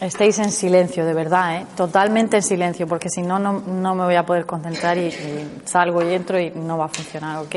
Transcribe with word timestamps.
estéis 0.00 0.38
en 0.38 0.50
silencio, 0.50 1.04
de 1.04 1.14
verdad, 1.14 1.56
¿eh? 1.56 1.66
totalmente 1.76 2.36
en 2.36 2.42
silencio, 2.42 2.86
porque 2.86 3.08
si 3.10 3.22
no, 3.22 3.38
no 3.38 3.94
me 3.94 4.04
voy 4.04 4.14
a 4.14 4.24
poder 4.24 4.46
concentrar 4.46 4.96
y, 4.96 5.12
salgo 5.64 6.02
y 6.02 6.14
entro 6.14 6.40
y 6.40 6.50
no 6.50 6.78
va 6.78 6.86
a 6.86 6.88
funcionar, 6.88 7.38
¿ok? 7.38 7.56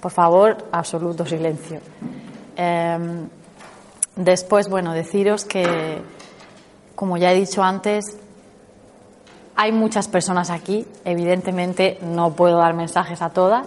Por 0.00 0.12
favor, 0.12 0.68
absoluto 0.70 1.24
silencio. 1.24 1.80
Eh, 2.56 2.98
después, 4.16 4.68
bueno, 4.68 4.92
deciros 4.92 5.44
que, 5.44 6.02
como 6.94 7.16
ya 7.16 7.32
he 7.32 7.36
dicho 7.36 7.62
antes, 7.62 8.18
hay 9.56 9.72
muchas 9.72 10.08
personas 10.08 10.50
aquí, 10.50 10.86
evidentemente 11.04 11.98
no 12.02 12.32
puedo 12.32 12.58
dar 12.58 12.74
mensajes 12.74 13.22
a 13.22 13.30
todas, 13.30 13.66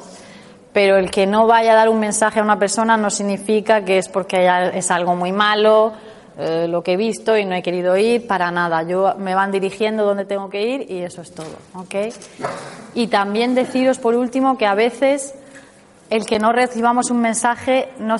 pero 0.73 0.97
el 0.97 1.09
que 1.09 1.25
no 1.25 1.47
vaya 1.47 1.71
a 1.71 1.75
dar 1.75 1.89
un 1.89 1.99
mensaje 1.99 2.39
a 2.39 2.43
una 2.43 2.59
persona 2.59 2.97
no 2.97 3.09
significa 3.09 3.85
que 3.85 3.97
es 3.97 4.09
porque 4.09 4.49
es 4.73 4.91
algo 4.91 5.15
muy 5.15 5.31
malo, 5.31 5.93
eh, 6.37 6.67
lo 6.67 6.83
que 6.83 6.93
he 6.93 6.97
visto 6.97 7.37
y 7.37 7.45
no 7.45 7.55
he 7.55 7.63
querido 7.63 7.95
ir 7.97 8.27
para 8.27 8.51
nada. 8.51 8.83
Yo 8.83 9.15
me 9.17 9.35
van 9.35 9.51
dirigiendo 9.51 10.03
donde 10.03 10.25
tengo 10.25 10.49
que 10.49 10.67
ir 10.67 10.91
y 10.91 11.01
eso 11.01 11.21
es 11.21 11.31
todo, 11.31 11.55
¿ok? 11.73 11.95
Y 12.93 13.07
también 13.07 13.55
deciros 13.55 13.99
por 13.99 14.15
último 14.15 14.57
que 14.57 14.65
a 14.65 14.75
veces 14.75 15.33
el 16.09 16.25
que 16.25 16.37
no 16.37 16.51
recibamos 16.51 17.09
un 17.09 17.21
mensaje 17.21 17.89
no 17.99 18.17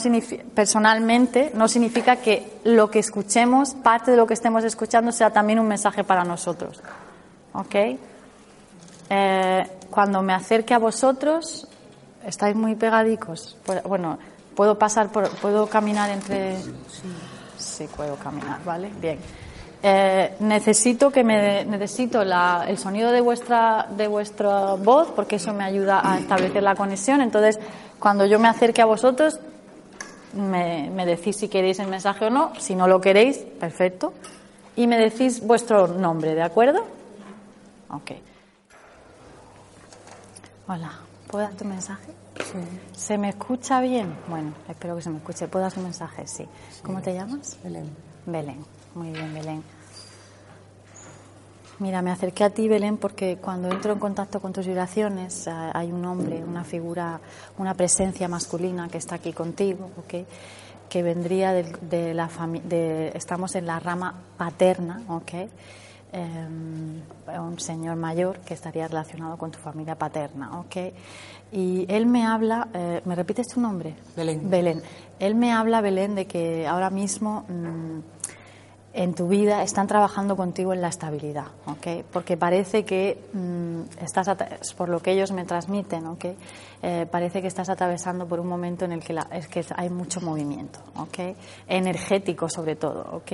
personalmente 0.54 1.52
no 1.54 1.68
significa 1.68 2.16
que 2.16 2.60
lo 2.64 2.90
que 2.90 3.00
escuchemos, 3.00 3.76
parte 3.76 4.12
de 4.12 4.18
lo 4.18 4.26
que 4.26 4.34
estemos 4.34 4.64
escuchando, 4.64 5.12
sea 5.12 5.32
también 5.32 5.60
un 5.60 5.68
mensaje 5.68 6.04
para 6.04 6.24
nosotros, 6.24 6.82
¿ok? 7.54 7.76
Eh, 9.10 9.68
cuando 9.90 10.22
me 10.22 10.34
acerque 10.34 10.74
a 10.74 10.80
vosotros, 10.80 11.68
estáis 12.26 12.56
muy 12.56 12.76
pegadicos. 12.76 13.58
Bueno, 13.86 14.18
puedo 14.56 14.80
pasar 14.80 15.10
por, 15.10 15.30
puedo 15.38 15.68
caminar 15.68 16.10
entre. 16.10 16.58
Sí 17.66 17.88
puedo 17.96 18.16
caminar, 18.16 18.64
¿vale? 18.64 18.92
Bien. 19.02 19.20
Eh, 19.84 20.36
necesito 20.40 21.12
que 21.12 21.24
me 21.24 21.64
necesito 21.66 22.24
la, 22.24 22.66
el 22.68 22.78
sonido 22.78 23.12
de 23.12 23.22
vuestra 23.22 23.88
de 23.90 24.08
vuestra 24.08 24.74
voz 24.74 25.10
porque 25.16 25.36
eso 25.36 25.54
me 25.54 25.64
ayuda 25.64 26.02
a 26.04 26.18
establecer 26.18 26.64
la 26.64 26.76
conexión. 26.76 27.22
Entonces, 27.22 27.60
cuando 28.00 28.26
yo 28.26 28.40
me 28.40 28.48
acerque 28.48 28.82
a 28.82 28.86
vosotros, 28.86 29.40
me, 30.36 31.06
decís 31.06 31.38
si 31.38 31.48
queréis 31.48 31.80
el 31.80 31.88
mensaje 31.88 32.26
o 32.26 32.30
no. 32.30 32.54
Si 32.60 32.76
no 32.76 32.88
lo 32.88 33.00
queréis, 33.02 33.38
perfecto. 33.38 34.14
Y 34.76 34.88
me 34.88 34.98
decís 34.98 35.42
vuestro 35.42 35.88
nombre, 35.88 36.36
¿de 36.36 36.42
acuerdo? 36.42 36.86
Ok. 37.90 38.12
Hola, 40.68 40.92
¿puedo 41.28 41.46
dar 41.46 41.54
tu 41.54 41.66
mensaje? 41.66 42.25
Sí. 42.40 42.60
¿Se 42.94 43.18
me 43.18 43.30
escucha 43.30 43.82
bien? 43.82 44.16
Bueno, 44.28 44.54
espero 44.70 44.96
que 44.96 45.02
se 45.02 45.10
me 45.10 45.18
escuche. 45.18 45.48
¿Puedo 45.48 45.64
dar 45.64 45.74
un 45.78 45.84
mensaje? 45.84 46.28
Sí. 46.28 46.48
sí. 46.72 46.82
¿Cómo 46.84 47.02
te 47.02 47.14
llamas? 47.14 47.58
Belén. 47.64 47.90
Belén. 48.26 48.66
Muy 48.94 49.12
bien, 49.12 49.34
Belén. 49.34 49.64
Mira, 51.80 52.02
me 52.02 52.12
acerqué 52.12 52.46
a 52.46 52.50
ti, 52.50 52.70
Belén, 52.70 52.98
porque 52.98 53.38
cuando 53.38 53.70
entro 53.70 53.92
en 53.92 54.00
contacto 54.00 54.40
con 54.40 54.54
tus 54.54 54.66
vibraciones 54.66 55.48
hay 55.48 55.92
un 55.92 56.06
hombre, 56.06 56.42
una 56.42 56.64
figura, 56.64 57.20
una 57.58 57.74
presencia 57.74 58.30
masculina 58.30 58.88
que 58.88 58.98
está 58.98 59.16
aquí 59.16 59.34
contigo, 59.34 59.90
¿ok? 59.98 60.26
que 60.90 61.04
vendría 61.04 61.52
de, 61.52 61.64
de 61.82 62.14
la 62.14 62.30
familia, 62.30 63.10
estamos 63.10 63.56
en 63.56 63.66
la 63.66 63.80
rama 63.80 64.14
paterna, 64.38 65.02
¿ok? 65.10 65.34
Eh, 66.14 66.48
un 67.38 67.60
señor 67.60 67.98
mayor 67.98 68.40
que 68.40 68.54
estaría 68.54 68.88
relacionado 68.88 69.38
con 69.38 69.52
tu 69.52 69.60
familia 69.60 69.96
paterna, 69.96 70.60
¿ok? 70.60 70.94
Y 71.52 71.86
él 71.90 72.06
me 72.06 72.26
habla, 72.26 72.68
eh, 72.74 73.02
¿me 73.06 73.16
repites 73.16 73.48
tu 73.48 73.62
nombre? 73.62 73.96
Belén. 74.16 74.50
Belén. 74.50 74.82
Él 75.20 75.36
me 75.36 75.54
habla, 75.54 75.82
Belén, 75.82 76.16
de 76.16 76.26
que 76.26 76.68
ahora 76.68 76.90
mismo 76.90 77.46
mmm, 77.48 78.00
en 78.96 79.14
tu 79.14 79.28
vida 79.28 79.62
están 79.62 79.88
trabajando 79.88 80.38
contigo 80.38 80.72
en 80.72 80.80
la 80.80 80.88
estabilidad, 80.88 81.48
¿ok? 81.66 82.06
Porque 82.14 82.38
parece 82.38 82.86
que 82.86 83.22
mmm, 83.34 83.82
estás, 84.02 84.30
por 84.74 84.88
lo 84.88 85.02
que 85.02 85.12
ellos 85.12 85.34
me 85.34 85.44
transmiten, 85.44 86.08
¿ok? 86.08 86.26
Eh, 86.82 87.06
parece 87.12 87.42
que 87.42 87.48
estás 87.48 87.68
atravesando 87.68 88.26
por 88.26 88.40
un 88.40 88.48
momento 88.48 88.86
en 88.86 88.94
el 88.94 89.04
que, 89.04 89.20
es 89.32 89.48
que 89.50 89.66
hay 89.76 89.90
mucho 89.90 90.22
movimiento, 90.22 90.80
¿ok? 90.96 91.36
Energético 91.68 92.48
sobre 92.48 92.78
todo, 92.78 93.06
¿ok? 93.12 93.32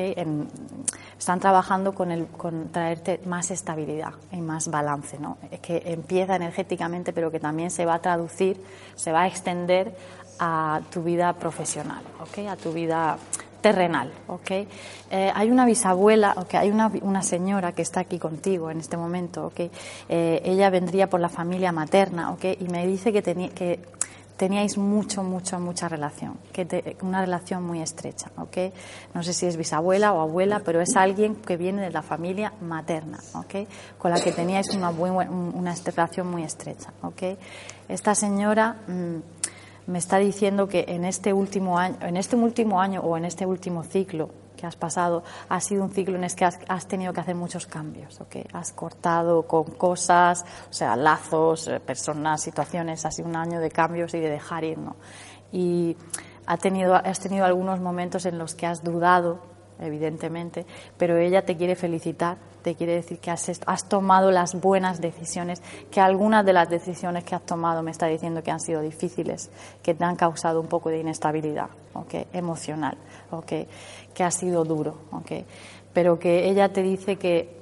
Están 1.20 1.40
trabajando 1.40 1.94
con, 1.94 2.10
el, 2.10 2.26
con 2.26 2.70
traerte 2.70 3.22
más 3.26 3.52
estabilidad 3.52 4.14
y 4.32 4.42
más 4.42 4.68
balance, 4.68 5.20
¿no? 5.20 5.38
Que 5.62 5.84
empieza 5.86 6.36
energéticamente, 6.36 7.14
pero 7.14 7.30
que 7.30 7.40
también 7.40 7.70
se 7.70 7.86
va 7.86 7.96
a 7.96 8.02
traducir, 8.02 8.60
se 8.96 9.12
va 9.12 9.22
a 9.22 9.28
extender 9.28 9.96
a 10.40 10.82
tu 10.90 11.04
vida 11.04 11.34
profesional, 11.34 12.02
¿ok? 12.20 12.48
A 12.50 12.56
tu 12.56 12.74
vida 12.74 13.18
terrenal, 13.62 14.12
¿ok? 14.28 14.52
Eh, 14.52 15.32
hay 15.34 15.52
una 15.52 15.66
bisabuela, 15.66 16.34
¿ok? 16.38 16.56
Hay 16.56 16.72
una, 16.72 16.92
una, 17.02 17.22
señora 17.22 17.72
que 17.74 17.82
está 17.82 18.02
aquí 18.02 18.18
contigo 18.18 18.72
en 18.72 18.80
este 18.80 18.98
momento, 18.98 19.48
¿ok? 19.48 19.60
Eh, 20.10 20.42
ella 20.44 20.70
vendría 20.70 21.10
por 21.10 21.20
la 21.20 21.30
familia 21.30 21.72
materna, 21.72 22.32
¿ok? 22.32 22.46
Y 22.60 22.66
me 22.66 22.86
dice 22.88 23.14
que, 23.14 23.22
teni 23.22 23.50
que 23.50 23.80
teníais 24.38 24.76
mucho, 24.80 25.22
mucho, 25.24 25.60
mucha 25.60 25.88
relación, 25.88 26.36
que 26.52 26.98
una 27.04 27.22
relación 27.22 27.64
muy 27.64 27.80
estrecha, 27.80 28.32
¿ok? 28.38 28.74
No 29.14 29.22
sé 29.22 29.34
si 29.34 29.46
es 29.46 29.56
bisabuela 29.56 30.14
o 30.14 30.22
abuela, 30.22 30.62
pero 30.66 30.82
es 30.82 30.96
alguien 30.96 31.36
que 31.36 31.58
viene 31.58 31.84
de 31.84 31.92
la 31.92 32.02
familia 32.02 32.52
materna, 32.60 33.20
¿ok? 33.36 33.68
Con 34.00 34.10
la 34.10 34.20
que 34.20 34.32
teníais 34.32 34.70
una, 34.74 34.90
una 34.90 35.76
relación 35.86 36.32
muy 36.32 36.42
estrecha, 36.44 36.92
¿ok? 37.04 37.38
Esta 37.88 38.16
señora... 38.16 38.78
Mmm, 38.88 39.41
me 39.92 40.00
está 40.00 40.18
diciendo 40.18 40.68
que 40.68 40.86
en 40.88 41.06
este 41.06 41.34
último 41.34 41.78
año, 41.78 41.98
en 42.02 42.18
este 42.18 42.36
último 42.36 42.82
año 42.82 43.02
o 43.02 43.18
en 43.18 43.26
este 43.26 43.46
último 43.46 43.84
ciclo 43.84 44.30
que 44.56 44.66
has 44.66 44.76
pasado, 44.76 45.24
ha 45.50 45.60
sido 45.60 45.84
un 45.84 45.92
ciclo 45.92 46.16
en 46.16 46.24
el 46.24 46.34
que 46.34 46.46
has, 46.46 46.60
has 46.68 46.88
tenido 46.88 47.14
que 47.14 47.20
hacer 47.20 47.36
muchos 47.36 47.66
cambios, 47.68 48.22
¿ok? 48.22 48.38
Has 48.54 48.72
cortado 48.72 49.44
con 49.44 49.66
cosas, 49.66 50.46
o 50.70 50.74
sea, 50.74 50.96
lazos, 50.96 51.70
personas, 51.86 52.42
situaciones, 52.42 53.06
ha 53.06 53.12
sido 53.12 53.28
un 53.28 53.36
año 53.36 53.60
de 53.60 53.70
cambios 53.70 54.14
y 54.14 54.20
de 54.20 54.30
dejar 54.30 54.64
ir, 54.64 54.78
¿no? 54.78 54.96
Y 55.52 55.98
has 56.46 56.60
tenido 56.60 57.46
algunos 57.46 57.80
momentos 57.80 58.26
en 58.26 58.38
los 58.38 58.56
que 58.56 58.68
has 58.68 58.84
dudado, 58.84 59.51
evidentemente, 59.82 60.66
pero 60.98 61.18
ella 61.18 61.44
te 61.44 61.58
quiere 61.58 61.76
felicitar 61.76 62.38
te 62.62 62.76
quiere 62.76 62.94
decir 62.94 63.20
que 63.20 63.32
has, 63.32 63.50
has, 63.66 63.90
tomado 63.90 64.32
las 64.32 64.60
buenas 64.60 65.02
decisiones, 65.02 65.62
que 65.90 66.00
algunas 66.00 66.46
de 66.46 66.54
las 66.54 66.70
decisiones 66.70 67.24
que 67.24 67.36
has 67.36 67.46
tomado 67.46 67.82
me 67.84 67.92
está 67.92 68.08
diciendo 68.08 68.44
que 68.44 68.52
han 68.52 68.60
sido 68.60 68.82
difíciles, 68.82 69.50
que 69.82 69.94
te 69.94 70.04
han 70.04 70.16
causado 70.16 70.62
un 70.62 70.68
poco 70.68 70.90
de 70.90 71.00
inestabilidad 71.00 71.70
¿okay? 71.94 72.28
emocional, 72.34 72.98
¿okay? 73.32 73.68
que 74.14 74.24
ha 74.24 74.32
sido 74.32 74.64
duro, 74.64 74.98
¿okay? 75.12 75.46
pero 75.94 76.20
que 76.20 76.50
ella 76.50 76.72
te 76.72 76.84
dice 76.84 77.16
que 77.16 77.61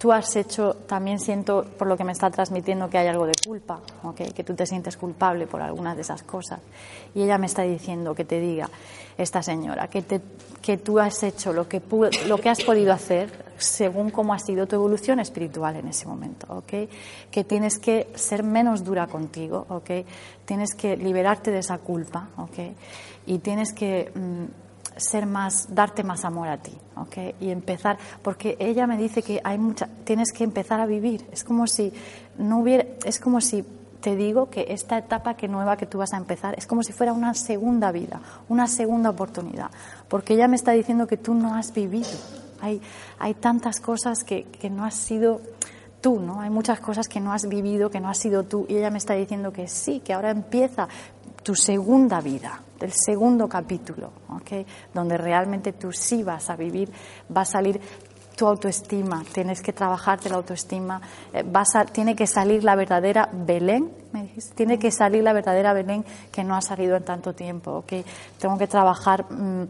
tú 0.00 0.10
has 0.12 0.34
hecho, 0.36 0.76
también 0.86 1.20
siento 1.20 1.62
por 1.76 1.86
lo 1.86 1.94
que 1.94 2.04
me 2.04 2.12
está 2.12 2.30
transmitiendo 2.30 2.88
que 2.88 2.96
hay 2.96 3.06
algo 3.06 3.26
de 3.26 3.34
culpa, 3.46 3.80
que 4.16 4.42
tú 4.42 4.54
te 4.54 4.64
sientes 4.64 4.96
culpable 4.96 5.46
por 5.46 5.60
algunas 5.60 5.94
de 5.94 6.00
esas 6.00 6.22
cosas. 6.22 6.60
Y 7.14 7.22
ella 7.22 7.36
me 7.36 7.44
está 7.44 7.62
diciendo 7.62 8.14
que 8.14 8.24
te 8.24 8.40
diga, 8.40 8.70
esta 9.18 9.42
señora, 9.42 9.88
que, 9.88 10.02
que 10.62 10.78
tú 10.78 10.98
has 10.98 11.22
hecho 11.22 11.52
lo 11.52 11.68
que, 11.68 11.82
lo 12.26 12.38
que 12.38 12.48
has 12.48 12.64
podido 12.64 12.94
hacer 12.94 13.50
según 13.58 14.10
cómo 14.10 14.32
ha 14.32 14.38
sido 14.38 14.66
tu 14.66 14.76
evolución 14.76 15.20
espiritual 15.20 15.76
en 15.76 15.88
ese 15.88 16.06
momento, 16.06 16.46
¿ok? 16.48 16.88
Que 17.30 17.44
tienes 17.44 17.78
que 17.78 18.08
ser 18.14 18.42
menos 18.42 18.82
dura 18.82 19.06
contigo, 19.06 19.66
¿ok? 19.68 19.90
Tienes 20.46 20.74
que 20.74 20.96
liberarte 20.96 21.50
de 21.50 21.58
esa 21.58 21.76
culpa, 21.76 22.30
¿ok? 22.38 22.58
Y 23.26 23.38
tienes 23.40 23.74
que... 23.74 24.10
Mmm, 24.14 24.69
ser 25.00 25.26
más, 25.26 25.74
darte 25.74 26.04
más 26.04 26.24
amor 26.24 26.48
a 26.48 26.58
ti, 26.58 26.72
¿ok? 26.96 27.34
Y 27.40 27.50
empezar, 27.50 27.98
porque 28.22 28.56
ella 28.58 28.86
me 28.86 28.96
dice 28.96 29.22
que 29.22 29.40
hay 29.42 29.58
mucha, 29.58 29.88
tienes 30.04 30.32
que 30.32 30.44
empezar 30.44 30.80
a 30.80 30.86
vivir. 30.86 31.26
Es 31.32 31.44
como 31.44 31.66
si 31.66 31.92
no 32.38 32.60
hubiera, 32.60 32.86
es 33.04 33.18
como 33.18 33.40
si 33.40 33.64
te 34.00 34.16
digo 34.16 34.50
que 34.50 34.66
esta 34.70 34.98
etapa 34.98 35.34
que 35.34 35.48
nueva 35.48 35.76
que 35.76 35.86
tú 35.86 35.98
vas 35.98 36.12
a 36.12 36.16
empezar 36.16 36.54
es 36.56 36.66
como 36.66 36.82
si 36.82 36.92
fuera 36.92 37.12
una 37.12 37.34
segunda 37.34 37.92
vida, 37.92 38.20
una 38.48 38.66
segunda 38.66 39.10
oportunidad, 39.10 39.70
porque 40.08 40.34
ella 40.34 40.48
me 40.48 40.56
está 40.56 40.72
diciendo 40.72 41.06
que 41.06 41.16
tú 41.16 41.34
no 41.34 41.54
has 41.54 41.72
vivido. 41.72 42.08
Hay, 42.62 42.80
hay 43.18 43.34
tantas 43.34 43.80
cosas 43.80 44.22
que, 44.22 44.44
que 44.44 44.68
no 44.68 44.84
has 44.84 44.94
sido 44.94 45.40
tú, 46.00 46.20
¿no? 46.20 46.40
Hay 46.40 46.50
muchas 46.50 46.80
cosas 46.80 47.08
que 47.08 47.20
no 47.20 47.32
has 47.32 47.48
vivido, 47.48 47.90
que 47.90 48.00
no 48.00 48.08
has 48.08 48.18
sido 48.18 48.44
tú, 48.44 48.66
y 48.68 48.76
ella 48.76 48.90
me 48.90 48.98
está 48.98 49.14
diciendo 49.14 49.52
que 49.52 49.68
sí, 49.68 50.00
que 50.00 50.12
ahora 50.12 50.30
empieza 50.30 50.88
tu 51.42 51.54
segunda 51.54 52.20
vida, 52.20 52.60
el 52.80 52.92
segundo 52.92 53.48
capítulo, 53.48 54.12
¿ok? 54.28 54.66
Donde 54.92 55.16
realmente 55.16 55.72
tú 55.72 55.92
sí 55.92 56.22
vas 56.22 56.50
a 56.50 56.56
vivir, 56.56 56.90
va 57.34 57.42
a 57.42 57.46
salir 57.46 57.80
tu 58.36 58.46
autoestima, 58.46 59.22
tienes 59.32 59.60
que 59.60 59.72
trabajarte 59.72 60.30
la 60.30 60.36
autoestima, 60.36 61.00
eh, 61.32 61.44
vas 61.46 61.76
a, 61.76 61.84
tiene 61.84 62.16
que 62.16 62.26
salir 62.26 62.64
la 62.64 62.74
verdadera 62.74 63.28
Belén, 63.30 63.90
me 64.12 64.22
dijiste, 64.22 64.54
tiene 64.54 64.78
que 64.78 64.90
salir 64.90 65.22
la 65.22 65.34
verdadera 65.34 65.74
Belén 65.74 66.04
que 66.32 66.42
no 66.42 66.56
ha 66.56 66.62
salido 66.62 66.96
en 66.96 67.04
tanto 67.04 67.34
tiempo, 67.34 67.72
¿ok? 67.72 67.92
Tengo 68.38 68.56
que 68.56 68.66
trabajar, 68.66 69.30
mm, 69.30 69.68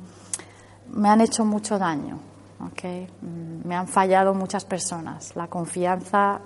me 0.92 1.08
han 1.08 1.20
hecho 1.20 1.44
mucho 1.44 1.78
daño, 1.78 2.20
¿ok? 2.60 3.08
Mm, 3.22 3.68
me 3.68 3.76
han 3.76 3.88
fallado 3.88 4.34
muchas 4.34 4.64
personas, 4.64 5.34
la 5.36 5.48
confianza 5.48 6.40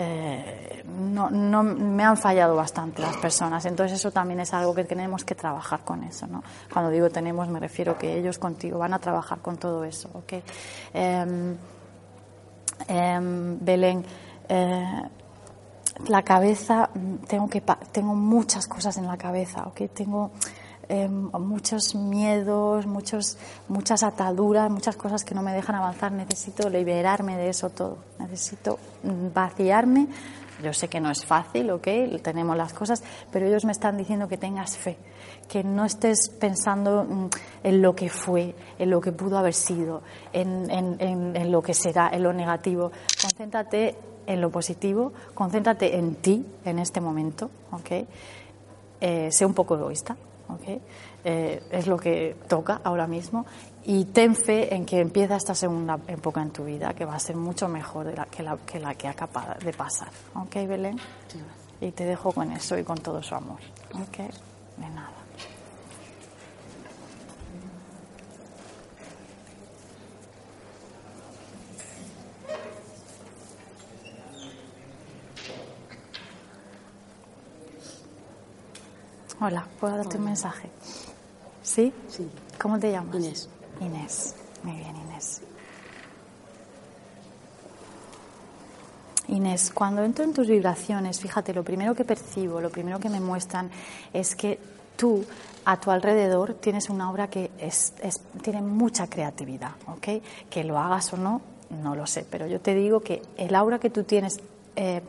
eh, 0.00 0.84
no, 0.86 1.28
no, 1.28 1.64
me 1.64 2.04
han 2.04 2.16
fallado 2.16 2.54
bastante 2.54 3.02
las 3.02 3.16
personas. 3.16 3.64
Entonces 3.64 3.98
eso 3.98 4.12
también 4.12 4.38
es 4.38 4.54
algo 4.54 4.72
que 4.72 4.84
tenemos 4.84 5.24
que 5.24 5.34
trabajar 5.34 5.80
con 5.80 6.04
eso. 6.04 6.26
¿no? 6.28 6.44
Cuando 6.72 6.90
digo 6.90 7.10
tenemos 7.10 7.48
me 7.48 7.58
refiero 7.58 7.98
que 7.98 8.16
ellos 8.16 8.38
contigo 8.38 8.78
van 8.78 8.94
a 8.94 9.00
trabajar 9.00 9.40
con 9.40 9.56
todo 9.56 9.82
eso. 9.82 10.08
¿okay? 10.14 10.42
Em, 10.92 11.56
em, 12.86 13.58
Belén, 13.60 14.04
eh, 14.48 15.02
la 16.06 16.22
cabeza, 16.22 16.90
tengo, 17.26 17.48
que, 17.48 17.62
tengo 17.90 18.14
muchas 18.14 18.68
cosas 18.68 18.96
en 18.98 19.06
la 19.08 19.16
cabeza. 19.16 19.66
¿okay? 19.66 19.88
Tengo 19.88 20.30
Em, 20.90 21.30
muchos 21.32 21.94
miedos, 21.94 22.86
muchos, 22.86 23.36
muchas 23.68 24.02
ataduras, 24.02 24.70
muchas 24.70 24.96
cosas 24.96 25.22
que 25.22 25.34
no 25.34 25.42
me 25.42 25.52
dejan 25.52 25.76
avanzar. 25.76 26.12
Necesito 26.12 26.70
liberarme 26.70 27.36
de 27.36 27.50
eso 27.50 27.68
todo. 27.70 27.98
Necesito 28.18 28.78
vaciarme. 29.34 30.08
Yo 30.62 30.72
sé 30.72 30.88
que 30.88 30.98
no 30.98 31.10
es 31.10 31.24
fácil, 31.24 31.70
¿ok? 31.70 31.86
Tenemos 32.22 32.56
las 32.56 32.72
cosas, 32.72 33.02
pero 33.30 33.46
ellos 33.46 33.64
me 33.64 33.72
están 33.72 33.96
diciendo 33.96 34.26
que 34.26 34.38
tengas 34.38 34.76
fe, 34.76 34.96
que 35.46 35.62
no 35.62 35.84
estés 35.84 36.30
pensando 36.30 37.04
mm, 37.04 37.28
en 37.62 37.82
lo 37.82 37.94
que 37.94 38.08
fue, 38.08 38.56
en 38.76 38.90
lo 38.90 39.00
que 39.00 39.12
pudo 39.12 39.38
haber 39.38 39.54
sido, 39.54 40.02
en, 40.32 40.68
en, 40.70 41.36
en 41.36 41.52
lo 41.52 41.62
que 41.62 41.74
será, 41.74 42.10
en 42.12 42.24
lo 42.24 42.32
negativo. 42.32 42.90
Concéntrate 43.22 43.94
en 44.26 44.40
lo 44.40 44.50
positivo, 44.50 45.12
concéntrate 45.34 45.96
en 45.96 46.16
ti 46.16 46.44
en 46.64 46.78
este 46.78 47.00
momento, 47.00 47.50
¿ok? 47.70 48.06
Eh, 49.00 49.30
sé 49.30 49.46
un 49.46 49.54
poco 49.54 49.76
egoísta, 49.76 50.16
¿okay? 50.48 50.80
Eh, 51.24 51.62
es 51.70 51.86
lo 51.86 51.96
que 51.96 52.36
toca 52.48 52.80
ahora 52.84 53.06
mismo 53.06 53.46
y 53.84 54.04
ten 54.06 54.34
fe 54.34 54.74
en 54.74 54.84
que 54.84 55.00
empieza 55.00 55.36
esta 55.36 55.54
segunda 55.54 55.98
época 56.08 56.42
en 56.42 56.50
tu 56.50 56.64
vida 56.64 56.94
que 56.94 57.04
va 57.04 57.14
a 57.14 57.18
ser 57.18 57.36
mucho 57.36 57.68
mejor 57.68 58.06
de 58.06 58.16
la, 58.16 58.26
que, 58.26 58.42
la, 58.42 58.56
que 58.58 58.78
la 58.78 58.94
que 58.94 59.08
acaba 59.08 59.56
de 59.62 59.72
pasar. 59.72 60.08
¿Ok, 60.34 60.54
Belén? 60.66 60.98
Y 61.80 61.92
te 61.92 62.04
dejo 62.04 62.32
con 62.32 62.50
eso 62.52 62.76
y 62.76 62.84
con 62.84 62.98
todo 62.98 63.22
su 63.22 63.34
amor. 63.34 63.58
¿Ok? 63.94 64.18
De 64.76 64.88
nada. 64.90 65.27
Hola, 79.40 79.64
¿puedo 79.78 79.96
darte 79.96 80.16
un 80.16 80.24
mensaje? 80.24 80.68
¿Sí? 81.62 81.92
Sí. 82.08 82.28
¿Cómo 82.60 82.76
te 82.78 82.90
llamas? 82.90 83.14
Inés. 83.14 83.48
Inés. 83.80 84.34
Muy 84.64 84.76
bien, 84.76 84.96
Inés. 84.96 85.42
Inés, 89.28 89.70
cuando 89.72 90.02
entro 90.02 90.24
en 90.24 90.32
tus 90.32 90.48
vibraciones, 90.48 91.20
fíjate, 91.20 91.54
lo 91.54 91.62
primero 91.62 91.94
que 91.94 92.04
percibo, 92.04 92.60
lo 92.60 92.70
primero 92.70 92.98
que 92.98 93.08
me 93.08 93.20
muestran 93.20 93.70
es 94.12 94.34
que 94.34 94.58
tú 94.96 95.24
a 95.64 95.78
tu 95.78 95.92
alrededor 95.92 96.54
tienes 96.54 96.90
una 96.90 97.08
obra 97.08 97.30
que 97.30 97.52
es, 97.60 97.92
tiene 98.42 98.60
mucha 98.60 99.06
creatividad, 99.06 99.72
¿ok? 99.86 100.08
Que 100.50 100.64
lo 100.64 100.78
hagas 100.80 101.12
o 101.12 101.16
no, 101.16 101.42
no 101.82 101.94
lo 101.94 102.06
sé, 102.06 102.26
pero 102.28 102.48
yo 102.48 102.60
te 102.60 102.74
digo 102.74 103.00
que 103.00 103.22
el 103.36 103.54
aura 103.54 103.78
que 103.78 103.90
tú 103.90 104.02
tienes 104.02 104.40
eh, 104.74 105.02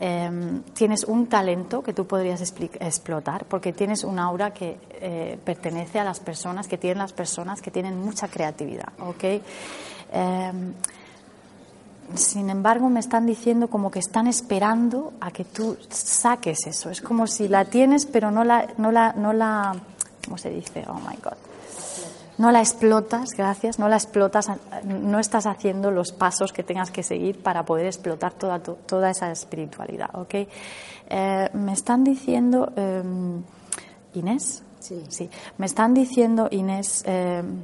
Em, 0.00 0.62
tienes 0.74 1.04
un 1.04 1.28
talento 1.28 1.82
que 1.82 1.92
tú 1.92 2.06
podrías 2.06 2.40
explotar, 2.40 3.44
porque 3.44 3.72
tienes 3.72 4.02
un 4.02 4.18
aura 4.18 4.52
que 4.52 4.76
eh, 4.90 5.38
pertenece 5.44 6.00
a 6.00 6.04
las 6.04 6.18
personas, 6.18 6.66
que 6.66 6.78
tienen 6.78 6.98
las 6.98 7.12
personas 7.12 7.62
que 7.62 7.70
tienen 7.70 7.98
mucha 7.98 8.26
creatividad, 8.26 8.88
¿ok? 8.98 9.24
Em, 10.12 10.72
sin 12.14 12.50
embargo, 12.50 12.88
me 12.88 13.00
están 13.00 13.24
diciendo 13.24 13.68
como 13.68 13.90
que 13.90 14.00
están 14.00 14.26
esperando 14.26 15.12
a 15.20 15.30
que 15.30 15.44
tú 15.44 15.76
saques 15.88 16.66
eso. 16.66 16.90
Es 16.90 17.00
como 17.00 17.26
si 17.26 17.48
la 17.48 17.64
tienes, 17.64 18.04
pero 18.04 18.30
no 18.30 18.44
la, 18.44 18.66
no 18.76 18.90
la, 18.90 19.12
no 19.12 19.32
la, 19.32 19.74
¿cómo 20.24 20.36
se 20.38 20.50
dice? 20.50 20.84
Oh 20.88 20.94
my 20.94 21.16
God 21.22 21.53
no 22.38 22.50
la 22.50 22.60
explotas, 22.60 23.30
gracias, 23.36 23.78
no 23.78 23.88
la 23.88 23.96
explotas, 23.96 24.50
no 24.84 25.18
estás 25.18 25.46
haciendo 25.46 25.90
los 25.90 26.12
pasos 26.12 26.52
que 26.52 26.62
tengas 26.62 26.90
que 26.90 27.02
seguir 27.02 27.42
para 27.42 27.64
poder 27.64 27.86
explotar 27.86 28.32
toda, 28.32 28.60
toda 28.60 29.10
esa 29.10 29.30
espiritualidad, 29.30 30.10
¿ok? 30.14 30.34
Eh, 31.08 31.50
me 31.52 31.72
están 31.72 32.02
diciendo, 32.02 32.72
em, 32.76 33.42
Inés, 34.14 34.62
sí. 34.80 35.04
sí, 35.08 35.30
me 35.58 35.66
están 35.66 35.94
diciendo, 35.94 36.48
Inés, 36.50 37.04
em, 37.06 37.62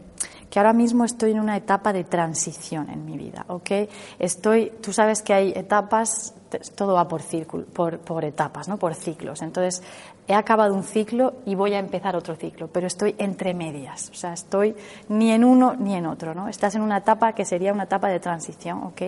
que 0.48 0.58
ahora 0.58 0.72
mismo 0.72 1.04
estoy 1.04 1.32
en 1.32 1.40
una 1.40 1.56
etapa 1.56 1.92
de 1.92 2.04
transición 2.04 2.90
en 2.90 3.04
mi 3.04 3.16
vida, 3.16 3.44
¿ok? 3.48 3.70
Estoy, 4.18 4.72
tú 4.80 4.92
sabes 4.92 5.22
que 5.22 5.32
hay 5.32 5.52
etapas, 5.54 6.34
todo 6.74 6.94
va 6.94 7.08
por, 7.08 7.22
círculo, 7.22 7.64
por, 7.64 8.24
etapas, 8.24 8.68
¿no? 8.68 8.76
Por 8.76 8.94
ciclos. 8.94 9.42
Entonces, 9.42 9.82
he 10.26 10.34
acabado 10.34 10.74
un 10.74 10.84
ciclo 10.84 11.34
y 11.46 11.54
voy 11.54 11.74
a 11.74 11.78
empezar 11.78 12.16
otro 12.16 12.36
ciclo, 12.36 12.68
pero 12.68 12.86
estoy 12.86 13.14
entre 13.18 13.54
medias, 13.54 14.10
o 14.10 14.14
sea, 14.14 14.32
estoy 14.32 14.74
ni 15.08 15.30
en 15.32 15.44
uno 15.44 15.74
ni 15.78 15.94
en 15.94 16.06
otro, 16.06 16.34
¿no? 16.34 16.48
Estás 16.48 16.74
en 16.74 16.82
una 16.82 16.98
etapa 16.98 17.32
que 17.32 17.44
sería 17.44 17.72
una 17.72 17.84
etapa 17.84 18.08
de 18.08 18.20
transición, 18.20 18.82
¿ok? 18.84 19.02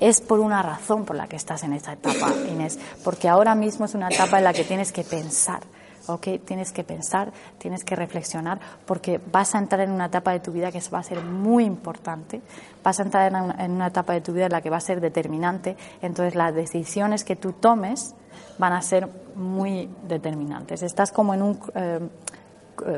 Es 0.00 0.20
por 0.20 0.40
una 0.40 0.62
razón 0.62 1.04
por 1.04 1.16
la 1.16 1.26
que 1.26 1.36
estás 1.36 1.62
en 1.62 1.72
esta 1.72 1.92
etapa, 1.92 2.32
Inés, 2.50 2.78
porque 3.02 3.28
ahora 3.28 3.54
mismo 3.54 3.86
es 3.86 3.94
una 3.94 4.08
etapa 4.08 4.38
en 4.38 4.44
la 4.44 4.52
que 4.52 4.64
tienes 4.64 4.92
que 4.92 5.04
pensar, 5.04 5.60
¿ok? 6.06 6.28
Tienes 6.44 6.72
que 6.72 6.84
pensar, 6.84 7.32
tienes 7.58 7.84
que 7.84 7.96
reflexionar, 7.96 8.60
porque 8.86 9.20
vas 9.32 9.54
a 9.54 9.58
entrar 9.58 9.80
en 9.80 9.90
una 9.90 10.06
etapa 10.06 10.32
de 10.32 10.40
tu 10.40 10.52
vida 10.52 10.70
que 10.70 10.80
va 10.92 10.98
a 10.98 11.02
ser 11.02 11.22
muy 11.22 11.64
importante, 11.64 12.40
vas 12.82 13.00
a 13.00 13.02
entrar 13.02 13.32
en 13.32 13.70
una, 13.70 13.86
etapa 13.86 14.12
de 14.12 14.20
tu 14.20 14.32
vida 14.32 14.46
en 14.46 14.52
la 14.52 14.60
que 14.60 14.70
va 14.70 14.78
a 14.78 14.80
ser 14.80 15.00
determinante, 15.00 15.76
entonces 16.02 16.34
las 16.34 16.54
decisiones 16.54 17.24
que 17.24 17.36
tú 17.36 17.52
tomes, 17.52 18.14
van 18.58 18.72
a 18.72 18.82
ser 18.82 19.08
muy 19.34 19.88
determinantes. 20.06 20.82
Estás 20.82 21.12
como 21.12 21.34
en 21.34 21.42
un 21.42 21.58
eh, 21.74 22.00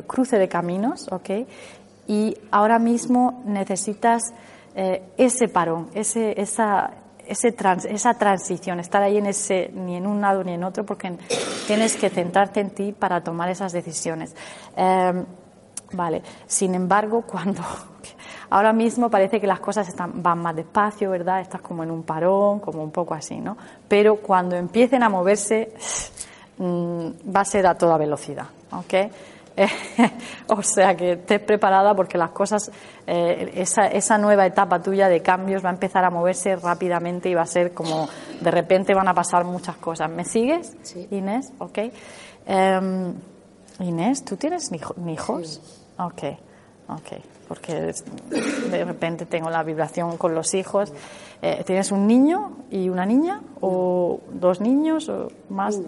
cruce 0.07 0.39
de 0.39 0.49
caminos, 0.49 1.09
¿ok? 1.11 1.31
Y 2.07 2.37
ahora 2.51 2.79
mismo 2.79 3.43
necesitas 3.47 4.23
eh, 4.75 5.03
ese 5.17 5.49
parón, 5.49 5.89
ese, 5.95 6.41
esa, 6.41 6.91
ese 7.27 7.55
esa 7.89 8.15
transición, 8.15 8.81
estar 8.81 9.03
ahí 9.03 9.19
en 9.19 9.27
ese, 9.27 9.71
ni 9.75 9.97
en 9.97 10.07
un 10.07 10.21
lado 10.21 10.45
ni 10.45 10.53
en 10.53 10.65
otro, 10.65 10.85
porque 10.85 11.17
tienes 11.67 11.97
que 11.97 12.11
centrarte 12.11 12.61
en 12.61 12.71
ti 12.71 12.93
para 12.93 13.23
tomar 13.23 13.49
esas 13.49 13.73
decisiones. 13.73 14.35
Eh, 14.77 15.25
vale, 15.93 16.23
sin 16.47 16.75
embargo, 16.75 17.23
cuando 17.27 17.63
Ahora 18.51 18.73
mismo 18.73 19.11
parece 19.11 19.41
que 19.41 19.47
las 19.47 19.61
cosas 19.61 19.89
están, 19.89 20.23
van 20.23 20.39
más 20.39 20.55
despacio, 20.55 21.11
¿verdad? 21.11 21.41
Estás 21.41 21.61
como 21.61 21.83
en 21.83 21.91
un 21.91 22.05
parón, 22.05 22.61
como 22.61 22.83
un 22.83 22.91
poco 22.91 23.15
así, 23.15 23.41
¿no? 23.41 23.57
Pero 23.89 24.17
cuando 24.17 24.55
empiecen 24.57 25.03
a 25.03 25.09
moverse, 25.09 25.73
mm, 26.59 27.09
va 27.35 27.41
a 27.41 27.45
ser 27.45 27.67
a 27.67 27.77
toda 27.77 27.99
velocidad, 27.99 28.47
¿ok? 28.71 28.95
o 30.49 30.63
sea 30.63 30.95
que 30.95 31.13
estés 31.13 31.41
preparada 31.41 31.95
porque 31.95 32.19
las 32.19 32.31
cosas, 32.31 32.71
eh, 33.07 33.53
esa, 33.55 33.87
esa, 33.87 34.19
nueva 34.19 34.47
etapa 34.47 34.83
tuya 34.83 35.09
de 35.09 35.23
cambios 35.23 35.65
va 35.65 35.71
a 35.71 35.73
empezar 35.73 36.05
a 36.05 36.11
moverse 36.11 36.57
rápidamente 36.57 37.29
y 37.31 37.35
va 37.35 37.43
a 37.43 37.47
ser 37.47 37.73
como 37.73 38.09
de 38.41 38.51
repente 38.51 38.95
van 38.95 39.09
a 39.09 39.15
pasar 39.15 39.45
muchas 39.45 39.77
cosas. 39.77 40.11
¿Me 40.11 40.25
sigues, 40.25 40.77
sí. 40.83 41.09
Inés? 41.11 41.53
Ok. 41.59 41.79
Em, 42.47 43.15
Inés, 43.81 44.25
¿tú 44.25 44.37
tienes 44.37 44.71
hijos? 44.73 45.61
Sí. 45.63 45.81
Ok, 45.99 46.23
ok 46.89 47.23
porque 47.49 47.93
de 48.71 48.85
repente 48.85 49.27
tengo 49.27 49.51
la 49.51 49.63
vibración 49.63 50.17
con 50.17 50.35
los 50.35 50.55
hijos. 50.55 50.93
Eh, 51.43 51.63
¿Tienes 51.65 51.93
un 51.93 52.07
niño 52.07 52.57
y 52.71 52.89
una 52.89 53.07
niña? 53.07 53.41
¿O 53.61 54.21
dos 54.33 54.61
niños? 54.61 55.09
¿O 55.09 55.29
más? 55.49 55.81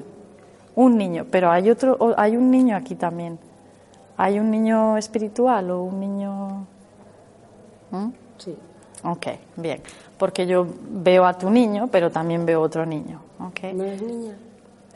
Un 0.74 0.96
niño, 0.96 1.26
pero 1.30 1.50
hay 1.50 1.70
otro, 1.70 2.14
hay 2.16 2.36
un 2.36 2.50
niño 2.50 2.76
aquí 2.76 2.94
también. 2.94 3.38
¿Hay 4.18 4.38
un 4.38 4.50
niño 4.50 4.96
espiritual 4.98 5.70
o 5.70 5.82
un 5.84 6.00
niño...? 6.00 6.66
¿Mm? 7.90 8.08
Sí. 8.36 8.54
Ok, 9.04 9.26
bien. 9.56 9.80
Porque 10.18 10.46
yo 10.46 10.66
veo 10.90 11.24
a 11.24 11.34
tu 11.34 11.48
niño, 11.48 11.88
pero 11.90 12.10
también 12.10 12.44
veo 12.44 12.60
otro 12.60 12.84
niño. 12.84 13.20
Okay. 13.50 13.72
¿No 13.72 13.84
es 13.84 14.02
niña? 14.02 14.34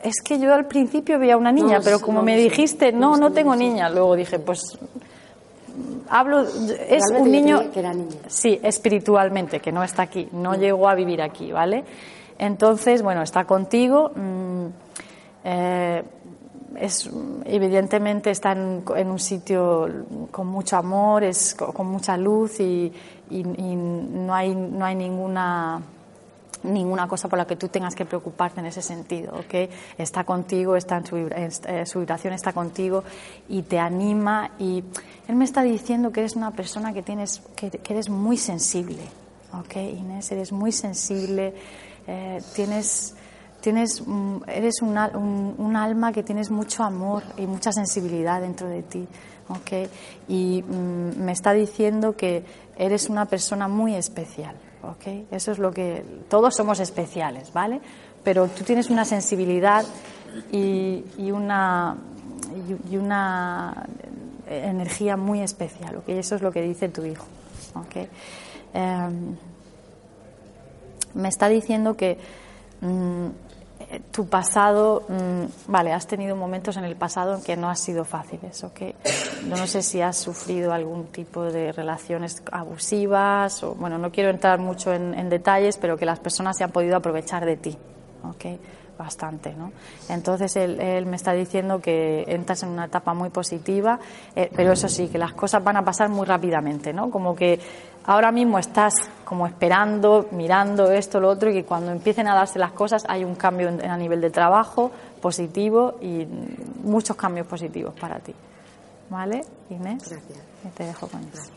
Es 0.03 0.15
que 0.25 0.41
yo 0.41 0.53
al 0.53 0.67
principio 0.67 1.19
veía 1.21 1.37
una 1.37 1.53
niña, 1.53 1.79
No, 1.79 1.85
pero 1.85 2.01
como 2.01 2.19
no, 2.19 2.25
me 2.25 2.37
dijiste, 2.37 2.91
no, 2.93 3.17
No, 3.17 3.31
tengo 3.33 3.55
niña. 3.55 3.89
Luego 3.89 4.17
dije, 4.17 4.41
pues 4.41 4.61
hablo, 6.09 6.41
es 6.41 6.49
Realmente 6.49 7.21
un 7.21 7.31
niño, 7.31 7.71
que 7.73 7.79
era 7.79 7.95
niña. 7.95 8.17
sí, 8.27 8.59
espiritualmente, 8.63 9.61
que 9.61 9.71
no 9.71 9.85
está 9.85 10.03
aquí, 10.03 10.29
no 10.33 10.57
llegó 10.57 10.89
a 10.89 10.97
vivir 10.97 11.23
aquí, 11.23 11.53
¿vale? 11.53 11.85
Entonces, 12.39 13.03
bueno, 13.03 13.23
está 13.23 13.45
contigo. 13.45 14.11
mm, 14.17 14.67
eh, 15.45 16.03
es 16.79 17.09
evidentemente 17.45 18.31
está 18.31 18.53
en, 18.53 18.85
en 18.97 19.11
un 19.11 19.19
sitio 19.19 19.89
con 20.31 20.47
mucho 20.47 20.77
amor, 20.77 21.25
es 21.25 21.55
co- 21.55 21.73
con 21.73 21.87
mucha 21.87 22.17
luz 22.17 22.61
y, 22.61 22.93
y- 23.31 23.39
y 23.41 23.77
no 23.77 24.35
hay 24.35 24.55
no 24.55 24.85
hay 24.85 24.95
ninguna 24.95 25.81
ninguna 26.65 27.09
cosa 27.09 27.29
por 27.29 27.39
la 27.39 27.45
que 27.45 27.57
tú 27.57 27.67
tengas 27.69 27.95
que 27.97 28.05
preocuparte 28.05 28.61
en 28.61 28.67
ese 28.67 28.83
sentido, 28.83 29.33
¿ok? 29.35 29.69
Está 29.99 30.23
contigo, 30.23 30.77
está 30.77 30.99
en 30.99 31.07
su, 31.07 31.17
en- 31.17 31.51
eh, 31.67 31.87
su 31.87 31.99
vibración 31.99 32.35
está 32.35 32.53
contigo 32.53 33.03
y 33.49 33.63
te 33.63 33.81
anima 33.81 34.53
y 34.61 34.85
él 35.27 35.35
me 35.35 35.45
está 35.45 35.63
diciendo 35.63 36.13
que 36.13 36.21
eres 36.21 36.37
una 36.37 36.53
persona 36.53 36.93
que 36.93 37.03
tienes 37.03 37.43
que, 37.57 37.69
que 37.71 37.93
eres 37.95 38.09
muy 38.09 38.37
sensible, 38.37 39.03
¿ok? 39.59 39.75
Inés, 39.77 40.31
eres 40.31 40.53
muy 40.53 40.71
sensible, 40.71 41.53
eh, 42.07 42.41
tienes 42.55 43.17
tienes 43.63 44.03
eres 44.49 44.83
un, 44.83 44.99
un- 44.99 45.55
un 45.57 45.77
alma 45.77 46.13
que 46.13 46.23
tienes 46.23 46.51
mucho 46.51 46.83
amor 46.85 47.23
y 47.39 47.47
mucha 47.47 47.73
sensibilidad 47.73 48.41
dentro 48.43 48.69
de 48.69 48.83
ti, 48.83 49.07
¿ok? 49.49 49.89
Y 50.29 50.63
mm, 50.63 51.23
me 51.23 51.33
está 51.33 51.53
diciendo 51.55 52.15
que 52.17 52.45
eres 52.77 53.09
una 53.09 53.25
persona 53.27 53.69
muy 53.69 53.95
especial, 53.95 54.57
¿ok? 54.83 55.31
Eso 55.31 55.53
es 55.53 55.59
lo 55.59 55.71
que 55.73 56.05
todos 56.29 56.55
somos 56.57 56.81
especiales, 56.81 57.53
¿vale? 57.53 57.81
Pero 58.25 58.49
tú 58.49 58.65
tienes 58.65 58.91
una 58.91 59.05
sensibilidad 59.05 59.85
y, 60.51 61.05
y 61.17 61.31
una 61.31 61.97
y, 62.91 62.97
una 62.97 63.87
energía 64.49 65.17
muy 65.17 65.41
especial, 65.41 65.97
¿ok? 65.97 66.09
Eso 66.09 66.35
es 66.35 66.43
lo 66.43 66.51
que 66.53 66.63
dice 66.63 66.89
tu 66.89 67.05
hijo, 67.05 67.25
¿ok? 67.75 68.09
Em, 68.75 69.37
me 71.15 71.29
está 71.29 71.49
diciendo 71.49 71.95
que 71.97 72.19
mm, 72.81 73.27
tu 74.11 74.27
pasado, 74.27 75.05
mm, 75.09 75.71
vale, 75.71 75.93
has 75.93 76.07
tenido 76.07 76.37
momentos 76.37 76.77
en 76.77 76.85
el 76.85 76.97
pasado 76.97 77.35
en 77.35 77.43
que 77.43 77.57
no 77.57 77.69
han 77.69 77.77
sido 77.77 78.05
fáciles, 78.05 78.63
¿ok? 78.65 78.81
Yo 79.49 79.57
no 79.57 79.67
sé 79.67 79.83
si 79.83 80.01
has 80.01 80.17
sufrido 80.17 80.73
algún 80.73 81.07
tipo 81.07 81.45
de 81.45 81.73
relaciones 81.73 82.43
abusivas, 82.51 83.63
o 83.63 83.75
bueno, 83.75 83.99
no 83.99 84.11
quiero 84.11 84.31
entrar 84.31 84.59
mucho 84.59 84.93
en, 84.93 85.29
detalles, 85.29 85.77
pero 85.79 85.97
que 85.97 86.07
las 86.07 86.21
personas 86.21 86.57
se 86.57 86.65
han 86.65 86.71
podido 86.71 86.97
aprovechar 86.97 87.45
de 87.45 87.57
ti, 87.57 87.77
¿ok? 88.25 88.61
Bastante, 88.99 89.55
¿no? 89.55 89.73
Entonces 90.09 90.55
él, 90.57 90.81
él 90.81 91.07
me 91.07 91.17
está 91.17 91.33
diciendo 91.33 91.81
que 91.81 92.25
entras 92.29 92.63
en 92.63 92.69
una 92.69 92.87
etapa 92.87 93.15
muy 93.15 93.31
positiva, 93.31 93.99
eh, 94.37 94.51
pero 94.55 94.73
eso 94.73 94.89
sí, 94.89 95.09
que 95.09 95.19
las 95.19 95.33
cosas 95.33 95.65
van 95.65 95.77
a 95.77 95.85
pasar 95.85 96.09
muy 96.09 96.27
rápidamente, 96.27 96.93
¿no? 96.93 97.11
Como 97.11 97.35
que 97.35 97.59
ahora 98.07 98.33
mismo 98.33 98.59
estás 98.59 98.95
como 99.25 99.47
esperando, 99.47 100.27
mirando 100.33 100.91
esto, 100.91 101.21
lo 101.21 101.29
otro, 101.29 101.51
y 101.51 101.55
que 101.55 101.65
cuando 101.65 101.91
empiecen 101.93 102.29
a 102.29 102.35
darse 102.35 102.59
las 102.59 102.73
cosas 102.73 103.05
hay 103.09 103.25
un 103.25 103.35
cambio 103.35 103.69
en- 103.69 103.89
a 103.91 103.97
nivel 103.97 104.21
de 104.21 104.31
trabajo 104.31 104.91
positivo 105.21 105.95
y 106.01 106.27
muchos 106.83 107.17
cambios 107.17 107.47
positivos 107.47 107.95
para 107.99 108.19
ti. 108.19 108.35
¿Vale, 109.09 109.43
Inés? 109.71 110.09
Gracias. 110.09 110.39
Y 110.65 110.69
te 110.69 110.85
dejo 110.85 111.07
con 111.07 111.21
eso. 111.23 111.51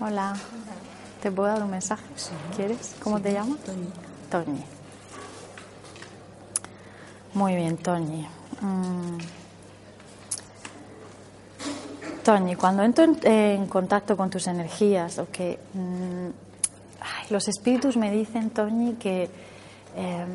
Hola. 0.00 0.34
¿Te 1.22 1.30
puedo 1.30 1.48
dar 1.48 1.62
un 1.62 1.70
mensaje? 1.70 2.04
¿Quieres? 2.54 2.94
¿Cómo 3.02 3.20
te 3.20 3.32
llamas? 3.32 3.58
Toñi. 3.60 3.88
Toñi. 4.30 4.64
Muy 7.34 7.54
bien, 7.54 7.76
Toñi. 7.76 8.26
Mm. 8.60 9.18
Toñi, 12.22 12.56
cuando 12.56 12.82
entro 12.82 13.04
en, 13.04 13.18
en 13.24 13.66
contacto 13.66 14.16
con 14.16 14.30
tus 14.30 14.46
energías, 14.46 15.18
o 15.18 15.30
que 15.30 15.58
mm, 15.74 16.28
ay, 17.00 17.26
los 17.30 17.46
espíritus 17.48 17.96
me 17.96 18.10
dicen, 18.10 18.50
Toñi, 18.50 18.94
que 18.94 19.30
eh, 19.96 20.26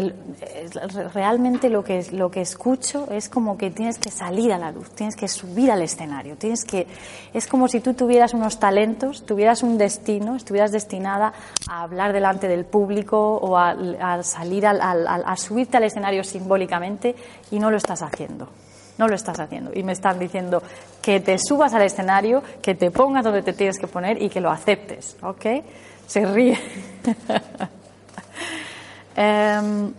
te- 0.00 1.08
realmente 1.12 1.68
lo 1.68 1.84
que, 1.84 2.04
lo 2.12 2.30
que 2.30 2.40
escucho 2.40 3.06
es 3.10 3.28
como 3.28 3.56
que 3.58 3.70
tienes 3.70 3.98
que 3.98 4.10
salir 4.10 4.52
a 4.52 4.58
la 4.58 4.72
luz, 4.72 4.90
tienes 4.90 5.16
que 5.16 5.28
subir 5.28 5.70
al 5.70 5.82
escenario, 5.82 6.36
tienes 6.36 6.64
que 6.64 6.86
es 7.34 7.46
como 7.46 7.68
si 7.68 7.80
tú 7.80 7.94
tuvieras 7.94 8.32
unos 8.34 8.58
talentos, 8.58 9.26
tuvieras 9.26 9.62
un 9.62 9.76
destino, 9.78 10.36
estuvieras 10.36 10.72
destinada 10.72 11.32
a 11.68 11.82
hablar 11.82 12.12
delante 12.12 12.48
del 12.48 12.64
público 12.64 13.36
o 13.36 13.56
a, 13.56 13.76
a 14.00 14.22
salir 14.22 14.66
al, 14.66 14.80
al- 14.80 15.06
al- 15.06 15.24
a 15.26 15.36
subirte 15.36 15.76
al 15.76 15.84
escenario 15.84 16.24
simbólicamente 16.24 17.14
y 17.50 17.58
no 17.58 17.70
lo 17.70 17.76
estás 17.76 18.02
haciendo. 18.02 18.48
No 18.98 19.08
lo 19.08 19.14
estás 19.14 19.40
haciendo. 19.40 19.72
Y 19.74 19.82
me 19.82 19.92
están 19.92 20.18
diciendo 20.18 20.62
que 21.00 21.18
te 21.20 21.38
subas 21.38 21.72
al 21.74 21.82
escenario, 21.82 22.42
que 22.60 22.74
te 22.74 22.90
pongas 22.90 23.24
donde 23.24 23.42
te 23.42 23.52
tienes 23.54 23.78
que 23.78 23.86
poner 23.88 24.20
y 24.22 24.28
que 24.28 24.40
lo 24.40 24.50
aceptes. 24.50 25.16
¿Ok? 25.22 25.46
Se 26.06 26.24
ríe. 26.26 26.58
Em, 29.16 29.92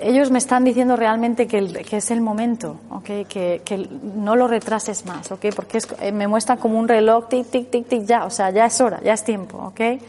ellos 0.00 0.30
me 0.32 0.38
están 0.38 0.64
diciendo 0.64 0.96
realmente 0.96 1.46
que, 1.46 1.58
el- 1.58 1.84
que 1.86 1.98
es 1.98 2.10
el 2.10 2.20
momento, 2.20 2.76
¿ok? 2.90 3.04
que, 3.28 3.62
que 3.64 3.88
no 4.16 4.34
lo 4.34 4.48
retrases 4.48 5.06
más, 5.06 5.30
¿ok? 5.30 5.46
porque 5.54 5.78
es- 5.78 5.88
eh, 6.00 6.10
me 6.10 6.26
muestran 6.26 6.58
como 6.58 6.78
un 6.78 6.88
reloj, 6.88 7.28
tic, 7.28 7.46
tic, 7.50 7.70
tic, 7.70 7.86
tic, 7.88 8.04
ya, 8.04 8.24
o 8.24 8.30
sea, 8.30 8.50
ya 8.50 8.66
es 8.66 8.80
hora, 8.80 9.00
ya 9.02 9.12
es 9.12 9.22
tiempo. 9.22 9.58
¿ok? 9.58 9.80
Eh, 9.80 10.00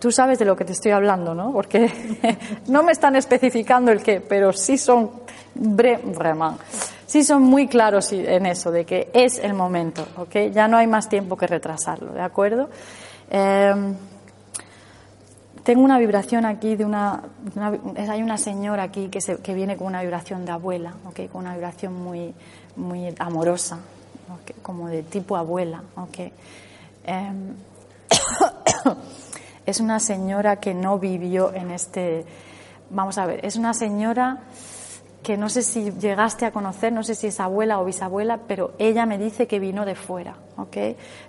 Tú 0.00 0.10
sabes 0.10 0.38
de 0.38 0.44
lo 0.46 0.56
que 0.56 0.64
te 0.64 0.72
estoy 0.72 0.92
hablando, 0.92 1.34
¿no? 1.34 1.52
Porque 1.52 1.90
no 2.68 2.82
me 2.82 2.92
están 2.92 3.14
especificando 3.14 3.92
el 3.92 4.02
qué, 4.02 4.20
pero 4.20 4.52
sí 4.54 4.78
son, 4.78 5.10
bre- 5.54 6.00
sí 7.06 7.22
son 7.22 7.42
muy 7.42 7.68
claros 7.68 8.12
en 8.12 8.46
eso, 8.46 8.70
de 8.70 8.84
que 8.86 9.10
es 9.12 9.38
el 9.38 9.52
momento, 9.54 10.06
¿ok? 10.16 10.50
Ya 10.52 10.66
no 10.66 10.76
hay 10.78 10.86
más 10.86 11.08
tiempo 11.10 11.36
que 11.36 11.46
retrasarlo, 11.46 12.12
¿de 12.12 12.22
acuerdo? 12.22 12.68
Em, 13.30 13.94
tengo 15.66 15.82
una 15.82 15.98
vibración 15.98 16.44
aquí 16.46 16.76
de 16.76 16.84
una, 16.84 17.24
hay 18.08 18.22
una 18.22 18.38
señora 18.38 18.84
aquí 18.84 19.08
que, 19.08 19.20
se- 19.20 19.38
que 19.38 19.52
viene 19.52 19.76
con 19.76 19.88
una 19.88 20.00
vibración 20.00 20.44
de 20.46 20.52
abuela, 20.52 20.94
¿ok? 21.06 21.28
con 21.32 21.40
una 21.42 21.54
vibración 21.54 21.92
muy, 21.92 22.32
muy 22.76 23.12
amorosa, 23.18 23.80
¿ok? 24.32 24.62
como 24.62 24.86
de 24.86 25.02
tipo 25.02 25.36
abuela. 25.36 25.82
¿ok? 25.96 26.18
Em, 27.04 27.54
es 29.66 29.80
una 29.80 29.98
señora 29.98 30.60
que 30.60 30.72
no 30.72 31.00
vivió 31.00 31.52
en 31.52 31.72
este, 31.72 32.24
vamos 32.90 33.18
a 33.18 33.26
ver, 33.26 33.44
es 33.44 33.56
una 33.56 33.74
señora 33.74 34.38
que 35.26 35.36
no 35.36 35.48
sé 35.48 35.62
si 35.62 35.90
llegaste 35.90 36.46
a 36.46 36.52
conocer, 36.52 36.92
no 36.92 37.02
sé 37.02 37.16
si 37.16 37.26
es 37.26 37.40
abuela 37.40 37.80
o 37.80 37.84
bisabuela, 37.84 38.38
pero 38.46 38.74
ella 38.78 39.06
me 39.06 39.18
dice 39.18 39.48
que 39.48 39.58
vino 39.58 39.84
de 39.84 39.96
fuera, 39.96 40.36
¿ok? 40.56 40.76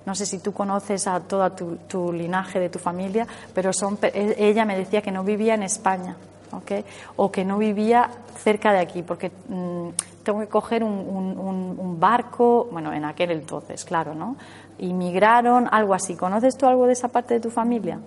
No 0.05 0.13
sé 0.13 0.27
si 0.27 0.37
tú 0.37 0.53
conoces 0.53 1.07
a 1.07 1.19
toda 1.21 1.55
tu, 1.55 2.13
linaje 2.13 2.59
de 2.59 2.69
tu 2.69 2.77
familia, 2.77 3.25
pero 3.55 3.73
son, 3.73 3.97
e- 4.03 4.35
ella 4.37 4.65
me 4.65 4.77
decía 4.77 5.01
que 5.01 5.11
no 5.11 5.23
vivía 5.23 5.55
en 5.55 5.63
España, 5.63 6.15
¿ok? 6.51 6.85
O 7.15 7.31
que 7.31 7.43
no 7.43 7.57
vivía 7.57 8.11
cerca 8.43 8.71
de 8.71 8.77
aquí, 8.81 9.01
porque 9.01 9.31
mm, 9.49 9.87
tengo 10.21 10.41
que 10.41 10.47
coger 10.47 10.83
un, 10.83 10.91
un- 10.93 11.99
barco, 11.99 12.67
bueno, 12.71 12.93
en 12.93 13.03
aquel 13.03 13.31
entonces, 13.31 13.83
claro, 13.83 14.13
¿no? 14.13 14.35
Inmigraron, 14.77 15.67
algo 15.71 15.95
así. 15.95 16.15
¿Conoces 16.15 16.55
tú 16.55 16.67
algo 16.67 16.85
de 16.85 16.93
esa 16.93 17.07
parte 17.07 17.33
de 17.33 17.39
tu 17.39 17.49
familia? 17.49 17.97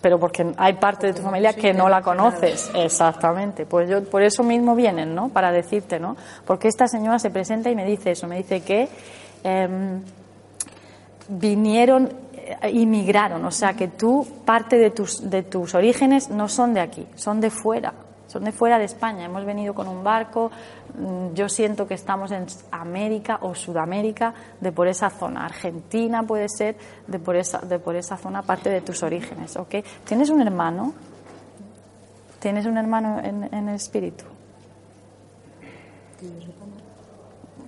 Pero 0.00 0.18
porque 0.18 0.52
hay 0.56 0.74
parte 0.74 1.08
de 1.08 1.14
tu 1.14 1.22
familia 1.22 1.52
que 1.52 1.72
no 1.72 1.88
la 1.88 2.02
conoces. 2.02 2.70
Exactamente. 2.74 3.66
Pues 3.66 3.88
yo 3.88 4.04
por 4.04 4.22
eso 4.22 4.42
mismo 4.42 4.74
vienen, 4.74 5.14
¿no? 5.14 5.28
Para 5.28 5.50
decirte, 5.52 5.98
¿no? 5.98 6.16
Porque 6.46 6.68
esta 6.68 6.86
señora 6.86 7.18
se 7.18 7.30
presenta 7.30 7.70
y 7.70 7.76
me 7.76 7.84
dice 7.84 8.12
eso, 8.12 8.26
me 8.26 8.36
dice 8.36 8.60
que 8.60 8.88
em, 9.42 10.02
vinieron, 11.28 12.12
eh, 12.34 12.70
inmigraron, 12.70 13.44
o 13.44 13.50
sea 13.50 13.74
que 13.74 13.88
tú 13.88 14.26
parte 14.44 14.76
de 14.76 14.90
tus 14.90 15.28
de 15.28 15.42
tus 15.42 15.74
orígenes 15.74 16.30
no 16.30 16.48
son 16.48 16.74
de 16.74 16.80
aquí, 16.80 17.06
son 17.14 17.40
de 17.40 17.50
fuera. 17.50 17.92
Son 18.28 18.44
de 18.44 18.52
fuera 18.52 18.78
de 18.78 18.84
España. 18.84 19.24
Hemos 19.24 19.44
venido 19.44 19.74
con 19.74 19.88
un 19.88 20.04
barco. 20.04 20.52
mm, 20.96 21.34
Yo 21.34 21.48
siento 21.48 21.88
que 21.88 21.94
estamos 21.94 22.30
en 22.30 22.46
América 22.70 23.38
o 23.42 23.54
Sudamérica, 23.54 24.32
de 24.60 24.70
por 24.70 24.86
esa 24.86 25.10
zona. 25.10 25.44
Argentina 25.44 26.22
puede 26.22 26.48
ser 26.48 26.76
de 27.08 27.18
por 27.18 27.34
esa, 27.34 27.58
de 27.58 27.80
por 27.80 27.96
esa 27.96 28.16
zona, 28.16 28.42
parte 28.42 28.70
de 28.70 28.82
tus 28.82 29.02
orígenes. 29.02 29.56
¿ok? 29.56 29.76
¿Tienes 30.04 30.30
un 30.30 30.40
hermano? 30.40 30.94
¿Tienes 32.38 32.66
un 32.66 32.78
hermano 32.78 33.18
en, 33.18 33.48
en 33.52 33.68
el 33.68 33.74
espíritu? 33.74 34.24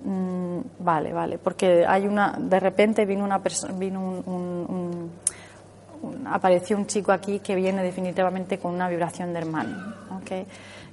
Mm, 0.03 0.59
vale, 0.79 1.13
vale, 1.13 1.37
porque 1.37 1.85
hay 1.87 2.07
una, 2.07 2.35
de 2.39 2.59
repente 2.59 3.05
vino 3.05 3.23
una 3.23 3.39
persona, 3.39 3.73
vino 3.73 4.01
un, 4.01 5.11
apareció 6.25 6.75
un 6.75 6.87
chico 6.87 7.11
aquí 7.11 7.39
que 7.39 7.53
viene 7.53 7.83
definitivamente 7.83 8.57
con 8.57 8.73
una 8.73 8.89
vibración 8.89 9.31
de 9.31 9.39
hermano, 9.39 9.93
¿okay? 10.21 10.45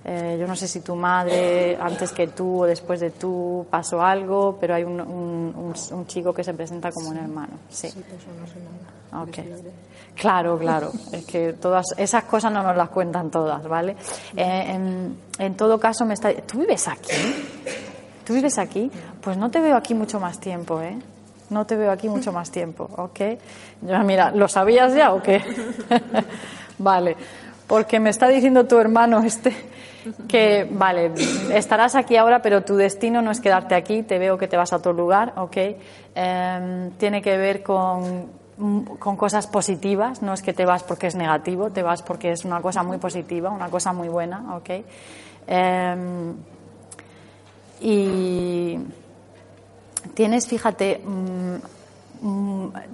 Eh, 0.04 0.36
yo 0.40 0.46
no 0.46 0.56
sé 0.56 0.68
si 0.68 0.80
tu 0.80 0.94
madre, 0.94 1.76
antes 1.80 2.12
que 2.12 2.28
tú 2.28 2.62
o 2.62 2.66
después 2.66 3.00
de 3.00 3.10
tú, 3.10 3.66
pasó 3.68 4.00
algo, 4.00 4.56
pero 4.60 4.74
hay 4.74 4.84
un, 4.84 5.00
un, 5.00 6.06
chico 6.06 6.32
que 6.32 6.44
se 6.44 6.54
presenta 6.54 6.90
como 6.92 7.10
un 7.10 7.18
hermano. 7.18 7.58
Sí. 7.68 7.90
sí 7.90 8.02
pues 8.08 8.22
no 8.26 9.22
Okay. 9.22 9.54
Claro, 10.14 10.58
claro. 10.60 10.92
Es 11.12 11.24
que 11.24 11.54
todas 11.54 11.86
esas 11.96 12.24
cosas 12.24 12.52
no 12.52 12.62
nos 12.62 12.76
las 12.76 12.90
cuentan 12.90 13.30
todas, 13.30 13.66
¿vale? 13.66 13.96
Eh, 14.36 14.64
en, 14.68 15.16
en, 15.38 15.54
todo 15.56 15.78
caso, 15.80 16.04
me 16.04 16.14
está. 16.14 16.32
¿Tú 16.34 16.58
vives 16.58 16.88
aquí? 16.88 17.12
¿Tú 18.24 18.34
vives 18.34 18.58
aquí? 18.58 18.90
Pues 19.20 19.36
no 19.36 19.50
te 19.50 19.60
veo 19.60 19.76
aquí 19.76 19.94
mucho 19.94 20.20
más 20.20 20.38
tiempo, 20.38 20.80
¿eh? 20.82 20.98
No 21.50 21.64
te 21.64 21.76
veo 21.76 21.90
aquí 21.90 22.08
mucho 22.08 22.30
más 22.30 22.50
tiempo, 22.50 22.88
¿ok? 22.96 23.20
Yo, 23.80 23.98
mira, 24.00 24.30
¿lo 24.30 24.48
sabías 24.48 24.94
ya 24.94 25.14
o 25.14 25.22
qué? 25.22 25.42
vale, 26.78 27.16
porque 27.68 28.00
me 28.00 28.10
está 28.10 28.26
diciendo 28.28 28.66
tu 28.66 28.78
hermano 28.78 29.20
este 29.22 29.54
que, 30.26 30.66
vale, 30.70 31.12
estarás 31.52 31.94
aquí 31.94 32.16
ahora, 32.16 32.40
pero 32.40 32.64
tu 32.64 32.76
destino 32.76 33.20
no 33.20 33.30
es 33.30 33.40
quedarte 33.40 33.74
aquí, 33.74 34.02
te 34.02 34.18
veo 34.18 34.38
que 34.38 34.48
te 34.48 34.56
vas 34.56 34.72
a 34.72 34.76
otro 34.76 34.92
lugar, 34.92 35.34
¿ok? 35.36 35.56
Em, 36.14 36.90
tiene 36.92 37.20
que 37.20 37.36
ver 37.36 37.62
con, 37.62 38.26
con 38.98 39.16
cosas 39.16 39.46
positivas, 39.46 40.22
no 40.22 40.32
es 40.32 40.42
que 40.42 40.52
te 40.52 40.64
vas 40.64 40.82
porque 40.82 41.08
es 41.08 41.14
negativo, 41.14 41.70
te 41.70 41.82
vas 41.82 42.02
porque 42.02 42.32
es 42.32 42.44
una 42.44 42.62
cosa 42.62 42.82
muy 42.82 42.98
positiva, 42.98 43.50
una 43.50 43.68
cosa 43.68 43.92
muy 43.92 44.08
buena, 44.08 44.56
¿ok? 44.56 44.70
Em, 45.46 46.34
y 47.80 48.78
tienes, 50.14 50.46
fíjate, 50.46 51.00
mm, 51.04 51.77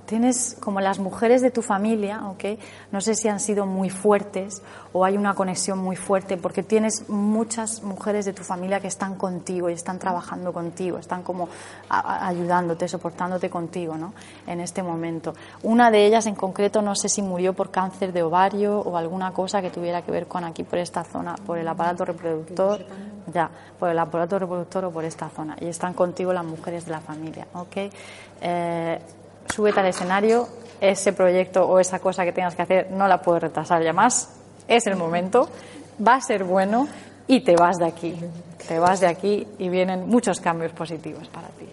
tienes 0.07 0.57
como 0.61 0.81
las 0.81 0.99
mujeres 0.99 1.43
de 1.43 1.51
tu 1.51 1.63
familia, 1.63 2.29
¿ok? 2.29 2.45
No 2.93 3.01
sé 3.01 3.15
si 3.15 3.29
han 3.29 3.41
sido 3.41 3.67
muy 3.67 3.91
fuertes 3.91 4.63
o 4.93 5.05
hay 5.05 5.17
una 5.17 5.35
conexión 5.35 5.79
muy 5.79 5.97
fuerte 5.97 6.37
porque 6.37 6.63
tienes 6.63 7.09
muchas 7.09 7.83
mujeres 7.83 8.25
de 8.25 8.33
tu 8.33 8.43
familia 8.43 8.81
que 8.81 8.89
están 8.89 9.17
contigo 9.17 9.71
y 9.71 9.73
están 9.73 9.99
trabajando 9.99 10.53
contigo, 10.53 10.99
están 10.99 11.23
como 11.23 11.49
ayudándote, 11.89 12.89
soportándote 12.89 13.51
contigo, 13.51 13.97
¿no? 13.97 14.15
En 14.47 14.61
este 14.61 14.83
momento. 14.83 15.35
Una 15.63 15.91
de 15.91 16.07
ellas 16.07 16.27
en 16.27 16.35
concreto 16.35 16.83
no 16.83 16.95
sé 16.95 17.09
si 17.09 17.23
murió 17.23 17.55
por 17.55 17.71
cáncer 17.71 18.13
de 18.13 18.23
ovario 18.23 18.79
o 18.81 18.97
alguna 18.97 19.33
cosa 19.33 19.63
que 19.63 19.71
tuviera 19.71 20.03
que 20.03 20.11
ver 20.11 20.27
con 20.27 20.45
aquí 20.45 20.65
por 20.65 20.79
esta 20.79 21.05
zona, 21.05 21.35
por 21.47 21.59
el 21.59 21.67
aparato 21.69 22.05
reproductor 22.05 22.85
ya, 23.33 23.51
por 23.79 23.89
el 23.89 23.99
aparato 23.99 24.39
reproductor 24.39 24.85
o 24.87 24.91
por 24.91 25.05
esta 25.05 25.29
zona. 25.29 25.57
Y 25.61 25.67
están 25.67 25.95
contigo 25.95 26.33
las 26.33 26.45
mujeres 26.45 26.85
de 26.85 26.93
la 26.93 27.01
familia, 27.01 27.47
¿ok? 27.55 27.77
Eh, 28.41 28.99
súbete 29.53 29.81
al 29.81 29.87
escenario, 29.87 30.49
ese 30.81 31.13
proyecto 31.13 31.67
o 31.67 31.79
esa 31.79 31.99
cosa 31.99 32.25
que 32.25 32.33
tengas 32.33 32.55
que 32.55 32.63
hacer 32.63 32.91
no 32.91 33.09
la 33.09 33.23
puedes 33.23 33.43
retrasar 33.43 33.83
ya 33.83 33.93
más, 33.93 34.29
es 34.69 34.87
el 34.87 34.97
momento, 34.97 35.49
va 36.07 36.17
a 36.17 36.21
ser 36.21 36.45
bueno 36.45 36.89
y 37.27 37.41
te 37.41 37.57
vas 37.57 37.79
de 37.79 37.87
aquí. 37.87 38.15
Te 38.67 38.79
vas 38.79 39.01
de 39.01 39.07
aquí 39.07 39.47
y 39.59 39.69
vienen 39.69 40.09
muchos 40.09 40.41
cambios 40.41 40.73
positivos 40.73 41.29
para 41.29 41.49
ti. 41.49 41.69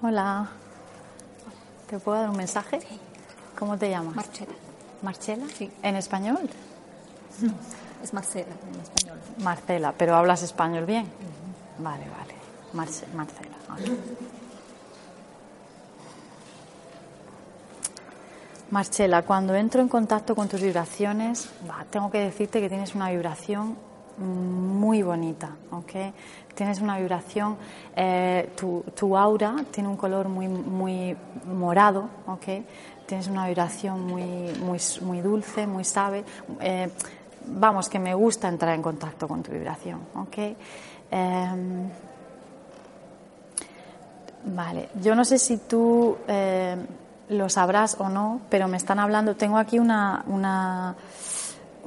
Hola. 0.00 0.48
¿Te 1.88 1.98
puedo 1.98 2.18
dar 2.18 2.28
un 2.28 2.36
mensaje? 2.36 2.80
¿Cómo 3.58 3.78
te 3.78 3.88
llamas? 3.88 4.14
Marcela. 4.14 4.52
¿Marcela? 5.02 5.46
Sí. 5.56 5.70
¿En 5.82 5.96
español? 5.96 6.38
Es 8.02 8.12
Marcela 8.12 8.46
en 8.72 8.80
español. 8.80 9.18
Marcela, 9.38 9.94
pero 9.96 10.14
hablas 10.14 10.42
español 10.42 10.84
bien. 10.84 11.06
Vale, 11.78 12.04
vale. 12.10 12.34
Marcela. 12.74 13.26
Marcela, 18.70 19.22
cuando 19.22 19.54
entro 19.54 19.80
en 19.80 19.88
contacto 19.88 20.34
con 20.34 20.46
tus 20.48 20.60
vibraciones, 20.60 21.48
tengo 21.90 22.10
que 22.10 22.18
decirte 22.18 22.60
que 22.60 22.68
tienes 22.68 22.94
una 22.94 23.10
vibración 23.10 23.78
muy 24.18 25.02
bonita, 25.02 25.50
¿ok? 25.70 25.92
Tienes 26.54 26.80
una 26.80 26.98
vibración, 26.98 27.56
eh, 27.94 28.50
tu, 28.56 29.16
aura 29.16 29.56
tiene 29.70 29.88
un 29.88 29.96
color 29.96 30.28
muy, 30.28 30.48
muy 30.48 31.16
morado, 31.46 32.08
¿ok? 32.26 32.44
Tienes 33.06 33.28
una 33.28 33.46
vibración 33.46 34.06
muy, 34.06 34.52
muy, 34.60 34.78
muy 35.02 35.20
dulce, 35.20 35.66
muy 35.66 35.84
suave. 35.84 36.24
Eh, 36.60 36.90
vamos, 37.46 37.88
que 37.88 37.98
me 37.98 38.14
gusta 38.14 38.48
entrar 38.48 38.74
en 38.74 38.82
contacto 38.82 39.28
con 39.28 39.42
tu 39.42 39.52
vibración, 39.52 40.00
¿ok? 40.14 40.38
Em, 41.10 41.88
vale, 44.44 44.88
yo 45.00 45.14
no 45.14 45.24
sé 45.24 45.38
si 45.38 45.58
tú 45.58 46.16
eh, 46.26 46.76
lo 47.30 47.48
sabrás 47.48 47.96
o 48.00 48.08
no, 48.08 48.40
pero 48.50 48.68
me 48.68 48.76
están 48.76 48.98
hablando, 48.98 49.36
tengo 49.36 49.58
aquí 49.58 49.78
una, 49.78 50.24
una 50.26 50.96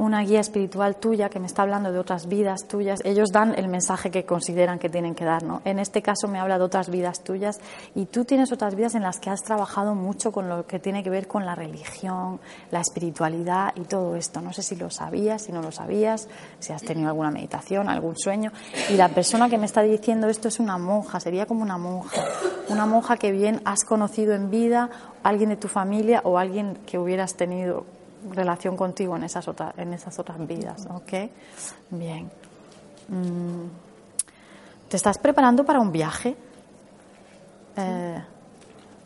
una 0.02 0.22
guía 0.22 0.40
espiritual 0.40 0.96
tuya 0.96 1.30
que 1.30 1.40
me 1.40 1.46
está 1.46 1.62
hablando 1.62 1.92
de 1.92 2.00
otras 2.00 2.28
vidas 2.28 2.68
tuyas. 2.68 3.02
Ellos 3.04 3.30
dan 3.32 3.54
el 3.56 3.68
mensaje 3.68 4.10
que 4.10 4.26
consideran 4.26 4.80
que 4.80 4.90
tienen 4.90 5.14
que 5.14 5.26
dar. 5.26 5.44
¿no? 5.44 5.62
En 5.64 5.78
este 5.78 6.02
caso 6.02 6.28
me 6.28 6.40
habla 6.40 6.58
de 6.58 6.64
otras 6.64 6.90
vidas 6.90 7.24
tuyas 7.24 7.60
y 7.94 8.08
tú 8.08 8.26
tienes 8.26 8.52
otras 8.52 8.74
vidas 8.74 8.96
en 8.96 9.04
las 9.04 9.20
que 9.20 9.30
has 9.30 9.44
trabajado 9.44 9.94
mucho 9.94 10.32
con 10.32 10.50
lo 10.50 10.66
que 10.66 10.80
tiene 10.80 11.04
que 11.04 11.12
ver 11.12 11.28
con 11.28 11.46
la 11.46 11.54
religión, 11.54 12.40
la 12.72 12.82
espiritualidad 12.82 13.74
y 13.76 13.82
todo 13.82 14.16
esto. 14.16 14.42
No 14.42 14.54
sé 14.54 14.64
si 14.64 14.76
lo 14.76 14.90
sabías, 14.90 15.44
si 15.44 15.52
no 15.52 15.62
lo 15.62 15.72
sabías, 15.72 16.28
si 16.58 16.74
has 16.74 16.82
tenido 16.82 17.10
alguna 17.10 17.30
meditación, 17.30 17.88
algún 17.88 18.18
sueño. 18.18 18.52
Y 18.90 18.94
la 18.94 19.10
persona 19.10 19.50
que 19.50 19.60
me 19.60 19.68
está 19.68 19.84
diciendo 19.84 20.30
esto 20.30 20.48
es 20.48 20.60
una 20.60 20.80
monja, 20.80 21.20
sería 21.20 21.46
como 21.46 21.62
una 21.62 21.78
monja. 21.78 22.24
Una 22.70 22.88
monja 22.88 23.18
que 23.18 23.32
bien 23.32 23.62
has 23.66 23.84
conocido 23.84 24.34
en 24.34 24.50
vida, 24.50 24.90
alguien 25.22 25.50
de 25.50 25.58
tu 25.58 25.68
familia 25.68 26.22
o 26.24 26.40
alguien 26.40 26.80
que 26.88 26.98
hubieras 26.98 27.36
tenido 27.36 27.86
relación 28.30 28.78
contigo 28.78 29.16
en 29.16 29.24
esas 29.24 29.48
otras, 29.48 29.78
en 29.78 29.94
esas 29.94 30.18
otras 30.20 30.46
vidas, 30.48 30.88
¿ok? 30.90 31.14
Bien. 31.90 32.30
Mm. 33.08 33.68
¿Te 34.88 34.98
estás 34.98 35.18
preparando 35.18 35.66
para 35.66 35.80
un 35.80 35.92
viaje? 35.92 36.36
Eh, 37.78 38.22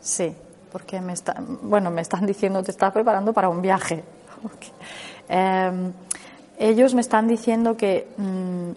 sí, 0.01 0.35
porque 0.71 0.99
me 0.99 1.13
está, 1.13 1.35
bueno, 1.39 1.91
me 1.91 2.01
están 2.01 2.25
diciendo 2.25 2.63
te 2.63 2.71
estás 2.71 2.91
preparando 2.91 3.33
para 3.33 3.49
un 3.49 3.61
viaje. 3.61 4.03
Em, 5.27 5.91
ellos 6.59 6.93
me 6.93 7.01
están 7.01 7.27
diciendo 7.27 7.75
que 7.75 8.07
mm, 8.15 8.71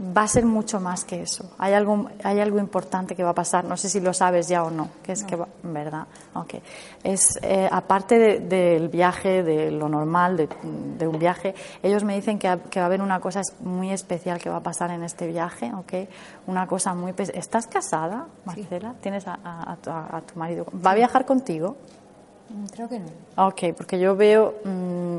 va 0.00 0.22
a 0.22 0.28
ser 0.28 0.44
mucho 0.44 0.80
más 0.80 1.04
que 1.04 1.22
eso. 1.22 1.50
Hay 1.58 1.72
algo, 1.72 2.08
hay 2.22 2.40
algo 2.40 2.58
importante 2.58 3.16
que 3.16 3.24
va 3.24 3.30
a 3.30 3.34
pasar. 3.34 3.64
No 3.64 3.76
sé 3.76 3.88
si 3.88 4.00
lo 4.00 4.12
sabes 4.14 4.48
ya 4.48 4.62
o 4.62 4.70
no. 4.70 4.88
Que 5.02 5.12
es 5.12 5.24
que 5.24 5.36
va, 5.36 5.48
verdad. 5.62 6.06
Okay. 6.34 6.62
Es 7.02 7.38
eh, 7.42 7.68
aparte 7.70 8.38
del 8.40 8.88
viaje, 8.88 9.42
de 9.42 9.70
lo 9.70 9.88
normal, 9.88 10.36
de, 10.36 11.08
un 11.08 11.18
viaje. 11.18 11.54
Ellos 11.82 12.04
me 12.04 12.14
dicen 12.14 12.38
que, 12.38 12.48
va 12.48 12.60
a 12.74 12.84
haber 12.84 13.02
una 13.02 13.20
cosa 13.20 13.42
muy 13.60 13.90
especial 13.90 14.38
que 14.38 14.50
va 14.50 14.56
a 14.56 14.62
pasar 14.62 14.90
en 14.90 15.02
este 15.02 15.26
viaje. 15.26 15.72
Okay. 15.74 16.08
Una 16.46 16.66
cosa 16.66 16.94
muy. 16.94 17.12
¿Estás 17.34 17.66
casada, 17.66 18.26
Marcela? 18.44 18.94
¿Tienes 19.00 19.24
a, 19.26 19.76
tu, 19.82 20.38
marido? 20.38 20.66
¿Va 20.84 20.92
a 20.92 20.94
viajar 20.94 21.26
contigo? 21.26 21.76
Mm, 22.50 22.66
creo 22.66 22.88
que 22.88 23.00
no. 23.00 23.08
Ok, 23.46 23.76
porque 23.76 23.98
yo 23.98 24.16
veo 24.16 24.54
mm, 24.64 25.18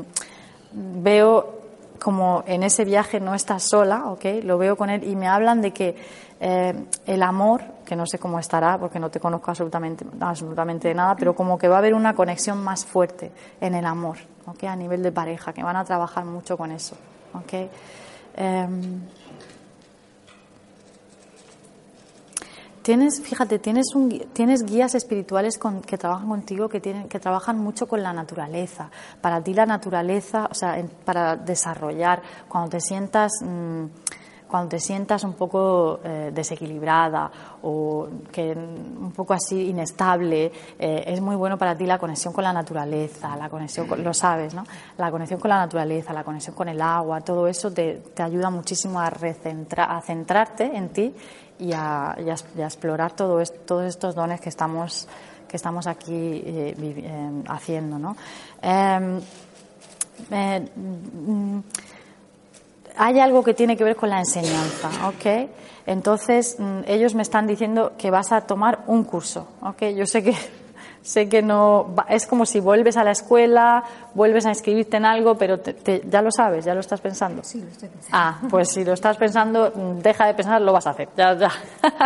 veo 0.72 1.59
como 2.00 2.42
en 2.46 2.62
ese 2.62 2.84
viaje 2.84 3.20
no 3.20 3.34
estás 3.34 3.64
sola, 3.64 4.06
¿ok? 4.06 4.24
Lo 4.42 4.58
veo 4.58 4.76
con 4.76 4.90
él 4.90 5.04
y 5.04 5.14
me 5.14 5.28
hablan 5.28 5.60
de 5.60 5.72
que 5.72 5.94
eh, 6.40 6.74
el 7.06 7.22
amor, 7.22 7.62
que 7.84 7.94
no 7.94 8.06
sé 8.06 8.18
cómo 8.18 8.38
estará 8.38 8.78
porque 8.78 8.98
no 8.98 9.10
te 9.10 9.20
conozco 9.20 9.50
absolutamente, 9.50 10.04
absolutamente 10.20 10.88
de 10.88 10.94
nada, 10.94 11.14
pero 11.14 11.34
como 11.34 11.58
que 11.58 11.68
va 11.68 11.76
a 11.76 11.78
haber 11.78 11.94
una 11.94 12.14
conexión 12.14 12.62
más 12.64 12.84
fuerte 12.84 13.30
en 13.60 13.74
el 13.74 13.84
amor, 13.84 14.16
¿ok? 14.46 14.64
A 14.64 14.76
nivel 14.76 15.02
de 15.02 15.12
pareja, 15.12 15.52
que 15.52 15.62
van 15.62 15.76
a 15.76 15.84
trabajar 15.84 16.24
mucho 16.24 16.56
con 16.56 16.72
eso, 16.72 16.96
¿ok? 17.34 17.70
Em, 18.36 19.02
Tienes, 22.90 23.20
fíjate, 23.22 23.60
tienes, 23.60 23.94
un, 23.94 24.08
tienes 24.32 24.64
guías 24.64 24.96
espirituales 24.96 25.60
que 25.86 25.96
trabajan 25.96 26.28
contigo, 26.28 26.68
que, 26.68 26.80
tienen, 26.80 27.08
trabajan 27.08 27.56
mucho 27.56 27.86
con 27.86 28.02
la 28.02 28.12
naturaleza. 28.12 28.90
Para 29.20 29.40
ti 29.40 29.54
la 29.54 29.64
naturaleza, 29.64 30.48
o 30.50 30.54
sea, 30.54 30.76
para 31.04 31.36
desarrollar, 31.36 32.20
cuando 32.48 32.70
te 32.70 32.80
sientas 32.80 33.30
mm, 33.44 33.84
cuando 34.48 34.70
te 34.70 34.80
sientas 34.80 35.22
un 35.22 35.34
poco 35.34 36.00
eh, 36.02 36.32
desequilibrada 36.34 37.30
o 37.62 38.08
que 38.32 38.50
un 38.50 39.12
poco 39.12 39.34
así 39.34 39.68
inestable, 39.68 40.50
eh, 40.76 41.04
es 41.06 41.20
muy 41.20 41.36
bueno 41.36 41.56
para 41.56 41.76
ti 41.76 41.86
la 41.86 41.96
conexión 41.96 42.34
con 42.34 42.42
la 42.42 42.52
naturaleza, 42.52 43.36
la 43.36 43.48
conexión 43.48 43.86
con, 43.86 44.02
lo 44.02 44.12
sabes, 44.12 44.52
¿no? 44.52 44.64
La 44.98 45.12
conexión 45.12 45.38
con 45.38 45.50
la 45.50 45.58
naturaleza, 45.58 46.12
la 46.12 46.24
conexión 46.24 46.56
con 46.56 46.68
el 46.68 46.82
agua, 46.82 47.20
todo 47.20 47.46
eso 47.46 47.70
te, 47.70 48.02
te 48.12 48.24
ayuda 48.24 48.50
muchísimo 48.50 48.98
a, 48.98 49.08
recentra, 49.08 49.96
a 49.96 50.00
centrarte 50.00 50.76
en 50.76 50.88
ti 50.88 51.14
y 51.60 51.72
a, 51.72 52.16
y 52.18 52.30
a, 52.30 52.64
explorar 52.64 53.12
todo 53.12 53.40
esto, 53.40 53.58
todos 53.66 53.84
estos 53.84 54.14
dones 54.14 54.40
que 54.40 54.48
estamos 54.48 55.06
que 55.46 55.56
estamos 55.56 55.86
aquí 55.88 56.12
eh, 56.14 56.74
eh, 56.78 57.42
haciendo, 57.48 57.98
¿no? 57.98 58.16
Eh, 58.62 59.20
hay 62.96 63.18
algo 63.18 63.42
que 63.42 63.54
tiene 63.54 63.76
que 63.76 63.82
ver 63.82 63.96
con 63.96 64.10
la 64.10 64.20
enseñanza, 64.20 64.90
¿ok? 65.08 65.50
Entonces, 65.86 66.56
mm, 66.58 66.80
ellos 66.86 67.14
me 67.14 67.22
están 67.22 67.46
diciendo 67.46 67.94
que 67.98 68.10
vas 68.10 68.30
a 68.30 68.42
tomar 68.42 68.84
un 68.86 69.04
curso, 69.04 69.48
¿ok? 69.62 69.86
Yo 69.96 70.06
sé 70.06 70.22
que 70.22 70.36
sé 71.02 71.28
que 71.28 71.42
no 71.42 71.94
es 72.08 72.26
como 72.26 72.46
si 72.46 72.60
vuelves 72.60 72.96
a 72.96 73.04
la 73.04 73.12
escuela, 73.12 73.84
vuelves 74.14 74.46
a 74.46 74.50
inscribirte 74.50 74.96
en 74.98 75.04
algo, 75.04 75.36
pero 75.36 75.58
te, 75.58 76.02
ya 76.08 76.22
lo 76.22 76.30
sabes, 76.30 76.64
ya 76.64 76.74
lo 76.74 76.80
estás 76.80 77.00
pensando. 77.00 77.42
Sí, 77.42 77.60
lo 77.60 77.68
estoy 77.68 77.88
pensando. 77.88 78.16
Ah, 78.16 78.38
pues 78.50 78.70
si 78.70 78.84
lo 78.84 78.92
estás 78.92 79.16
pensando, 79.16 79.70
deja 80.02 80.26
de 80.26 80.34
pensar, 80.34 80.60
lo 80.60 80.72
vas 80.72 80.86
a 80.86 80.90
hacer. 80.90 81.08
Ya, 81.16 81.34
ya, 81.34 81.50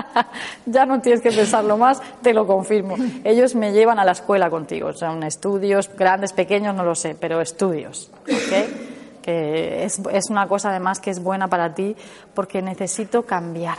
ya 0.67 0.87
no 0.87 1.01
tienes 1.01 1.21
que 1.21 1.31
pensarlo 1.31 1.77
más, 1.77 2.01
te 2.23 2.33
lo 2.33 2.47
confirmo. 2.47 2.97
Ellos 3.25 3.55
me 3.55 3.73
llevan 3.73 3.99
a 3.99 4.05
la 4.05 4.13
escuela 4.13 4.51
contigo, 4.51 4.93
son 4.93 5.23
estudios 5.23 5.91
grandes, 5.97 6.33
pequeños, 6.33 6.75
no 6.75 6.85
lo 6.85 6.95
sé, 6.95 7.17
pero 7.19 7.41
estudios, 7.41 8.11
¿ok? 8.23 9.23
Que 9.23 9.85
es, 9.85 10.01
es 10.13 10.31
una 10.31 10.47
cosa 10.47 10.69
además 10.69 11.01
que 11.01 11.11
es 11.11 11.23
buena 11.23 11.49
para 11.49 11.75
ti 11.75 11.97
porque 12.35 12.61
necesito 12.61 13.23
cambiar 13.23 13.79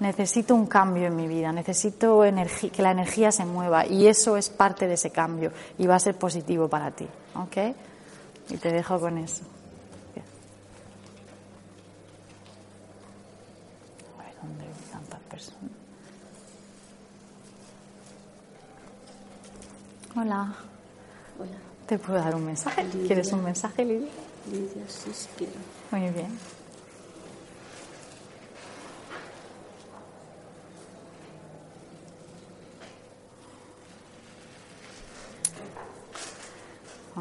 necesito 0.00 0.54
un 0.54 0.66
cambio 0.66 1.06
en 1.06 1.16
mi 1.16 1.28
vida, 1.28 1.52
necesito 1.52 2.22
que 2.72 2.82
la 2.82 2.90
energía 2.90 3.30
se 3.32 3.44
mueva 3.44 3.86
y 3.86 4.06
eso 4.06 4.36
es 4.36 4.50
parte 4.50 4.86
de 4.86 4.94
ese 4.94 5.10
cambio 5.10 5.52
y 5.78 5.86
va 5.86 5.96
a 5.96 6.00
ser 6.00 6.16
positivo 6.16 6.68
para 6.68 6.90
ti. 6.90 7.06
¿Ok? 7.34 7.56
Y 8.50 8.56
te 8.56 8.70
dejo 8.70 9.00
con 9.00 9.18
eso. 9.18 9.44
A 14.18 14.22
ver, 14.22 14.34
¿dónde 14.42 14.64
hay 14.64 14.92
tantas 14.92 15.20
personas? 15.22 15.70
Hola. 20.16 20.54
Hola. 21.38 21.58
¿Te 21.86 21.98
puedo 21.98 22.18
dar 22.18 22.34
un 22.34 22.46
mensaje? 22.46 22.86
¿Quieres 23.06 23.32
un 23.32 23.44
mensaje, 23.44 23.84
Lidia? 23.84 24.08
Lidia, 24.50 24.84
sí, 24.88 25.10
sí 25.12 25.28
quiero. 25.36 25.54
Muy 25.90 26.10
bien. 26.10 26.38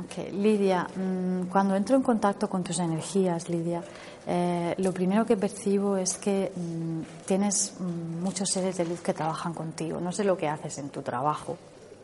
Ok, 0.06 0.32
Lidia, 0.34 0.88
mm, 0.96 1.48
cuando 1.50 1.76
entro 1.76 1.96
en 1.96 2.02
contacto 2.02 2.50
con 2.50 2.64
tus 2.64 2.80
energías, 2.80 3.48
Lidia, 3.48 3.82
eh, 4.26 4.74
lo 4.78 4.92
primero 4.92 5.26
que 5.26 5.38
percibo 5.38 5.98
es 5.98 6.18
que 6.18 6.52
mm, 6.56 7.26
tienes 7.26 7.76
mm, 7.80 8.24
muchos 8.24 8.50
seres 8.50 8.78
de 8.78 8.86
luz 8.86 9.02
que 9.02 9.14
trabajan 9.14 9.54
contigo. 9.54 10.00
No 10.00 10.12
sé 10.12 10.24
lo 10.24 10.36
que 10.38 10.48
haces 10.48 10.78
en 10.80 10.90
tu 10.90 11.02
trabajo, 11.02 11.58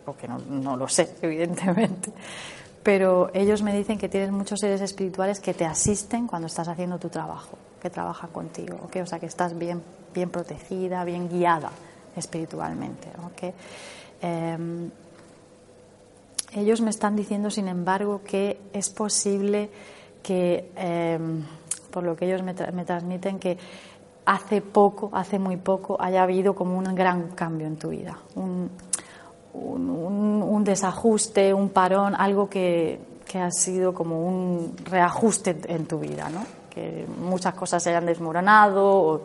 porque 0.05 0.27
no, 0.27 0.77
lo 0.77 0.87
sé, 0.87 1.15
evidentemente, 1.21 2.11
pero 2.83 3.31
ellos 3.33 3.61
me 3.63 3.75
dicen 3.75 3.97
que 3.97 4.07
tienes 4.07 4.31
muchos 4.31 4.59
seres 4.59 4.81
espirituales 4.81 5.39
que 5.39 5.53
te 5.53 5.65
asisten 5.65 6.27
cuando 6.27 6.47
estás 6.47 6.67
haciendo 6.67 6.99
tu 6.99 7.09
trabajo, 7.09 7.57
que 7.81 7.89
trabajan 7.89 8.29
contigo, 8.29 8.77
¿ok? 8.83 8.97
o 9.01 9.05
sea 9.05 9.19
que 9.19 9.25
estás 9.25 9.57
bien, 9.57 9.81
bien 10.13 10.29
protegida, 10.29 11.03
bien 11.03 11.27
guiada 11.27 11.71
espiritualmente. 12.15 13.09
¿ok? 13.25 13.53
Em, 14.21 14.89
ellos 16.53 16.81
me 16.81 16.89
están 16.89 17.15
diciendo, 17.15 17.49
sin 17.49 17.67
embargo, 17.67 18.21
que 18.25 18.59
es 18.73 18.89
posible 18.89 19.69
que, 20.23 20.71
eh, 20.75 21.19
por 21.91 22.03
lo 22.03 22.15
que 22.15 22.25
ellos 22.25 22.43
me, 22.43 22.53
tra 22.53 22.71
me, 22.71 22.85
transmiten, 22.85 23.39
que 23.39 23.57
hace 24.25 24.61
poco, 24.61 25.09
hace 25.13 25.39
muy 25.39 25.57
poco, 25.57 25.97
haya 25.99 26.23
habido 26.23 26.55
como 26.55 26.77
un 26.77 26.95
gran 26.95 27.29
cambio 27.29 27.67
en 27.67 27.77
tu 27.77 27.89
vida, 27.89 28.17
un, 28.35 28.69
desajuste, 30.63 31.53
un 31.53 31.69
parón, 31.69 32.13
algo 32.15 32.49
que, 32.49 32.99
que, 33.25 33.39
ha 33.39 33.49
sido 33.49 33.93
como 33.93 34.27
un 34.27 34.75
reajuste 34.85 35.57
en 35.67 35.85
tu 35.85 35.99
vida, 35.99 36.29
¿no? 36.29 36.45
Que 36.69 37.07
muchas 37.19 37.55
cosas 37.55 37.81
se 37.81 37.89
hayan 37.89 38.05
desmoronado. 38.05 38.85
O, 38.85 39.21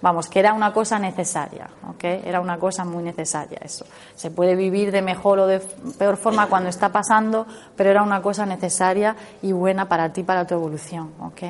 Vamos, 0.00 0.28
que 0.28 0.38
era 0.38 0.52
una 0.52 0.72
cosa 0.72 0.98
necesaria, 0.98 1.68
¿ok? 1.88 2.04
Era 2.04 2.40
una 2.40 2.58
cosa 2.58 2.84
muy 2.84 3.02
necesaria 3.02 3.58
eso. 3.62 3.84
Se 4.14 4.30
puede 4.30 4.54
vivir 4.54 4.92
de 4.92 5.02
mejor 5.02 5.40
o 5.40 5.46
de 5.46 5.58
peor 5.98 6.16
forma 6.16 6.46
cuando 6.46 6.68
está 6.68 6.90
pasando, 6.90 7.46
pero 7.76 7.90
era 7.90 8.02
una 8.02 8.22
cosa 8.22 8.46
necesaria 8.46 9.16
y 9.42 9.52
buena 9.52 9.88
para 9.88 10.12
ti, 10.12 10.22
para 10.22 10.46
tu 10.46 10.54
evolución, 10.54 11.12
¿ok? 11.20 11.42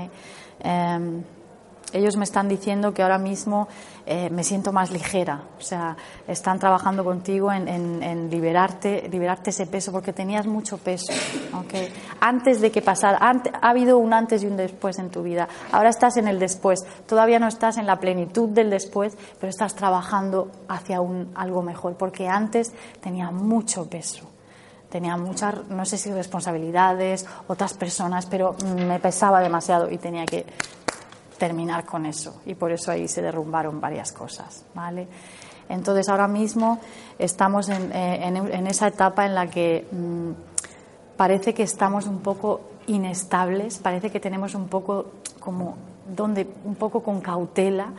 Eh, 0.60 1.22
ellos 1.92 2.16
me 2.16 2.24
están 2.24 2.48
diciendo 2.48 2.92
que 2.92 3.02
ahora 3.02 3.18
mismo 3.18 3.68
eh, 4.06 4.30
me 4.30 4.44
siento 4.44 4.72
más 4.72 4.90
ligera, 4.90 5.42
o 5.58 5.60
sea, 5.60 5.96
están 6.26 6.58
trabajando 6.58 7.04
contigo 7.04 7.52
en, 7.52 8.30
liberarte, 8.30 9.08
liberarte 9.10 9.50
ese 9.50 9.66
peso, 9.66 9.92
porque 9.92 10.12
tenías 10.12 10.46
mucho 10.46 10.78
peso, 10.78 11.12
¿okay? 11.54 11.92
Antes 12.20 12.60
de 12.60 12.70
que 12.70 12.82
pasara, 12.82 13.18
antes, 13.20 13.52
ha 13.60 13.70
habido 13.70 13.98
un 13.98 14.12
antes 14.12 14.42
y 14.42 14.46
un 14.46 14.56
después 14.56 14.98
en 14.98 15.10
tu 15.10 15.22
vida, 15.22 15.48
ahora 15.72 15.88
estás 15.88 16.16
en 16.16 16.28
el 16.28 16.38
después, 16.38 16.80
todavía 17.06 17.38
no 17.38 17.48
estás 17.48 17.76
en 17.78 17.86
la 17.86 18.00
plenitud 18.00 18.48
del 18.48 18.70
después, 18.70 19.16
pero 19.38 19.50
estás 19.50 19.74
trabajando 19.74 20.50
hacia 20.68 21.00
un, 21.00 21.32
algo 21.34 21.62
mejor, 21.62 21.96
porque 21.96 22.28
antes 22.28 22.72
tenía 23.00 23.30
mucho 23.30 23.88
peso. 23.88 24.28
Tenía 24.88 25.18
muchas, 25.18 25.68
no 25.68 25.84
sé 25.84 25.98
si 25.98 26.10
responsabilidades, 26.10 27.26
otras 27.46 27.74
personas, 27.74 28.24
pero 28.24 28.56
me 28.86 28.98
pesaba 28.98 29.40
demasiado 29.40 29.90
y 29.90 29.98
tenía 29.98 30.24
que 30.24 30.46
terminar 31.38 31.84
con 31.84 32.06
eso 32.06 32.42
y 32.44 32.54
por 32.54 32.72
eso 32.72 32.90
ahí 32.90 33.08
se 33.08 33.22
derrumbaron 33.22 33.80
varias 33.80 34.12
cosas, 34.12 34.64
¿vale? 34.74 35.08
Entonces 35.68 36.08
ahora 36.08 36.28
mismo 36.28 36.80
estamos 37.18 37.68
en, 37.68 37.92
en, 37.92 38.36
en 38.36 38.66
esa 38.66 38.88
etapa 38.88 39.26
en 39.26 39.34
la 39.34 39.48
que 39.48 39.86
mmm, 39.90 40.30
parece 41.16 41.52
que 41.52 41.62
estamos 41.62 42.06
un 42.06 42.20
poco 42.20 42.60
inestables, 42.86 43.78
parece 43.78 44.10
que 44.10 44.20
tenemos 44.20 44.54
un 44.54 44.68
poco 44.68 45.12
como 45.40 45.76
donde 46.16 46.48
un 46.64 46.74
poco 46.74 47.02
con 47.02 47.20
cautela, 47.20 47.92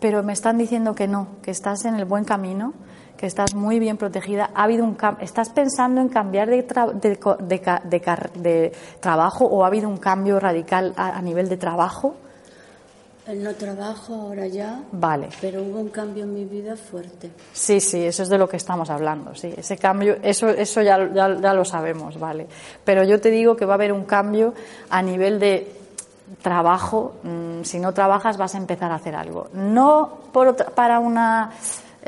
pero 0.00 0.22
me 0.22 0.32
están 0.32 0.58
diciendo 0.58 0.94
que 0.94 1.08
no, 1.08 1.28
que 1.42 1.50
estás 1.50 1.84
en 1.84 1.96
el 1.96 2.04
buen 2.04 2.24
camino, 2.24 2.74
que 3.16 3.26
estás 3.26 3.54
muy 3.54 3.78
bien 3.78 3.96
protegida. 3.96 4.50
Ha 4.54 4.64
habido 4.64 4.84
un 4.84 4.96
estás 5.20 5.48
pensando 5.50 6.00
en 6.00 6.08
cambiar 6.08 6.48
de, 6.48 6.62
tra 6.62 6.86
de, 6.86 7.18
de, 7.18 8.30
de, 8.34 8.72
trabajo 9.00 9.46
o 9.46 9.64
ha 9.64 9.68
habido 9.68 9.88
un 9.88 9.96
cambio 9.96 10.38
radical 10.38 10.92
a 10.96 11.20
nivel 11.22 11.48
de 11.48 11.56
trabajo. 11.56 12.14
No 13.34 13.54
trabajo 13.54 14.14
ahora 14.14 14.46
ya. 14.46 14.82
Vale. 14.92 15.28
Pero 15.40 15.62
hubo 15.62 15.80
un 15.80 15.88
cambio 15.88 16.24
en 16.24 16.32
mi 16.32 16.44
vida 16.44 16.76
fuerte. 16.76 17.30
Sí, 17.52 17.80
sí, 17.80 18.04
eso 18.04 18.22
es 18.22 18.28
de 18.28 18.38
lo 18.38 18.48
que 18.48 18.56
estamos 18.56 18.88
hablando. 18.88 19.34
Sí, 19.34 19.52
ese 19.56 19.76
cambio, 19.76 20.18
eso, 20.22 20.48
eso 20.48 20.80
ya, 20.80 21.12
ya, 21.12 21.36
ya 21.40 21.52
lo 21.52 21.64
sabemos, 21.64 22.20
vale. 22.20 22.46
Pero 22.84 23.02
yo 23.02 23.20
te 23.20 23.30
digo 23.30 23.56
que 23.56 23.64
va 23.64 23.74
a 23.74 23.74
haber 23.74 23.92
un 23.92 24.04
cambio 24.04 24.54
a 24.90 25.02
nivel 25.02 25.40
de 25.40 25.72
trabajo. 26.40 27.16
Mm, 27.24 27.62
si 27.62 27.80
no 27.80 27.92
trabajas, 27.92 28.36
vas 28.36 28.54
a 28.54 28.58
empezar 28.58 28.92
a 28.92 28.96
hacer 28.96 29.16
algo. 29.16 29.48
No 29.52 30.18
por 30.32 30.46
otra, 30.46 30.66
para 30.66 31.00
una 31.00 31.50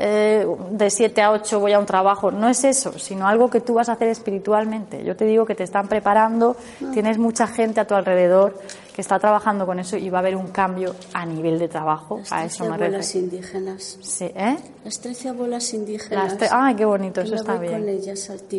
eh, 0.01 0.47
de 0.71 0.89
7 0.89 1.21
a 1.21 1.31
8 1.31 1.59
voy 1.59 1.73
a 1.73 1.79
un 1.79 1.85
trabajo. 1.85 2.31
No 2.31 2.47
es 2.47 2.63
eso, 2.63 2.97
sino 2.97 3.27
algo 3.27 3.49
que 3.49 3.59
tú 3.59 3.73
vas 3.73 3.89
a 3.89 3.93
hacer 3.93 4.07
espiritualmente. 4.07 5.03
Yo 5.03 5.17
te 5.17 5.25
digo 5.25 5.45
que 5.45 5.55
te 5.55 5.63
están 5.63 5.89
preparando, 5.89 6.55
no. 6.79 6.91
tienes 6.91 7.17
mucha 7.17 7.47
gente 7.47 7.81
a 7.81 7.85
tu 7.85 7.95
alrededor 7.95 8.57
que 8.99 9.01
está 9.01 9.17
trabajando 9.17 9.65
con 9.65 9.79
eso 9.79 9.95
y 9.95 10.09
va 10.09 10.17
a 10.17 10.19
haber 10.19 10.35
un 10.35 10.49
cambio 10.49 10.93
a 11.13 11.25
nivel 11.25 11.57
de 11.57 11.69
trabajo. 11.69 12.17
Las 12.17 12.33
a 12.33 12.43
eso 12.43 12.65
me 12.65 12.75
abuelas 12.75 13.15
indígenas. 13.15 13.97
Sí, 14.01 14.25
¿eh? 14.25 14.57
Las 14.83 14.99
13 14.99 15.29
abuelas 15.29 15.73
indígenas. 15.73 16.37
Las 16.37 16.51
Ay, 16.51 16.75
qué 16.75 16.83
bonito, 16.83 17.21
eso 17.21 17.35
está 17.35 17.55
bien. 17.55 17.81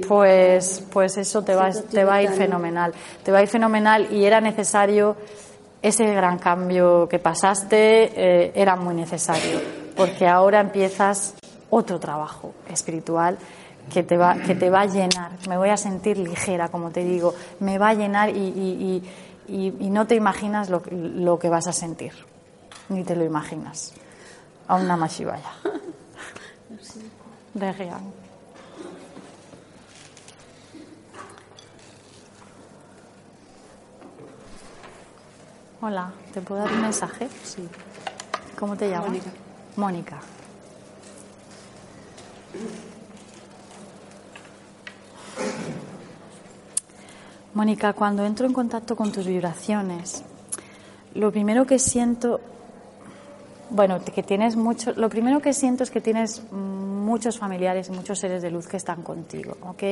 Pues, 0.09 0.83
pues 0.91 1.19
eso 1.19 1.43
te 1.43 1.55
va, 1.55 1.71
te 1.71 2.05
va 2.05 2.15
a 2.15 2.23
ir 2.23 2.31
fenomenal. 2.31 2.95
Te 3.23 3.31
va 3.31 3.41
a 3.41 3.43
ir 3.43 3.49
fenomenal 3.49 4.11
y 4.11 4.25
era 4.25 4.41
necesario 4.41 5.15
ese 5.83 6.07
gran 6.07 6.39
cambio 6.39 7.07
que 7.07 7.19
pasaste, 7.19 8.11
eh, 8.17 8.53
era 8.55 8.77
muy 8.77 8.95
necesario 8.95 9.61
porque 9.95 10.27
ahora 10.27 10.61
empiezas 10.61 11.35
otro 11.69 12.01
trabajo 12.01 12.55
espiritual 12.67 13.37
que 13.93 14.03
te 14.03 14.17
va, 14.17 14.37
que 14.37 14.55
te 14.55 14.71
va 14.71 14.83
a 14.83 14.87
llenar. 14.87 15.33
Me 15.49 15.59
voy 15.59 15.69
a 15.69 15.77
sentir 15.77 16.17
ligera, 16.17 16.69
como 16.69 16.91
te 16.91 17.05
digo, 17.05 17.35
me 17.59 17.77
va 17.77 17.91
a 17.91 17.95
llenar 17.95 18.31
y, 18.31 18.41
y, 18.41 18.43
y, 18.81 19.03
y 19.51 19.91
no 19.91 20.07
te 20.07 20.15
imaginas 20.15 20.71
lo, 20.71 20.83
lo, 20.91 21.39
que 21.39 21.49
vas 21.49 21.67
a 21.67 21.73
sentir, 21.73 22.13
ni 22.89 23.03
te 23.03 23.17
lo 23.17 23.25
imaginas. 23.25 23.93
A 24.69 24.77
una 24.77 24.97
Mashivaya. 24.97 25.51
Regian. 27.55 28.13
Hola, 35.83 36.13
¿te 36.33 36.41
puedo 36.43 36.61
dar 36.63 36.73
un 36.73 36.83
mensaje? 36.83 37.29
Sí. 37.43 37.67
¿Cómo 38.59 38.77
te 38.77 38.91
llamas? 38.91 39.09
Mónica. 39.09 39.31
Mónica. 39.77 40.21
Mónica, 47.55 47.93
cuando 47.93 48.25
entro 48.25 48.47
en 48.47 48.53
contacto 48.53 48.95
con 48.95 49.11
tus 49.11 49.27
vibraciones, 49.27 50.23
lo 51.15 51.33
primero 51.33 51.67
que 51.67 51.79
siento, 51.79 52.41
bueno, 53.71 54.01
que 54.05 54.23
tienes 54.23 54.57
mucho, 54.57 54.93
lo 54.93 55.09
primero 55.09 55.41
que 55.41 55.53
siento 55.53 55.83
es 55.83 55.91
que 55.91 56.01
tienes 56.01 56.43
muchos 56.53 57.39
familiares 57.39 57.89
y 57.89 57.93
muchos 57.93 58.21
seres 58.21 58.43
de 58.43 58.51
luz 58.51 58.69
que 58.69 58.77
están 58.77 59.03
contigo, 59.03 59.57
¿ok? 59.63 59.83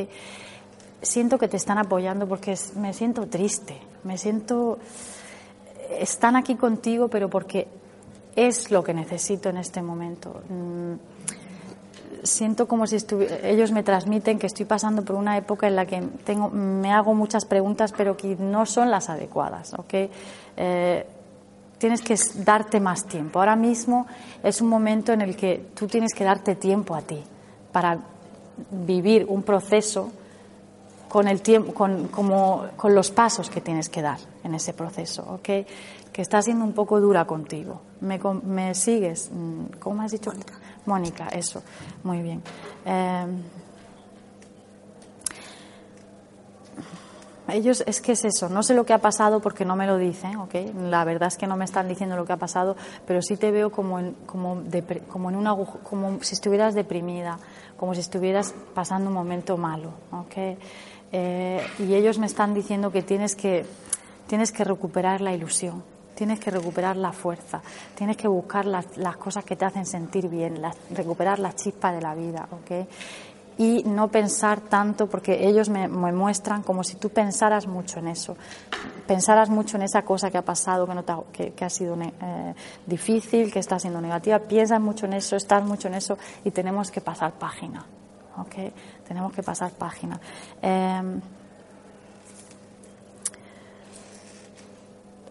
Siento 1.03 1.38
que 1.38 1.49
te 1.49 1.57
están 1.57 1.79
apoyando 1.79 2.29
porque 2.29 2.57
me 2.77 2.92
siento 2.92 3.27
triste, 3.27 3.77
me 4.05 4.18
siento, 4.18 4.79
están 5.99 6.37
aquí 6.37 6.55
contigo, 6.55 7.09
pero 7.09 7.29
porque 7.29 7.66
es 8.37 8.71
lo 8.71 8.85
que 8.85 8.94
necesito 8.94 9.49
en 9.49 9.57
este 9.57 9.83
momento. 9.83 10.42
Siento 12.22 12.66
como 12.68 12.87
si 12.87 12.96
estuvi- 12.96 13.28
ellos 13.42 13.72
me 13.72 13.83
transmiten 13.83 14.38
que 14.38 14.46
estoy 14.46 14.64
pasando 14.66 15.02
por 15.04 15.16
una 15.16 15.37
época 15.37 15.66
en 15.66 15.76
la 15.76 15.87
que 15.87 16.00
tengo, 16.24 16.48
me 16.50 16.92
hago 16.92 17.14
muchas 17.14 17.44
preguntas, 17.44 17.92
pero 17.96 18.16
que 18.16 18.37
no 18.37 18.66
son 18.66 18.90
las 18.90 19.09
adecuadas. 19.09 19.74
¿ok? 19.74 19.94
Eh, 20.57 21.07
tienes 21.78 22.02
que 22.02 22.16
darte 22.44 22.81
más 22.81 23.04
tiempo. 23.07 23.38
Ahora 23.38 23.57
mismo 23.57 24.07
es 24.42 24.61
un 24.61 24.68
momento 24.68 25.12
en 25.12 25.20
el 25.22 25.37
que 25.37 25.66
tú 25.74 25.87
tienes 25.87 26.12
que 26.14 26.24
darte 26.24 26.54
tiempo 26.57 26.94
a 26.94 27.02
ti 27.02 27.22
para 27.72 27.98
vivir 28.70 29.26
un 29.28 29.42
proceso 29.42 30.11
con 31.09 31.26
el 31.28 31.40
tiempo, 31.40 31.72
con, 31.72 32.09
como, 32.09 32.66
con 32.76 32.94
los 32.94 33.11
pasos 33.11 33.48
que 33.48 33.61
tienes 33.61 33.88
que 33.88 34.02
dar 34.02 34.18
en 34.44 34.54
ese 34.54 34.74
proceso, 34.74 35.22
¿ok? 35.35 35.66
Que 36.12 36.22
está 36.22 36.42
siendo 36.42 36.64
un 36.64 36.72
poco 36.72 37.00
dura 37.00 37.24
contigo. 37.26 37.81
¿Me, 38.00 38.18
me 38.44 38.74
sigues? 38.74 39.31
Mm, 39.33 39.78
¿Cómo 39.78 40.02
has 40.02 40.11
dicho? 40.12 40.31
Mónica. 40.31 40.54
Eso. 41.29 41.62
Muy 42.03 42.22
bien. 42.22 42.42
Eh, 42.87 43.27
ellos, 47.51 47.83
es 47.87 48.03
que 48.03 48.12
es 48.12 48.24
eso, 48.27 48.51
no 48.51 48.62
sé 48.62 48.74
lo 48.74 48.85
que 48.85 48.92
ha 48.92 48.98
pasado 48.98 49.40
porque 49.40 49.64
no 49.64 49.74
me 49.74 49.87
lo 49.87 49.96
dicen, 49.96 50.37
¿ok? 50.37 50.55
La 50.90 51.03
verdad 51.05 51.29
es 51.29 51.38
que 51.38 51.46
no 51.46 51.57
me 51.57 51.64
están 51.64 51.88
diciendo 51.88 52.14
lo 52.14 52.27
que 52.27 52.35
ha 52.35 52.37
pasado, 52.37 52.77
pero 53.07 53.22
sí 53.22 53.38
te 53.38 53.51
veo 53.51 53.70
como 53.72 53.98
en, 53.98 54.12
como 54.27 54.57
depre- 54.57 55.07
como 55.07 55.31
en 55.31 55.42
como 55.83 56.22
si 56.22 56.35
estuvieras 56.35 56.74
deprimida, 56.74 57.38
como 57.79 57.94
si 57.94 58.01
estuvieras 58.01 58.55
pasando 58.74 59.09
un 59.09 59.14
momento 59.14 59.57
malo, 59.57 59.92
¿ok? 60.12 60.59
Eh, 61.11 61.66
y 61.79 61.94
ellos 61.94 62.18
me 62.18 62.27
están 62.27 62.53
diciendo 62.53 62.92
que 62.92 63.01
tienes 63.03 63.35
que, 63.35 63.64
tienes 64.27 64.53
que 64.53 64.62
recuperar 64.64 65.22
la 65.22 65.33
ilusión, 65.33 65.83
tienes 66.18 66.40
que 66.40 66.50
recuperar 66.50 66.96
la 66.96 67.12
fuerza, 67.12 67.62
tienes 67.94 68.16
que 68.16 68.26
buscar 68.26 68.66
las, 68.66 68.87
cosas 69.18 69.44
que 69.44 69.54
te 69.54 69.64
hacen 69.64 69.87
sentir 69.87 70.28
bien, 70.28 70.61
recuperar 70.90 71.38
la 71.38 71.54
chispa 71.54 71.92
de 71.92 72.00
la 72.00 72.16
vida, 72.16 72.48
¿ok? 72.50 72.88
y 73.57 73.85
no 73.85 74.09
pensar 74.09 74.61
tanto, 74.62 75.09
porque 75.09 75.46
ellos 75.48 75.68
me, 75.68 75.87
muestran 75.87 76.62
como 76.62 76.83
si 76.83 76.96
tú 76.96 77.11
pensaras 77.11 77.68
mucho 77.68 78.00
en 78.00 78.09
eso, 78.09 78.37
pensaras 79.07 79.48
mucho 79.48 79.76
en 79.76 79.85
esa 79.85 80.02
cosa 80.02 80.28
que 80.28 80.38
ha 80.38 80.44
pasado, 80.44 80.88
que, 80.88 80.94
no 80.94 81.04
te 81.04 81.12
ha, 81.12 81.18
que, 81.33 81.64
ha 81.64 81.70
sido 81.70 81.96
eh, 82.00 82.54
difícil, 82.85 83.52
que 83.52 83.61
está 83.61 83.78
siendo 83.78 84.00
negativa, 84.00 84.40
piensas 84.40 84.81
mucho 84.81 85.07
en 85.07 85.12
eso, 85.12 85.37
estás 85.37 85.62
mucho 85.64 85.87
en 85.87 85.94
eso 85.94 86.18
y 86.44 86.50
tenemos 86.50 86.90
que 86.90 87.00
pasar 87.00 87.33
página, 87.33 87.85
¿ok? 88.38 88.72
Tenemos 89.07 89.33
que 89.33 89.44
pasar 89.44 89.70
página. 89.70 90.20
Eh, 90.62 91.20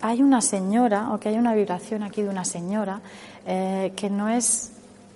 hay 0.08 0.24
una 0.24 0.42
señora, 0.42 1.12
o 1.14 1.20
que 1.20 1.30
hay 1.30 1.38
una 1.38 1.54
vibración 1.54 2.04
aquí 2.04 2.22
de 2.22 2.30
una 2.30 2.46
señora, 2.46 3.02
eh, 3.46 3.94
que 3.96 4.10
no 4.10 4.30
es, 4.30 4.72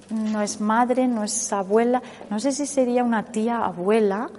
no 0.10 0.42
es 0.42 0.60
madre, 0.62 1.08
no 1.08 1.24
es 1.24 1.52
abuela, 1.54 2.02
no 2.30 2.40
sé 2.40 2.52
si 2.52 2.66
sería 2.66 3.04
una 3.04 3.24
tía 3.24 3.64
abuela 3.66 4.30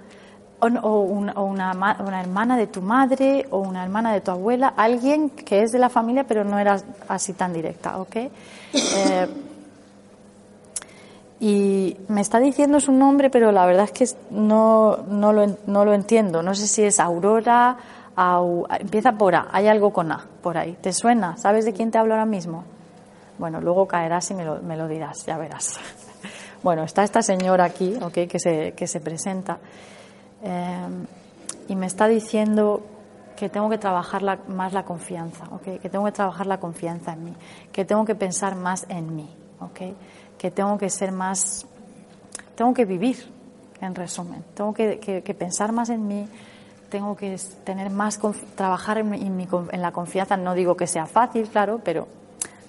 o, 0.59 0.67
o 0.67 1.01
un- 1.01 1.29
o 1.35 1.43
una, 1.43 1.71
una 1.99 2.21
hermana 2.21 2.55
de 2.57 2.67
tu 2.67 2.81
madre 2.81 3.47
o 3.49 3.59
una 3.59 3.83
hermana 3.83 4.13
de 4.13 4.21
tu 4.21 4.31
abuela, 4.31 4.73
alguien 4.77 5.29
que 5.31 5.63
es 5.63 5.71
de 5.71 5.79
la 5.79 5.89
familia 5.89 6.23
pero 6.25 6.43
no 6.43 6.57
era 6.59 6.77
así 7.07 7.33
tan 7.33 7.51
directa, 7.53 7.99
¿ok? 7.99 8.15
Eh, 8.15 9.27
y 11.39 11.97
me 12.07 12.21
está 12.21 12.39
diciendo 12.39 12.79
su 12.79 12.91
nombre, 12.93 13.29
pero 13.29 13.51
la 13.51 13.65
verdad 13.65 13.85
es 13.85 13.91
que 13.91 14.17
no, 14.31 14.97
no, 15.09 15.33
lo, 15.33 15.45
no 15.67 15.83
lo 15.83 15.93
entiendo. 15.93 16.41
No 16.41 16.55
sé 16.55 16.67
si 16.67 16.83
es 16.83 16.99
Aurora, 17.01 17.75
Empieza 18.79 19.13
por 19.13 19.35
A, 19.35 19.47
hay 19.51 19.67
algo 19.67 19.91
con 19.91 20.11
A 20.11 20.25
por 20.41 20.57
ahí. 20.57 20.77
¿Te 20.81 20.93
suena? 20.93 21.37
¿Sabes 21.37 21.65
de 21.65 21.73
quién 21.73 21.89
te 21.91 21.97
hablo 21.97 22.13
ahora 22.13 22.25
mismo? 22.25 22.63
Bueno, 23.39 23.59
luego 23.59 23.87
caerás 23.87 24.29
y 24.31 24.35
me 24.35 24.45
lo, 24.45 24.87
dirás, 24.87 25.25
ya 25.25 25.37
verás. 25.37 25.79
Bueno, 26.63 26.83
está 26.85 27.03
esta 27.03 27.21
señora 27.21 27.65
aquí, 27.65 27.97
¿ok? 28.01 28.13
que, 28.29 28.39
se, 28.87 28.99
presenta, 29.01 29.57
eh, 30.41 30.87
y 31.67 31.75
me 31.75 31.87
está 31.87 32.07
diciendo 32.07 32.85
que 33.35 33.49
tengo 33.49 33.69
que 33.69 33.77
trabajar 33.77 34.21
más 34.47 34.71
la 34.71 34.85
confianza, 34.85 35.43
¿ok? 35.51 35.81
que 35.81 35.89
tengo 35.89 36.05
que 36.05 36.13
trabajar 36.13 36.47
la 36.47 36.61
confianza 36.61 37.11
en 37.11 37.25
mí, 37.25 37.33
que 37.73 37.83
tengo 37.83 38.05
que 38.05 38.15
pensar 38.15 38.55
más 38.55 38.85
en 38.87 39.13
mí, 39.13 39.29
¿ok? 39.59 39.93
que 40.37 40.51
tengo 40.51 40.77
que 40.77 40.89
ser 40.89 41.11
más, 41.11 41.65
tengo 42.55 42.73
que 42.73 42.85
vivir, 42.85 43.29
en 43.81 43.93
resumen, 43.93 44.41
tengo 44.53 44.73
que- 44.73 44.99
que 44.99 45.33
pensar 45.33 45.73
más 45.73 45.89
en 45.89 46.07
mí, 46.07 46.29
tengo 46.93 47.15
que 47.15 47.39
tener 47.63 47.89
más, 47.89 48.19
trabajar 48.53 48.99
en, 48.99 49.15
en 49.15 49.35
mi 49.35 49.47
en 49.71 49.81
la 49.81 49.91
confianza, 49.91 50.37
no 50.37 50.53
digo 50.53 50.77
que 50.77 50.85
sea 50.85 51.07
fácil, 51.07 51.49
claro, 51.49 51.81
pero 51.83 52.07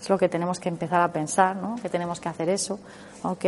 es 0.01 0.09
lo 0.09 0.17
que 0.17 0.31
tenemos 0.31 0.59
que 0.59 0.71
empezar 0.71 1.03
a 1.03 1.13
pensar, 1.13 1.55
¿no? 1.57 1.77
que 1.77 1.91
tenemos 1.91 2.21
que 2.21 2.31
hacer 2.31 2.49
eso, 2.49 2.79
¿ok? 3.23 3.45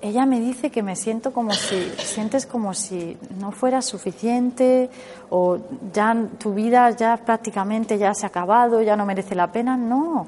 ella 0.00 0.26
me 0.26 0.38
dice 0.38 0.70
que 0.70 0.82
me 0.84 0.94
siento 0.94 1.32
como 1.32 1.50
si, 1.52 1.82
sientes 1.96 2.46
como 2.46 2.72
si 2.72 3.16
no 3.40 3.50
fuera 3.50 3.82
suficiente 3.82 4.90
o 5.30 5.58
ya 5.92 6.14
tu 6.38 6.54
vida 6.54 6.90
ya 6.90 7.16
prácticamente 7.16 7.98
ya 7.98 8.14
se 8.14 8.26
ha 8.26 8.28
acabado, 8.28 8.80
ya 8.80 8.96
no 8.96 9.06
merece 9.06 9.34
la 9.34 9.50
pena. 9.50 9.78
No, 9.78 10.26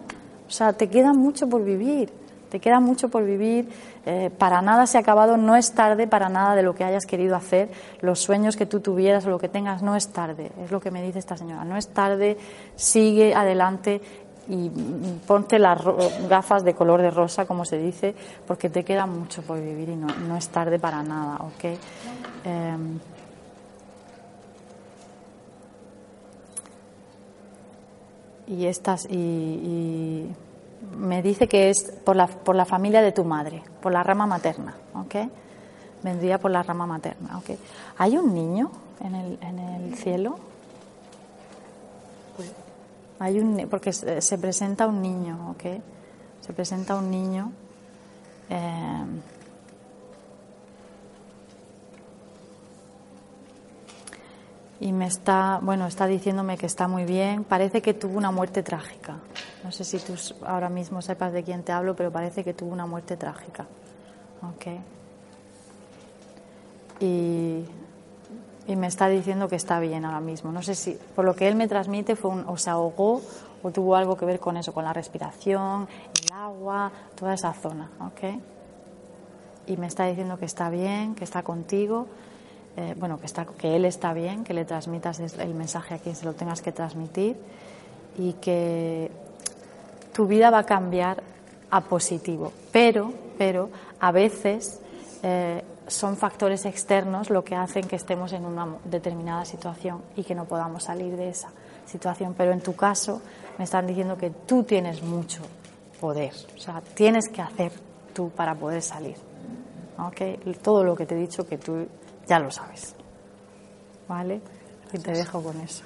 o 0.49 0.51
sea, 0.51 0.73
te 0.73 0.89
queda 0.89 1.13
mucho 1.13 1.47
por 1.47 1.63
vivir, 1.63 2.11
te 2.51 2.61
queda 2.61 2.81
mucho 2.81 3.09
por 3.09 3.25
vivir, 3.25 3.69
eh, 4.05 4.31
para 4.39 4.63
nada 4.63 4.87
se 4.87 4.99
ha 4.99 5.01
acabado, 5.01 5.37
no 5.37 5.57
es 5.57 5.73
tarde 5.73 6.07
para 6.07 6.29
nada 6.29 6.55
de 6.55 6.63
lo 6.63 6.75
que 6.75 6.85
hayas 6.85 7.07
querido 7.07 7.37
hacer, 7.37 7.69
los 8.01 8.21
sueños 8.21 8.57
que 8.57 8.67
tú 8.67 8.81
tuvieras 8.81 9.27
o 9.27 9.31
lo 9.31 9.39
que 9.39 9.49
tengas, 9.49 9.83
no 9.83 9.97
es 9.97 10.09
tarde, 10.09 10.53
es 10.63 10.71
lo 10.71 10.81
que 10.81 10.91
me 10.91 11.03
dice 11.03 11.19
esta 11.19 11.37
señora, 11.37 11.65
no 11.65 11.77
es 11.77 11.89
tarde, 11.89 12.37
sigue 12.77 13.35
adelante 13.35 14.01
y 14.49 14.71
ponte 15.27 15.59
las 15.59 15.81
gafas 16.29 16.63
de 16.63 16.75
color 16.75 17.03
de 17.03 17.11
rosa, 17.11 17.47
como 17.47 17.65
se 17.65 17.79
dice, 17.79 18.15
porque 18.47 18.71
te 18.71 18.85
queda 18.85 19.07
mucho 19.07 19.43
por 19.43 19.61
vivir 19.61 19.89
y 19.89 19.97
no, 19.97 20.07
no 20.07 20.37
es 20.37 20.49
tarde 20.49 20.79
para 20.79 21.03
nada, 21.03 21.39
¿ok? 21.41 21.65
Em, 22.45 23.01
y 28.47 28.67
estas 28.67 29.09
y 29.11 30.29
me 30.97 31.23
dice 31.23 31.49
que 31.49 31.71
es 31.71 31.83
por 32.05 32.17
la, 32.17 32.27
por 32.27 32.55
la 32.55 32.65
familia 32.65 33.03
de 33.03 33.13
tu 33.13 33.25
madre, 33.25 33.63
por 33.81 33.93
la 33.93 34.03
rama 34.03 34.27
materna, 34.27 34.77
¿ok? 34.95 35.15
Vendría 36.03 36.39
por 36.39 36.51
la 36.51 36.63
rama 36.63 36.87
materna, 36.87 37.39
¿ok? 37.39 37.51
¿Hay 37.99 38.17
un 38.17 38.35
niño 38.35 38.71
en 39.01 39.15
el, 39.15 39.39
en 39.41 39.59
el 39.59 39.95
cielo? 39.97 40.39
Hay 43.19 43.41
un, 43.41 43.67
porque 43.71 43.93
se 43.93 44.39
presenta 44.39 44.87
un 44.87 45.01
niño, 45.01 45.51
¿ok? 45.51 45.83
Se 46.43 46.53
presenta 46.53 46.97
un 46.97 47.11
niño. 47.11 47.51
eh, 48.51 49.05
y 54.81 54.93
me 54.93 55.07
está, 55.07 55.59
bueno, 55.63 55.87
está 55.87 56.07
diciéndome 56.07 56.59
que 56.59 56.67
está 56.67 56.89
muy 56.89 57.05
bien. 57.05 57.45
Parece 57.45 57.83
que 57.83 57.95
tuvo 57.95 58.19
una 58.19 58.31
muerte 58.31 58.63
trágica. 58.63 59.19
No 59.65 59.73
sé 59.73 59.85
si 59.85 59.99
tú 59.99 60.15
ahora 60.45 60.69
mismo 60.69 61.03
sepas 61.03 61.33
de 61.33 61.43
quién 61.43 61.63
te 61.63 61.73
hablo, 61.73 61.97
pero 61.97 62.11
parece 62.11 62.45
que 62.45 62.53
tuvo 62.55 62.73
una 62.73 62.87
muerte 62.87 63.17
trágica. 63.17 63.67
¿Ok? 64.43 64.67
Y, 67.01 67.65
y 68.67 68.77
me 68.77 68.87
está 68.87 69.09
diciendo 69.09 69.49
que 69.49 69.57
está 69.57 69.81
bien 69.81 70.05
ahora 70.05 70.21
mismo. 70.21 70.53
No 70.53 70.63
sé 70.63 70.75
si, 70.75 70.99
por 71.15 71.25
lo 71.25 71.35
que 71.35 71.49
él 71.49 71.57
me 71.57 71.69
transmite, 71.69 72.17
fue 72.17 72.31
un, 72.31 72.45
o 72.47 72.57
se 72.57 72.71
ahogó 72.71 73.23
o 73.63 73.71
tuvo 73.71 73.97
algo 73.97 74.17
que 74.17 74.27
ver 74.27 74.39
con 74.39 74.57
eso, 74.57 74.73
con 74.75 74.85
la 74.85 74.93
respiración, 74.93 75.89
el 76.23 76.33
agua, 76.33 76.93
toda 77.15 77.35
esa 77.35 77.53
zona. 77.55 77.91
¿Ok? 78.01 78.41
y 79.67 79.77
me 79.77 79.87
está 79.87 80.07
diciendo 80.07 80.39
que 80.39 80.45
está 80.45 80.71
bien, 80.71 81.15
que 81.15 81.25
está 81.25 81.43
contigo, 81.43 82.07
eh, 82.77 82.95
bueno, 82.99 83.19
que, 83.19 83.27
está, 83.27 83.47
que 83.47 83.75
él 83.75 83.85
está 83.85 84.13
bien, 84.13 84.45
que 84.45 84.53
le 84.53 84.65
transmitas 84.65 85.19
el 85.19 85.55
mensaje 85.55 85.95
a 85.95 85.99
quien 85.99 86.15
se 86.15 86.25
lo 86.25 86.35
tengas 86.35 86.61
que 86.61 86.73
transmitir 86.73 87.37
y 88.19 88.35
que 88.35 89.11
tu 90.13 90.27
vida 90.27 90.51
va 90.51 90.61
a 90.61 90.65
cambiar 90.65 91.23
a 91.71 91.81
positivo. 91.81 92.53
Pero, 92.73 93.13
pero 93.39 93.71
a 94.01 94.13
veces 94.13 94.81
eh, 95.23 95.63
son 95.87 96.17
factores 96.17 96.65
externos 96.67 97.31
lo 97.31 97.45
que 97.45 97.55
hacen 97.55 97.87
que 97.87 97.97
estemos 97.97 98.33
en 98.33 98.45
una 98.45 98.77
determinada 98.85 99.45
situación 99.45 100.03
y 100.17 100.25
que 100.25 100.35
no 100.35 100.45
podamos 100.45 100.85
salir 100.85 101.17
de 101.17 101.31
esa. 101.31 101.51
situación, 101.87 102.35
pero 102.37 102.53
en 102.53 102.61
tu 102.61 102.75
caso 102.75 103.23
me 103.59 103.65
están 103.65 103.87
diciendo 103.87 104.17
que 104.19 104.31
tú 104.31 104.65
tienes 104.65 105.03
mucho 105.03 105.43
poder, 106.01 106.33
o 106.55 106.59
sea, 106.59 106.83
tienes 106.95 107.29
que 107.29 107.41
hacer 107.41 107.73
tú 108.13 108.31
para 108.31 108.55
poder 108.55 108.83
salir. 108.83 109.17
Todo 110.63 110.85
lo 110.85 110.95
que 110.95 111.07
te 111.07 111.15
he 111.15 111.19
dicho 111.19 111.47
que 111.47 111.59
tú 111.59 111.87
ya 112.27 112.39
lo 112.39 112.51
sabes. 112.51 112.95
¿Vale? 114.09 114.41
Y 114.93 114.99
te 114.99 115.13
dejo 115.13 115.43
con 115.43 115.61
eso. 115.61 115.85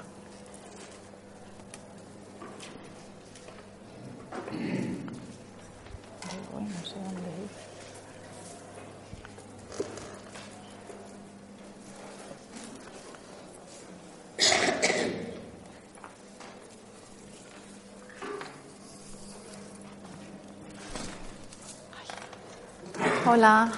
Hola. 23.26 23.70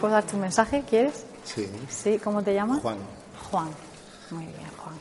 ¿Puedo 0.00 0.14
darte 0.14 0.36
un 0.36 0.42
mensaje? 0.42 0.84
¿Quieres? 0.88 1.26
Sí. 1.44 1.68
Sí, 1.88 2.18
¿cómo 2.22 2.42
te 2.42 2.54
llamas? 2.54 2.80
Juan. 2.80 2.98
Juan. 3.50 3.68
Muy 4.30 4.44
bien, 4.46 4.68
Juan. 4.82 4.94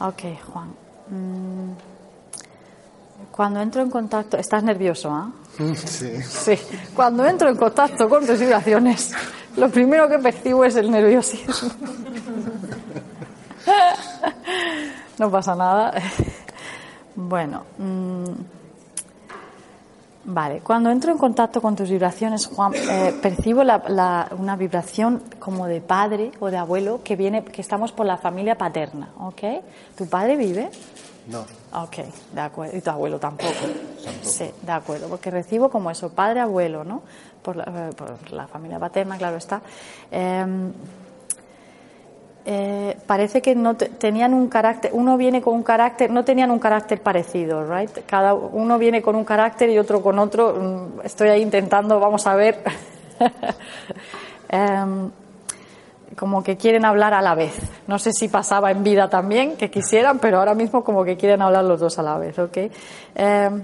Ok, 0.00 0.22
Juan. 0.52 0.68
Mm, 1.10 1.72
Cuando 3.32 3.60
entro 3.60 3.82
en 3.82 3.90
contacto, 3.90 4.36
estás 4.36 4.62
nervioso, 4.62 5.10
¿ah? 5.10 5.30
Sí. 5.74 6.22
Sí. 6.22 6.58
Cuando 6.94 7.24
entro 7.26 7.48
en 7.48 7.56
contacto 7.56 8.08
con 8.08 8.24
tus 8.26 8.38
vibraciones, 8.38 9.12
lo 9.56 9.68
primero 9.70 10.08
que 10.08 10.18
percibo 10.18 10.64
es 10.64 10.76
el 10.76 10.90
nerviosismo. 10.90 11.54
No 15.18 15.30
pasa 15.30 15.54
nada. 15.56 15.92
Bueno, 17.20 17.64
mm, 17.78 18.24
vale. 20.28 20.60
Cuando 20.60 20.90
entro 20.90 21.10
en 21.12 21.18
contacto 21.18 21.60
con 21.60 21.74
tus 21.74 21.90
vibraciones, 21.90 22.46
Juan, 22.46 22.72
eh, 22.74 23.14
percibo 23.20 23.64
la- 23.64 23.82
la- 23.88 24.28
una 24.38 24.54
vibración 24.56 25.22
como 25.38 25.66
de 25.66 25.80
padre 25.80 26.30
o 26.40 26.50
de 26.50 26.56
abuelo 26.58 27.00
que 27.02 27.16
viene, 27.16 27.42
que 27.44 27.60
estamos 27.60 27.92
por 27.92 28.06
la 28.06 28.16
familia 28.16 28.56
paterna, 28.56 29.08
¿ok? 29.18 29.42
¿Tu 29.96 30.06
padre 30.08 30.36
vive? 30.36 30.70
No. 31.26 31.40
Ok, 31.82 31.96
de 32.32 32.40
acuerdo. 32.40 32.76
Y 32.76 32.80
tu 32.80 32.88
abuelo 32.90 33.18
tampoco. 33.18 33.52
Sí, 34.22 34.50
de 34.62 34.72
acuerdo. 34.72 35.08
Porque 35.08 35.30
recibo 35.30 35.68
como 35.68 35.90
eso, 35.90 36.08
padre, 36.10 36.40
abuelo, 36.40 36.84
¿no? 36.84 37.02
Por 37.42 37.56
la, 37.56 37.64
eh, 37.64 37.92
por 37.94 38.32
la 38.32 38.46
familia 38.46 38.78
paterna, 38.78 39.18
claro 39.18 39.36
está. 39.36 39.60
Eh, 40.10 40.46
eh, 42.50 42.96
parece 43.06 43.42
que 43.42 43.54
no 43.54 43.74
te- 43.74 43.90
tenían 43.90 44.32
un 44.32 44.48
carácter, 44.48 44.90
uno 44.94 45.18
viene 45.18 45.42
con 45.42 45.52
un 45.54 45.62
carácter, 45.62 46.10
no 46.10 46.24
tenían 46.24 46.50
un 46.50 46.58
carácter 46.58 47.02
parecido, 47.02 47.62
right? 47.66 47.90
Cada 48.06 48.32
uno 48.32 48.78
viene 48.78 49.02
con 49.02 49.16
un 49.16 49.24
carácter 49.26 49.68
y 49.68 49.78
otro 49.78 50.00
con 50.00 50.18
otro. 50.18 50.54
Mm, 50.58 51.00
Estoy 51.04 51.28
ahí 51.28 51.42
intentando, 51.42 52.00
vamos 52.00 52.26
a 52.26 52.34
ver. 52.34 52.62
Em, 54.48 55.10
como 56.16 56.42
que 56.42 56.56
quieren 56.56 56.84
hablar 56.86 57.12
a 57.12 57.20
la 57.20 57.34
vez. 57.34 57.52
No 57.86 57.98
sé 57.98 58.12
si 58.12 58.28
pasaba 58.28 58.70
en 58.70 58.82
vida 58.82 59.10
también, 59.10 59.56
que 59.56 59.70
quisieran, 59.70 60.18
pero 60.18 60.38
ahora 60.38 60.54
mismo 60.54 60.82
como 60.82 61.04
que 61.04 61.16
quieren 61.18 61.42
hablar 61.42 61.64
los 61.64 61.78
dos 61.80 61.98
a 61.98 62.02
la 62.02 62.16
vez, 62.16 62.38
¿ok? 62.38 62.56
Em, 63.14 63.62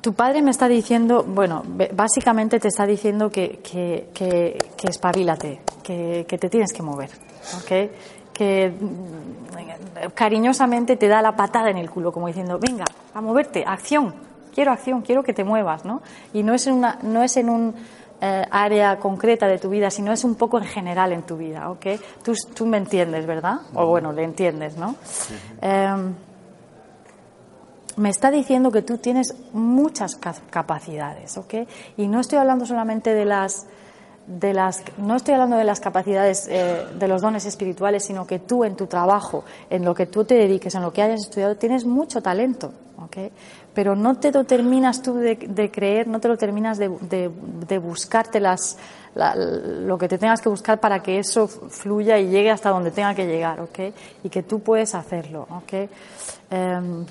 tu 0.00 0.14
padre 0.14 0.42
me 0.42 0.50
está 0.50 0.68
diciendo, 0.68 1.24
bueno, 1.26 1.62
básicamente 1.92 2.58
te 2.58 2.68
está 2.68 2.86
diciendo 2.86 3.30
que, 3.30 3.60
que, 3.60 4.08
que, 4.12 4.58
que 4.76 4.86
espabilate, 4.88 5.60
que, 5.82 6.26
que 6.28 6.38
te 6.38 6.48
tienes 6.48 6.72
que 6.72 6.82
mover, 6.82 7.10
¿ok? 7.56 7.90
Que 8.32 8.70
mm, 8.70 10.10
cariñosamente 10.14 10.96
te 10.96 11.08
da 11.08 11.22
la 11.22 11.36
patada 11.36 11.70
en 11.70 11.78
el 11.78 11.90
culo, 11.90 12.12
como 12.12 12.26
diciendo, 12.26 12.58
venga, 12.58 12.84
a 13.14 13.20
moverte, 13.20 13.64
acción, 13.66 14.14
quiero 14.54 14.72
acción, 14.72 15.02
quiero 15.02 15.22
que 15.22 15.32
te 15.32 15.44
muevas, 15.44 15.84
¿no? 15.84 16.02
Y 16.32 16.42
no 16.42 16.54
es 16.54 16.66
en, 16.66 16.74
una, 16.74 16.98
no 17.02 17.22
es 17.22 17.36
en 17.36 17.48
un 17.48 17.74
eh, 18.20 18.44
área 18.50 18.98
concreta 18.98 19.46
de 19.46 19.58
tu 19.58 19.68
vida, 19.68 19.90
sino 19.90 20.12
es 20.12 20.24
un 20.24 20.34
poco 20.36 20.58
en 20.58 20.64
general 20.64 21.12
en 21.12 21.22
tu 21.22 21.36
vida, 21.36 21.70
¿ok? 21.70 21.86
Tú, 22.22 22.32
tú 22.54 22.66
me 22.66 22.78
entiendes, 22.78 23.26
¿verdad? 23.26 23.56
O 23.74 23.86
bueno, 23.86 24.12
le 24.12 24.24
entiendes, 24.24 24.76
¿no? 24.76 24.96
Em, 25.60 26.14
me 27.96 28.08
está 28.10 28.30
diciendo 28.30 28.70
que 28.70 28.82
tú 28.82 28.98
tienes 28.98 29.34
muchas 29.52 30.16
ca- 30.16 30.34
capacidades, 30.50 31.36
¿ok? 31.38 31.54
Y 31.96 32.08
no 32.08 32.20
estoy 32.20 32.38
hablando 32.38 32.66
solamente 32.66 33.14
de 33.14 33.24
las, 33.24 33.66
de 34.26 34.52
las, 34.54 34.82
no 34.98 35.16
estoy 35.16 35.34
hablando 35.34 35.56
de 35.56 35.64
las 35.64 35.80
capacidades 35.80 36.48
eh, 36.50 36.84
de 36.98 37.08
los 37.08 37.22
dones 37.22 37.44
espirituales, 37.46 38.04
sino 38.04 38.26
que 38.26 38.38
tú 38.38 38.64
en 38.64 38.74
tu 38.76 38.86
trabajo, 38.86 39.44
en 39.70 39.84
lo 39.84 39.94
que 39.94 40.06
tú 40.06 40.24
te 40.24 40.34
dediques, 40.34 40.74
en 40.74 40.82
lo 40.82 40.92
que 40.92 41.02
hayas 41.02 41.20
estudiado, 41.22 41.56
tienes 41.56 41.84
mucho 41.84 42.20
talento, 42.22 42.72
¿ok? 42.98 43.16
Pero 43.74 43.94
no 43.96 44.16
te 44.16 44.32
lo 44.32 44.44
terminas 44.44 45.02
tú 45.02 45.14
de, 45.16 45.36
creer, 45.72 46.08
no 46.08 46.20
te 46.20 46.28
lo 46.28 46.36
terminas 46.36 46.78
de, 46.78 46.88
de, 46.88 47.30
de 47.68 47.78
buscarte 47.78 48.40
las, 48.40 48.76
la- 49.14 49.34
lo 49.36 49.98
que 49.98 50.08
te 50.08 50.16
tengas 50.18 50.40
que 50.40 50.48
buscar 50.48 50.80
para 50.80 51.02
que 51.02 51.18
eso 51.18 51.46
fluya 51.48 52.18
y 52.18 52.28
llegue 52.28 52.50
hasta 52.50 52.70
donde 52.70 52.90
tenga 52.92 53.14
que 53.14 53.26
llegar, 53.26 53.60
¿ok? 53.60 53.78
Y 54.24 54.28
que 54.30 54.42
tú 54.42 54.60
puedes 54.60 54.94
hacerlo, 54.94 55.46
¿ok? 55.50 55.90
Em, 56.50 57.04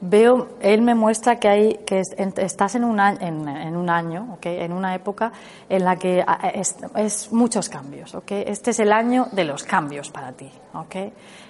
veo, 0.00 0.48
él 0.60 0.82
me 0.82 0.94
muestra 0.94 1.36
que 1.38 1.48
hay, 1.48 1.74
que 1.86 2.00
estás 2.36 2.74
en 2.74 2.84
un 2.84 3.00
año, 3.00 3.18
en, 3.20 3.48
en 3.48 3.76
un 3.76 3.90
año, 3.90 4.28
¿ok? 4.34 4.46
en 4.46 4.72
una 4.72 4.94
época 4.94 5.32
en 5.68 5.84
la 5.84 5.96
que 5.96 6.22
a- 6.26 6.48
es, 6.54 6.76
es 6.96 7.32
muchos 7.32 7.68
cambios, 7.68 8.14
¿ok? 8.14 8.30
Este 8.46 8.70
es 8.70 8.80
el 8.80 8.92
año 8.92 9.26
de 9.32 9.44
los 9.44 9.64
cambios 9.64 10.10
para 10.10 10.32
ti, 10.32 10.50
¿ok? 10.74 10.96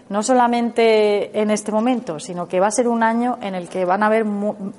No 0.09 0.25
solamente 0.25 1.41
en 1.41 1.53
este 1.53 1.71
momento, 1.71 2.19
sino 2.19 2.49
que 2.49 2.59
va 2.59 2.67
a 2.67 2.71
ser 2.73 2.89
un 2.89 3.05
año 3.05 3.39
en 3.41 3.55
el 3.55 3.69
que 3.69 3.85
van 3.85 4.03
a 4.03 4.07
haber 4.07 4.27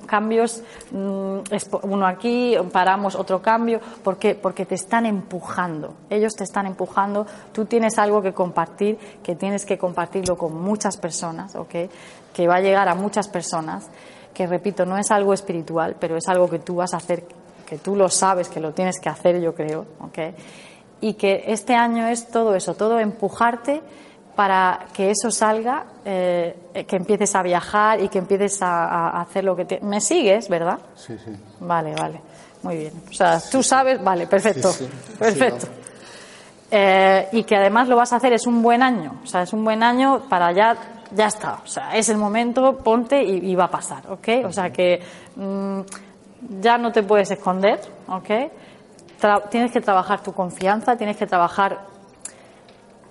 cambios, 0.06 0.62
mm, 0.90 1.38
uno 1.84 2.06
aquí, 2.06 2.54
paramos 2.70 3.14
otro 3.14 3.40
cambio, 3.40 3.80
¿por 4.04 4.18
qué? 4.18 4.34
Porque 4.34 4.66
te 4.66 4.74
están 4.74 5.06
empujando, 5.06 5.94
ellos 6.10 6.34
te 6.34 6.44
están 6.44 6.66
empujando, 6.66 7.26
tú 7.52 7.64
tienes 7.64 7.98
algo 7.98 8.20
que 8.20 8.34
compartir, 8.34 8.98
que 9.22 9.34
tienes 9.34 9.64
que 9.64 9.78
compartirlo 9.78 10.36
con 10.36 10.60
muchas 10.60 10.98
personas, 10.98 11.56
¿ok? 11.56 11.74
Que 12.34 12.46
va 12.46 12.56
a 12.56 12.60
llegar 12.60 12.88
a 12.88 12.94
muchas 12.94 13.28
personas, 13.28 13.88
que 14.34 14.46
repito, 14.46 14.86
no 14.86 14.96
es 14.98 15.10
algo 15.10 15.34
espiritual, 15.34 15.96
pero 15.98 16.16
es 16.16 16.26
algo 16.28 16.48
que 16.48 16.58
tú 16.58 16.76
vas 16.76 16.94
a 16.94 16.98
hacer, 16.98 17.24
que 17.66 17.78
tú 17.78 17.96
lo 17.96 18.08
sabes, 18.08 18.48
que 18.48 18.60
lo 18.60 18.72
tienes 18.72 18.98
que 19.00 19.08
hacer, 19.08 19.40
yo 19.40 19.54
creo, 19.54 19.86
¿ok? 20.00 20.18
Y 21.00 21.14
que 21.14 21.44
este 21.48 21.74
año 21.74 22.06
es 22.06 22.28
todo 22.28 22.54
eso, 22.54 22.74
todo 22.74 22.98
empujarte 22.98 23.82
para 24.36 24.86
que 24.94 25.10
eso 25.10 25.30
salga, 25.30 25.84
eh, 26.04 26.84
que 26.88 26.96
empieces 26.96 27.34
a 27.34 27.42
viajar 27.42 28.00
y 28.00 28.08
que 28.08 28.18
empieces 28.18 28.62
a, 28.62 28.84
a 29.10 29.20
hacer 29.20 29.44
lo 29.44 29.54
que 29.54 29.66
te... 29.66 29.80
¿Me 29.80 30.00
sigues, 30.00 30.48
verdad? 30.48 30.78
Sí, 30.94 31.18
sí. 31.22 31.32
Vale, 31.60 31.94
vale, 31.94 32.20
muy 32.62 32.76
bien. 32.76 32.92
O 33.10 33.12
sea, 33.12 33.38
tú 33.50 33.62
sabes, 33.62 34.02
vale, 34.02 34.26
perfecto, 34.26 34.70
Sí, 34.72 34.86
sí. 34.86 35.16
perfecto. 35.18 35.66
Eh, 36.70 37.28
y 37.32 37.44
que 37.44 37.56
además 37.56 37.88
lo 37.88 37.96
vas 37.96 38.14
a 38.14 38.16
hacer, 38.16 38.32
es 38.32 38.46
un 38.46 38.62
buen 38.62 38.82
año, 38.82 39.20
o 39.22 39.26
sea, 39.26 39.42
es 39.42 39.52
un 39.52 39.62
buen 39.62 39.82
año 39.82 40.22
para 40.30 40.52
ya, 40.52 40.74
ya 41.14 41.26
está, 41.26 41.60
o 41.64 41.66
sea, 41.66 41.96
es 41.96 42.08
el 42.08 42.16
momento, 42.18 42.78
ponte 42.78 43.22
y, 43.22 43.50
y 43.50 43.54
va 43.54 43.64
a 43.64 43.70
pasar, 43.70 44.10
¿ok? 44.10 44.28
O 44.46 44.52
sea 44.52 44.70
que 44.70 45.00
mm, 45.36 45.80
ya 46.60 46.78
no 46.78 46.90
te 46.92 47.02
puedes 47.02 47.30
esconder, 47.30 47.80
¿ok? 48.08 48.30
Tra- 49.20 49.48
tienes 49.48 49.70
que 49.72 49.80
trabajar 49.80 50.22
tu 50.22 50.32
confianza, 50.32 50.96
tienes 50.96 51.16
que 51.16 51.26
trabajar 51.26 51.80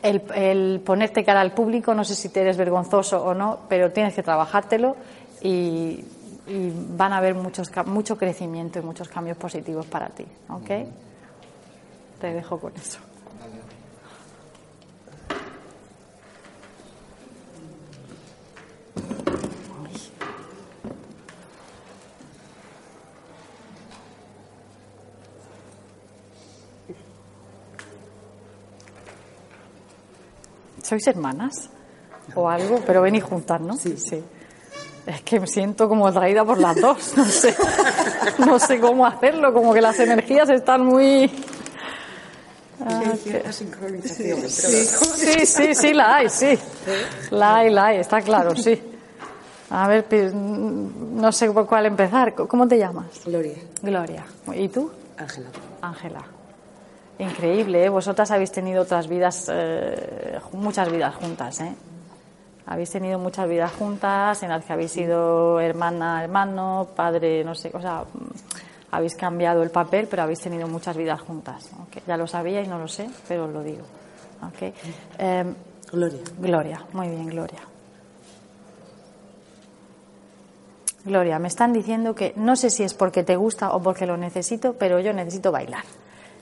el, 0.01 0.21
el 0.33 0.81
ponerte 0.85 1.23
cara 1.23 1.41
al 1.41 1.51
público, 1.53 1.93
no 1.93 2.03
sé 2.03 2.15
si 2.15 2.29
te 2.29 2.41
eres 2.41 2.57
vergonzoso 2.57 3.23
o 3.23 3.33
no, 3.33 3.59
pero 3.69 3.91
tienes 3.91 4.13
que 4.15 4.23
trabajártelo 4.23 4.95
y, 5.41 6.03
y 6.47 6.73
van 6.97 7.13
a 7.13 7.17
haber 7.17 7.35
muchos, 7.35 7.69
mucho 7.85 8.17
crecimiento 8.17 8.79
y 8.79 8.81
muchos 8.81 9.07
cambios 9.09 9.37
positivos 9.37 9.85
para 9.85 10.07
ti, 10.09 10.25
¿ok? 10.49 10.69
Te 12.19 12.33
dejo 12.33 12.59
con 12.59 12.73
eso. 12.75 12.99
¿Sois 30.83 31.05
hermanas? 31.07 31.69
O 32.35 32.49
algo, 32.49 32.81
pero 32.85 33.01
venís 33.01 33.23
juntas, 33.23 33.61
¿no? 33.61 33.75
Sí, 33.75 33.95
sí. 33.97 34.21
Es 35.05 35.21
que 35.23 35.39
me 35.39 35.47
siento 35.47 35.87
como 35.89 36.07
atraída 36.07 36.45
por 36.45 36.59
las 36.59 36.79
dos, 36.79 37.13
no 37.17 37.25
sé. 37.25 37.55
No 38.39 38.59
sé 38.59 38.79
cómo 38.79 39.05
hacerlo, 39.05 39.53
como 39.53 39.73
que 39.73 39.81
las 39.81 39.99
energías 39.99 40.49
están 40.49 40.85
muy... 40.85 41.29
Ah, 42.83 43.13
que- 43.23 43.43
Sí, 44.49 45.45
sí, 45.45 45.75
sí, 45.75 45.93
la 45.93 46.15
hay, 46.15 46.29
sí. 46.29 46.57
La 47.31 47.57
hay, 47.57 47.69
la 47.71 47.85
hay, 47.87 47.97
está 47.99 48.21
claro, 48.21 48.55
sí. 48.55 48.81
A 49.71 49.87
ver, 49.87 50.05
no 50.33 51.31
sé 51.31 51.49
por 51.51 51.65
cuál 51.65 51.85
empezar. 51.85 52.35
¿Cómo 52.35 52.67
te 52.67 52.77
llamas? 52.77 53.05
Gloria. 53.25 53.55
Gloria. 53.81 54.25
¿Y 54.53 54.67
tú? 54.67 54.91
Ángela. 55.17 55.47
Ángela. 55.81 56.21
Increíble, 57.19 57.85
¿eh? 57.85 57.89
Vosotras 57.89 58.31
habéis 58.31 58.51
tenido 58.51 58.81
otras 58.81 59.07
vidas, 59.07 59.49
eh, 59.53 60.39
muchas 60.53 60.91
vidas 60.91 61.15
juntas, 61.15 61.61
¿eh? 61.61 61.73
Habéis 62.65 62.89
tenido 62.91 63.17
muchas 63.17 63.47
vidas 63.47 63.71
juntas 63.71 64.43
en 64.43 64.49
las 64.49 64.65
que 64.65 64.73
habéis 64.73 64.91
sido 64.91 65.59
hermana, 65.59 66.23
hermano, 66.23 66.87
padre, 66.95 67.43
no 67.43 67.55
sé, 67.55 67.71
o 67.73 67.81
sea, 67.81 68.01
mm, 68.01 68.91
habéis 68.91 69.15
cambiado 69.15 69.63
el 69.63 69.69
papel, 69.71 70.07
pero 70.09 70.23
habéis 70.23 70.39
tenido 70.39 70.67
muchas 70.67 70.97
vidas 70.97 71.21
juntas. 71.21 71.69
¿ok? 71.81 72.03
Ya 72.07 72.17
lo 72.17 72.27
sabíais, 72.27 72.67
no 72.67 72.77
lo 72.77 72.87
sé, 72.87 73.09
pero 73.27 73.45
os 73.45 73.51
lo 73.51 73.63
digo. 73.63 73.85
¿ok? 74.47 74.73
Em, 75.17 75.55
Gloria. 75.91 76.21
Gloria, 76.39 76.85
muy 76.93 77.09
bien, 77.09 77.27
Gloria. 77.27 77.70
Gloria, 81.03 81.39
me 81.39 81.47
están 81.47 81.73
diciendo 81.73 82.13
que 82.13 82.33
no 82.35 82.55
sé 82.55 82.69
si 82.69 82.83
es 82.83 82.93
porque 82.93 83.23
te 83.23 83.35
gusta 83.35 83.71
o 83.73 83.81
porque 83.81 84.05
lo 84.05 84.17
necesito, 84.17 84.73
pero 84.73 84.99
yo 84.99 85.13
necesito 85.13 85.51
bailar. 85.51 85.83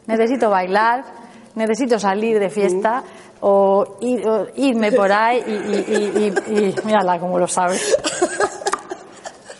Necesito 0.05 0.49
bailar, 0.49 1.05
necesito 1.55 1.97
salir 1.99 2.39
de 2.39 2.49
fiesta 2.49 3.03
o, 3.41 3.97
ir- 4.01 4.27
o 4.27 4.47
irme 4.55 4.91
por 4.91 5.11
ahí 5.11 5.41
y, 5.47 5.51
y, 5.51 5.85
y- 5.95 6.33
y- 6.59 6.65
y- 6.69 6.75
mírala 6.85 7.19
como 7.19 7.39
lo 7.39 7.47
sabes. 7.47 7.95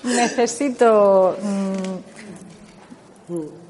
Necesito 0.04 1.38
mm, 1.42 1.96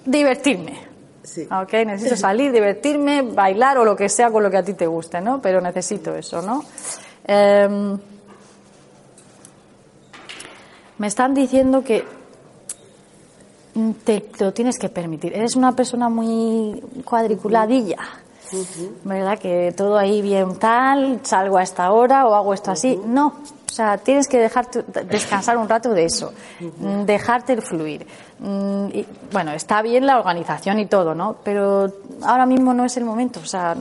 divertirme. 0.05 0.87
Sí. 1.23 1.47
¿ok? 1.51 1.73
Necesito 1.85 2.15
salir, 2.15 2.51
divertirme, 2.51 3.21
bailar 3.21 3.77
o 3.77 3.85
lo 3.85 3.95
que 3.95 4.09
sea 4.09 4.31
con 4.31 4.41
lo 4.41 4.49
que 4.49 4.57
a 4.57 4.63
ti 4.63 4.73
te 4.73 4.87
guste, 4.87 5.21
¿no? 5.21 5.39
Pero 5.41 5.61
necesito 5.61 6.15
eso, 6.15 6.41
¿no? 6.41 6.63
Em, 7.25 7.97
me 10.99 11.07
están 11.07 11.33
diciendo 11.33 11.83
que 11.83 12.05
te, 14.03 14.21
te 14.21 14.43
lo 14.45 14.53
tienes 14.53 14.77
que 14.77 14.89
permitir. 14.89 15.33
Eres 15.33 15.55
una 15.55 15.71
persona 15.75 16.09
muy 16.09 16.81
cuadriculadilla, 17.05 17.97
¿verdad? 19.03 19.37
Que 19.39 19.73
todo 19.75 19.97
ahí 19.97 20.21
bien 20.21 20.55
tal, 20.57 21.19
salgo 21.23 21.57
a 21.57 21.63
esta 21.63 21.91
hora 21.91 22.27
o 22.27 22.35
hago 22.35 22.53
esto 22.53 22.71
así. 22.71 22.99
No, 23.05 23.27
o 23.27 23.71
sea, 23.71 23.97
tienes 23.97 24.27
que 24.27 24.39
dejar 24.39 24.69
tu- 24.69 24.83
descansar 25.05 25.55
un 25.57 25.69
rato 25.69 25.91
de 25.91 26.05
eso, 26.05 26.33
mm, 26.59 27.03
dejarte 27.05 27.61
fluir. 27.61 28.05
Mm, 28.39 28.87
y, 28.93 29.05
bueno, 29.31 29.51
está 29.51 29.81
bien 29.81 30.05
la 30.05 30.17
organización 30.19 30.79
y 30.79 30.87
todo, 30.87 31.13
¿no? 31.15 31.37
Pero 31.43 31.91
ahora 32.23 32.45
mismo 32.45 32.73
no 32.73 32.83
es 32.85 32.97
el 32.97 33.05
momento. 33.05 33.39
O 33.41 33.45
sea, 33.45 33.75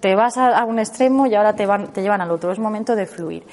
te 0.00 0.14
vas 0.16 0.36
a, 0.38 0.58
a 0.58 0.64
un 0.64 0.78
extremo 0.80 1.26
y 1.26 1.34
ahora 1.34 1.54
te, 1.54 1.66
van, 1.66 1.88
te 1.92 2.00
llevan 2.02 2.20
al 2.22 2.30
otro. 2.30 2.50
Es 2.50 2.58
momento 2.58 2.96
de 2.96 3.06
fluir. 3.06 3.44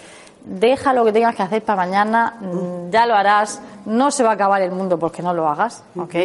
Deja 0.46 0.94
lo 0.94 1.04
que 1.06 1.12
tengas 1.12 1.36
que 1.36 1.44
hacer 1.44 1.64
para 1.64 1.86
mañana, 1.86 2.36
mm, 2.40 2.90
ya 2.92 3.06
lo 3.06 3.14
harás. 3.16 3.62
No 3.86 4.10
se 4.12 4.24
va 4.24 4.32
a 4.32 4.34
acabar 4.34 4.62
el 4.62 4.72
mundo 4.72 4.98
porque 4.98 5.22
no 5.22 5.34
lo 5.34 5.48
hagas, 5.48 5.84
¿ok? 5.98 6.16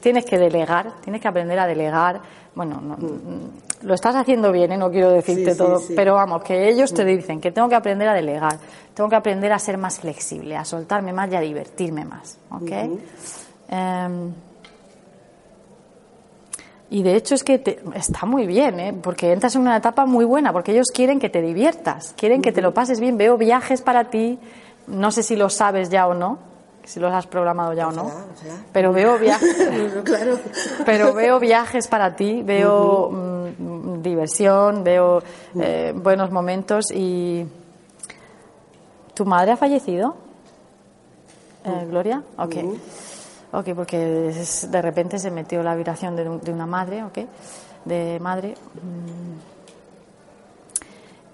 Tienes 0.00 0.24
que 0.24 0.38
delegar, 0.38 0.92
tienes 1.02 1.20
que 1.20 1.28
aprender 1.28 1.58
a 1.58 1.66
delegar. 1.66 2.20
Bueno, 2.54 2.80
no- 2.80 2.96
mm, 2.96 3.86
lo 3.86 3.94
estás 3.94 4.16
haciendo 4.16 4.50
bien, 4.50 4.72
¿eh? 4.72 4.76
no 4.76 4.90
quiero 4.90 5.10
decirte 5.10 5.52
Sí, 5.52 5.58
todo, 5.58 5.78
sí. 5.78 5.92
pero 5.94 6.14
vamos, 6.14 6.42
que 6.42 6.68
ellos 6.68 6.92
te 6.92 7.04
dicen 7.04 7.40
que 7.40 7.52
tengo 7.52 7.68
que 7.68 7.76
aprender 7.76 8.08
a 8.08 8.14
delegar, 8.14 8.58
tengo 8.94 9.08
que 9.08 9.14
aprender 9.16 9.52
a 9.52 9.58
ser 9.60 9.78
más 9.78 10.00
flexible, 10.00 10.56
a 10.56 10.64
soltarme 10.64 11.12
más 11.12 11.30
y 11.30 11.36
a 11.36 11.40
divertirme 11.40 12.04
más, 12.04 12.38
¿ok? 12.50 12.72
Y 16.90 17.02
de 17.02 17.16
hecho 17.16 17.34
es 17.34 17.44
que 17.44 17.58
te- 17.58 17.80
está 17.94 18.24
muy 18.26 18.46
bien, 18.46 18.80
¿eh? 18.80 18.94
porque 19.02 19.32
entras 19.32 19.54
en 19.56 19.62
una 19.62 19.76
etapa 19.76 20.06
muy 20.06 20.24
buena, 20.24 20.52
porque 20.52 20.72
ellos 20.72 20.86
quieren 20.92 21.18
que 21.20 21.28
te 21.28 21.42
diviertas, 21.42 22.14
quieren 22.16 22.40
que 22.42 22.52
te 22.52 22.62
lo 22.62 22.72
pases 22.74 22.98
bien. 23.00 23.16
Veo 23.18 23.36
viajes 23.36 23.82
para 23.82 24.04
ti, 24.04 24.38
no 24.86 25.10
sé 25.10 25.22
si 25.22 25.36
lo 25.36 25.50
sabes 25.50 25.90
ya 25.90 26.06
o 26.06 26.14
no, 26.14 26.38
si 26.84 26.98
los 27.00 27.12
has 27.12 27.26
programado 27.26 27.74
ya 27.74 27.88
o 27.88 27.92
no, 27.92 28.04
Ojalá, 28.06 28.24
pero 28.72 28.92
veo 28.92 29.18
viajes. 29.18 29.68
Claro. 30.04 30.38
Pero 30.86 31.12
veo 31.12 31.38
viajes 31.38 31.86
para 31.88 32.16
ti, 32.16 32.40
veo 32.42 33.10
mm, 33.10 34.00
diversión, 34.02 34.82
veo 34.84 35.22
eh, 35.60 35.92
buenos 35.94 36.30
momentos 36.30 36.86
y... 36.90 37.44
¿Tu 39.12 39.24
madre 39.26 39.52
ha 39.52 39.56
fallecido? 39.56 40.16
Eh, 41.64 41.86
Gloria? 41.90 42.22
Ok. 42.38 42.54
Ok, 43.52 43.68
porque 43.74 44.28
es- 44.28 44.70
de 44.70 44.82
repente 44.82 45.18
se 45.18 45.30
metió 45.30 45.62
la 45.62 45.74
vibración 45.74 46.14
de, 46.16 46.28
un- 46.28 46.40
de 46.40 46.52
una 46.52 46.66
madre, 46.66 47.02
ok, 47.04 47.18
de 47.84 48.18
madre. 48.20 48.54
Mm. 48.74 49.38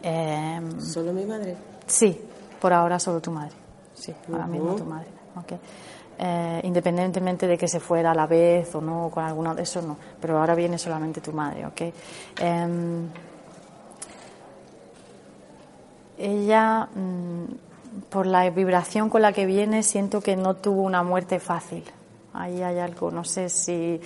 Em, 0.07 0.81
Solo 0.81 1.13
mi 1.13 1.25
madre. 1.25 1.57
Sí, 1.87 2.21
por 2.61 2.73
ahora 2.73 2.99
solo 2.99 3.21
tu 3.21 3.31
madre. 3.31 3.53
Sí, 3.95 4.15
ahora 4.33 4.47
mismo 4.47 4.75
tu 4.75 4.85
madre. 4.85 5.09
ok. 5.37 5.53
Eh, 6.17 6.61
independientemente 6.63 7.47
de 7.49 7.59
que 7.59 7.67
se 7.67 7.81
fuera 7.81 8.13
a 8.13 8.15
la 8.15 8.27
vez 8.29 8.73
o 8.77 8.81
no, 8.81 9.11
con 9.13 9.25
alguno 9.25 9.53
de 9.55 9.63
eso 9.65 9.83
no. 9.83 9.97
Pero 10.21 10.39
ahora 10.39 10.55
viene 10.55 10.79
solamente 10.79 11.21
tu 11.21 11.33
madre, 11.33 11.67
¿ok? 11.67 11.81
Em, 12.39 13.09
ella, 16.19 16.87
mm, 16.95 18.05
por 18.11 18.27
la 18.27 18.49
vibración 18.51 19.11
con 19.11 19.23
la 19.23 19.33
que 19.33 19.47
viene, 19.47 19.83
siento 19.83 20.21
que 20.21 20.37
no 20.37 20.55
tuvo 20.55 20.83
una 20.83 21.03
muerte 21.03 21.41
fácil. 21.41 21.83
Ahí 22.35 22.63
hay 22.63 22.79
algo, 22.79 23.11
no 23.11 23.25
sé 23.25 23.49
si 23.49 24.01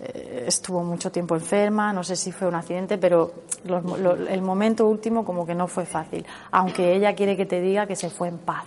eh, 0.00 0.44
estuvo 0.46 0.82
mucho 0.82 1.10
tiempo 1.12 1.34
enferma, 1.34 1.92
no 1.92 2.02
sé 2.04 2.16
si 2.16 2.32
fue 2.32 2.48
un 2.48 2.54
accidente, 2.54 2.98
pero 2.98 3.32
los 3.64 3.84
lo- 4.00 4.14
el 4.14 4.42
momento 4.42 4.86
último 4.86 5.24
como 5.24 5.44
que 5.46 5.54
no 5.54 5.66
fue 5.68 5.84
fácil. 5.86 6.24
Aunque 6.52 6.94
ella 6.94 7.14
quiere 7.14 7.36
que 7.36 7.46
te 7.46 7.60
diga 7.60 7.86
que 7.86 7.96
se 7.96 8.10
fue 8.10 8.28
en 8.28 8.38
paz. 8.38 8.64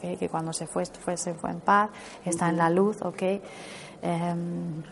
Que 0.00 0.28
cuando 0.28 0.52
se 0.52 0.66
fue, 0.66 0.84
fue, 0.86 1.16
se 1.16 1.32
fue 1.34 1.50
en 1.50 1.60
paz, 1.60 1.88
está 2.26 2.48
en 2.50 2.58
la 2.58 2.68
luz, 2.68 3.00
¿ok? 3.02 3.22
Em, 4.02 4.82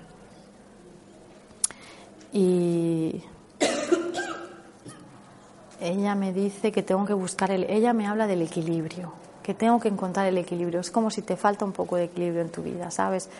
y 2.32 3.22
ella 5.80 6.14
me 6.14 6.32
dice 6.32 6.72
que 6.72 6.82
tengo 6.82 7.04
que 7.04 7.12
buscar 7.14 7.50
el. 7.50 7.64
Ella 7.64 7.92
me 7.92 8.06
habla 8.06 8.26
del 8.26 8.42
equilibrio, 8.42 9.12
que 9.48 9.54
tengo 9.54 9.80
que 9.80 9.88
encontrar 9.88 10.26
el 10.26 10.36
equilibrio. 10.36 10.80
Es 10.80 10.90
como 10.90 11.10
si 11.10 11.22
te 11.22 11.34
falta 11.34 11.64
un 11.64 11.72
poco 11.72 11.96
de 11.96 12.04
equilibrio 12.04 12.42
en 12.42 12.50
tu 12.50 12.62
vida, 12.62 12.90
¿sabes? 12.90 13.30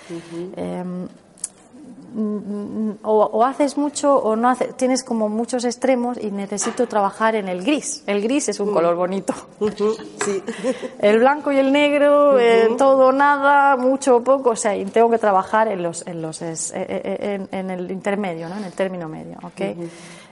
Em, 0.57 1.07
mm, 2.15 2.93
o, 3.03 3.13
o 3.13 3.45
haces 3.45 3.77
mucho 3.77 4.17
o 4.17 4.35
no 4.35 4.49
haces. 4.49 4.75
Tienes 4.75 5.05
como 5.05 5.29
muchos 5.29 5.67
extremos 5.67 6.17
y 6.17 6.31
necesito 6.31 6.89
trabajar 6.89 7.35
en 7.35 7.47
el 7.47 7.63
gris. 7.63 8.05
El 8.07 8.23
gris 8.23 8.49
es 8.49 8.59
un 8.59 8.73
color 8.73 8.97
bonito. 8.97 9.35
Sí. 10.25 10.43
El 10.99 11.19
blanco 11.19 11.53
y 11.53 11.59
el 11.59 11.73
negro, 11.73 12.41
eh, 12.41 12.71
todo, 12.79 13.13
nada, 13.13 13.77
mucho 13.77 14.17
o 14.17 14.25
poco, 14.25 14.51
o 14.53 14.57
sea, 14.57 14.75
y 14.75 14.87
tengo 14.87 15.11
que 15.11 15.19
trabajar 15.19 15.69
en 15.69 15.83
los, 15.83 16.07
en 16.07 16.23
los, 16.23 16.41
eh, 16.41 16.57
eh, 16.73 17.19
en, 17.35 17.49
en 17.53 17.71
el 17.71 17.91
intermedio, 17.91 18.49
¿no? 18.49 18.57
En 18.57 18.65
el 18.65 18.73
término 18.73 19.11
medio, 19.11 19.37
¿ok? 19.43 19.61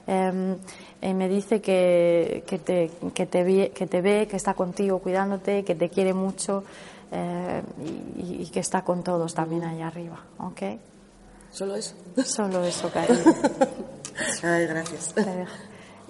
Em, 0.07 0.57
y 1.03 1.15
me 1.15 1.29
dice 1.29 1.61
que, 1.61 2.45
que, 2.47 2.59
te, 2.59 2.91
que, 3.15 3.27
te 3.27 3.45
ve, 3.45 3.73
que 3.75 3.87
te 3.87 4.01
ve, 4.01 4.27
que 4.29 4.37
está 4.37 4.55
contigo 4.55 4.99
cuidándote, 4.99 5.65
que 5.65 5.75
te 5.75 5.89
quiere 5.89 6.15
mucho 6.15 6.65
eh, 7.13 7.63
y, 8.17 8.43
y 8.43 8.47
que 8.51 8.61
está 8.61 8.83
con 8.83 9.03
todos 9.03 9.35
también 9.35 9.65
ahí 9.65 9.83
arriba, 9.83 10.19
¿ok? 10.39 10.63
Solo 11.51 11.77
eso. 11.77 11.95
Solo 12.25 12.65
eso, 12.65 12.91
cariño. 12.93 13.23
Ay, 14.43 14.67
gracias. 14.67 15.15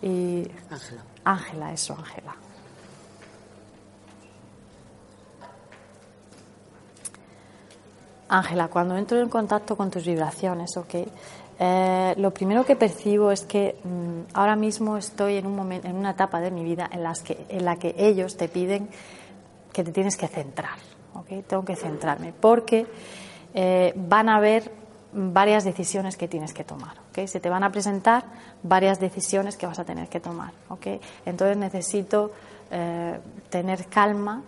Y 0.02 0.48
Ángela. 0.70 1.02
Ángela, 1.24 1.72
eso, 1.72 1.94
Ángela. 1.96 2.36
Ángela, 8.28 8.68
cuando 8.68 8.96
entro 8.96 9.20
en 9.20 9.28
contacto 9.28 9.76
con 9.76 9.90
tus 9.90 10.04
vibraciones, 10.04 10.76
¿ok? 10.76 10.94
Eh, 11.58 12.14
lo 12.18 12.32
primero 12.32 12.64
que 12.66 12.76
percibo 12.76 13.30
es 13.32 13.42
que 13.42 13.76
mm, 13.82 14.34
ahora 14.34 14.56
mismo 14.56 14.96
estoy 14.98 15.36
en, 15.36 15.46
un 15.46 15.56
momento, 15.56 15.88
en 15.88 15.96
una 15.96 16.10
etapa 16.10 16.40
de 16.40 16.50
mi 16.50 16.62
vida 16.64 16.88
en, 16.92 17.02
las 17.02 17.22
que, 17.22 17.46
en 17.48 17.64
la 17.64 17.76
que 17.76 17.94
ellos 17.96 18.36
te 18.36 18.48
piden 18.48 18.88
que 19.72 19.82
te 19.84 19.92
tienes 19.92 20.16
que 20.16 20.28
centrar, 20.28 20.78
¿ok? 21.14 21.44
Tengo 21.46 21.64
que 21.64 21.76
centrarme 21.76 22.32
porque 22.38 22.86
eh, 23.54 23.92
van 23.96 24.28
a 24.28 24.36
haber 24.36 24.70
varias 25.12 25.64
decisiones 25.64 26.16
que 26.18 26.28
tienes 26.28 26.52
que 26.52 26.64
tomar, 26.64 26.92
¿ok? 27.10 27.26
Se 27.26 27.40
te 27.40 27.48
van 27.48 27.62
a 27.64 27.70
presentar 27.72 28.24
varias 28.62 29.00
decisiones 29.00 29.56
que 29.56 29.66
vas 29.66 29.78
a 29.78 29.84
tener 29.84 30.08
que 30.08 30.20
tomar, 30.20 30.52
¿ok? 30.68 30.86
Entonces 31.24 31.56
necesito 31.56 32.32
eh, 32.70 33.18
tener 33.48 33.86
calma, 33.86 34.42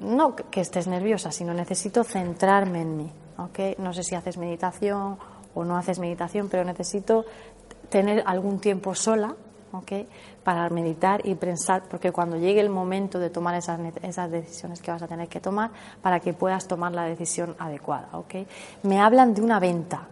no 0.00 0.34
que- 0.34 0.60
estés 0.60 0.88
nerviosa, 0.88 1.30
sino 1.30 1.54
necesito 1.54 2.02
centrarme 2.02 2.80
en 2.82 2.96
mí, 2.96 3.12
¿ok? 3.36 3.78
No 3.78 3.92
sé 3.92 4.02
si 4.02 4.16
haces 4.16 4.38
meditación 4.38 5.18
o 5.58 5.64
no 5.64 5.76
haces 5.76 5.98
meditación, 5.98 6.48
pero 6.48 6.64
necesito 6.64 7.24
tener 7.88 8.22
algún 8.26 8.60
tiempo 8.60 8.94
sola, 8.94 9.34
¿ok? 9.72 9.92
Para 10.44 10.68
meditar 10.70 11.26
y 11.26 11.34
pensar, 11.34 11.82
porque 11.90 12.12
cuando 12.12 12.36
llegue 12.36 12.60
el 12.60 12.70
momento 12.70 13.18
de 13.18 13.30
tomar 13.30 13.54
esas, 13.54 13.80
esas 14.02 14.30
decisiones 14.30 14.80
que 14.80 14.90
vas 14.90 15.02
a 15.02 15.06
tener 15.08 15.28
que 15.28 15.40
tomar, 15.40 15.70
para 16.02 16.20
que 16.20 16.32
puedas 16.32 16.66
tomar 16.66 16.92
la 16.92 17.04
decisión 17.04 17.54
adecuada, 17.58 18.08
¿ok? 18.12 18.34
Me 18.82 19.00
hablan 19.00 19.34
de 19.34 19.42
una 19.42 19.58
venta, 19.58 20.02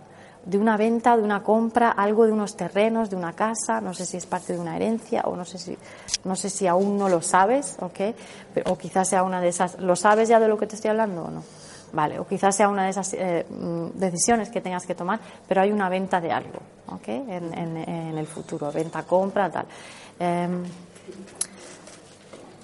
de 0.44 0.58
una 0.58 0.76
venta, 0.76 1.16
de 1.16 1.22
una 1.22 1.42
compra, 1.42 1.90
algo 1.90 2.24
de 2.24 2.32
unos 2.32 2.56
terrenos, 2.56 3.10
de 3.10 3.16
una 3.16 3.32
casa, 3.32 3.80
no 3.80 3.92
sé 3.94 4.06
si 4.06 4.16
es 4.16 4.26
parte 4.26 4.52
de 4.52 4.58
una 4.60 4.76
herencia 4.76 5.22
o 5.24 5.34
no 5.36 5.44
sé 5.44 5.58
si, 5.58 5.76
no 6.24 6.36
sé 6.36 6.50
si 6.50 6.66
aún 6.66 6.96
no 6.98 7.08
lo 7.08 7.20
sabes, 7.20 7.76
¿ok? 7.80 8.14
Pero- 8.54 8.72
o 8.72 8.78
quizás 8.78 9.08
sea 9.08 9.22
una 9.22 9.40
de 9.40 9.48
esas, 9.48 9.80
¿lo 9.80 9.96
sabes 9.96 10.28
ya 10.28 10.38
de 10.38 10.48
lo 10.48 10.56
que 10.56 10.66
te 10.66 10.76
estoy 10.76 10.90
hablando 10.90 11.24
o 11.24 11.30
no? 11.30 11.42
Vale, 11.96 12.18
o 12.20 12.26
quizás 12.28 12.54
sea 12.54 12.68
una 12.68 12.84
de 12.84 12.90
esas 12.90 13.14
eh, 13.14 13.46
mm, 13.48 13.98
decisiones 13.98 14.50
que 14.50 14.60
tengas 14.60 14.84
que 14.84 14.94
tomar, 14.94 15.18
pero 15.48 15.62
hay 15.62 15.72
una 15.72 15.88
venta 15.88 16.20
de 16.20 16.30
algo, 16.30 16.58
¿ok? 16.92 17.08
En, 17.08 17.54
en- 17.56 17.76
en 17.88 18.18
el 18.18 18.26
futuro, 18.26 18.70
venta, 18.70 19.02
compra, 19.04 19.48
tal. 19.50 19.64
Em, 20.20 20.62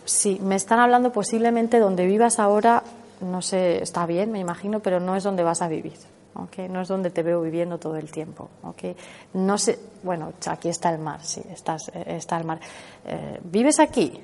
sí, 0.04 0.38
me 0.42 0.56
están 0.56 0.80
hablando 0.80 1.10
posiblemente 1.12 1.78
donde 1.78 2.04
vivas 2.04 2.38
ahora, 2.38 2.82
no 3.22 3.40
sé, 3.40 3.82
está 3.82 4.04
bien, 4.04 4.30
me 4.32 4.38
imagino, 4.38 4.80
pero 4.80 5.00
no 5.00 5.16
es 5.16 5.24
donde 5.24 5.42
vas 5.42 5.62
a 5.62 5.68
vivir. 5.68 5.94
¿ok? 6.34 6.68
No 6.70 6.80
es 6.82 6.88
donde 6.88 7.10
te 7.10 7.22
veo 7.22 7.40
viviendo 7.42 7.78
todo 7.78 7.96
el 7.96 8.10
tiempo. 8.10 8.50
¿ok? 8.64 8.96
No 9.34 9.56
sé, 9.58 9.78
bueno, 10.02 10.32
aquí 10.46 10.68
está 10.68 10.90
el 10.90 10.98
mar, 10.98 11.20
sí, 11.22 11.42
estás, 11.50 11.88
eh, 11.94 12.04
está 12.06 12.36
el 12.38 12.44
mar. 12.44 12.58
Eh, 13.06 13.40
¿Vives 13.44 13.80
aquí? 13.80 14.20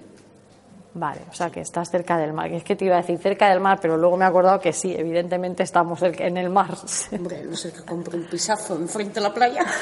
Vale, 0.95 1.21
o 1.31 1.35
sea 1.35 1.51
que 1.51 1.61
estás 1.61 1.91
cerca 1.91 2.17
del 2.17 2.33
mar. 2.33 2.51
Es 2.53 2.65
que 2.65 2.75
te 2.75 2.85
iba 2.85 2.95
a 2.95 3.01
decir 3.01 3.19
cerca 3.19 3.51
del 3.51 3.61
mar, 3.61 3.79
pero 3.81 3.97
luego 3.97 4.17
me 4.17 4.25
he 4.25 4.29
acordado 4.29 4.59
que 4.59 4.73
sí, 4.73 4.95
evidentemente 4.97 5.63
estamos 5.63 6.01
en 6.03 6.37
el 6.37 6.51
mar. 6.51 6.71
Hombre, 7.13 7.45
no 7.45 7.57
sé 7.57 7.73
que 7.73 7.83
compre 7.83 8.17
un 8.17 8.25
pisazo 8.25 8.75
enfrente 8.77 9.15
de 9.15 9.21
la 9.21 9.35
playa. 9.35 9.65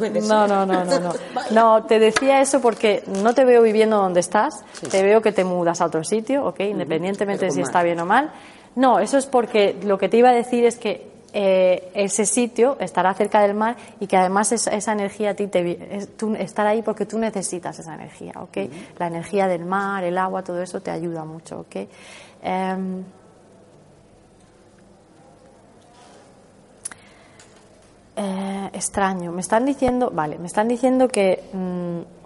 No, 0.00 0.46
no, 0.46 0.66
no, 0.66 0.84
no, 0.84 0.98
no. 1.00 1.12
No, 1.50 1.84
te 1.84 1.98
decía 1.98 2.40
eso 2.40 2.60
porque 2.60 3.02
no 3.06 3.34
te 3.34 3.44
veo 3.44 3.62
viviendo 3.62 3.96
donde 3.96 4.20
estás, 4.20 4.62
te 4.90 5.02
veo 5.02 5.20
que 5.20 5.32
te 5.32 5.44
mudas 5.44 5.80
a 5.80 5.86
otro 5.86 6.04
sitio, 6.04 6.44
¿ok? 6.46 6.60
Independientemente 6.60 7.46
de 7.46 7.50
si 7.50 7.60
está 7.60 7.82
bien 7.82 8.00
o 8.00 8.06
mal. 8.06 8.32
No, 8.76 8.98
eso 8.98 9.18
es 9.18 9.26
porque 9.26 9.78
lo 9.82 9.98
que 9.98 10.08
te 10.08 10.16
iba 10.16 10.30
a 10.30 10.34
decir 10.34 10.64
es 10.64 10.76
que 10.76 11.10
eh, 11.32 11.90
ese 11.94 12.26
sitio 12.26 12.76
estará 12.80 13.14
cerca 13.14 13.40
del 13.40 13.54
mar 13.54 13.76
y 14.00 14.06
que 14.06 14.16
además 14.16 14.52
esa, 14.52 14.70
esa 14.72 14.92
energía 14.92 15.30
a 15.30 15.34
ti 15.34 15.46
te 15.46 15.96
es, 15.96 16.16
tú, 16.16 16.34
estar 16.34 16.66
ahí 16.66 16.82
porque 16.82 17.06
tú 17.06 17.18
necesitas 17.18 17.78
esa 17.78 17.94
energía, 17.94 18.32
¿ok? 18.36 18.58
La 18.98 19.06
energía 19.06 19.46
del 19.48 19.64
mar, 19.64 20.04
el 20.04 20.18
agua, 20.18 20.42
todo 20.42 20.60
eso 20.62 20.80
te 20.80 20.90
ayuda 20.90 21.24
mucho, 21.24 21.60
¿ok? 21.60 21.76
Em, 22.42 23.04
Eh, 28.22 28.70
extraño. 28.74 29.32
Me 29.32 29.40
están 29.40 29.64
diciendo, 29.64 30.10
vale, 30.12 30.38
me 30.38 30.46
están 30.46 30.68
diciendo 30.68 31.08
que 31.08 31.42
mm, 31.54 32.19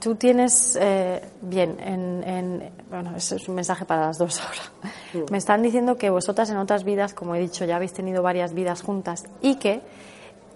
tú 0.00 0.14
tienes, 0.14 0.76
eh, 0.80 1.20
bien, 1.42 1.76
en, 1.80 2.24
en- 2.24 2.72
bueno, 2.90 3.14
ese 3.16 3.36
es 3.36 3.48
un 3.48 3.54
mensaje 3.54 3.84
para 3.84 4.06
las 4.06 4.18
dos 4.18 4.40
ahora. 4.40 5.24
Me 5.30 5.38
están 5.38 5.62
diciendo 5.62 5.96
que 5.96 6.10
vosotras 6.10 6.50
en 6.50 6.56
otras 6.56 6.84
vidas, 6.84 7.14
como 7.14 7.34
he 7.34 7.40
dicho, 7.40 7.64
ya 7.64 7.76
habéis 7.76 7.92
tenido 7.92 8.22
varias 8.22 8.52
vidas 8.54 8.82
juntas 8.82 9.24
y 9.40 9.56
que 9.56 9.80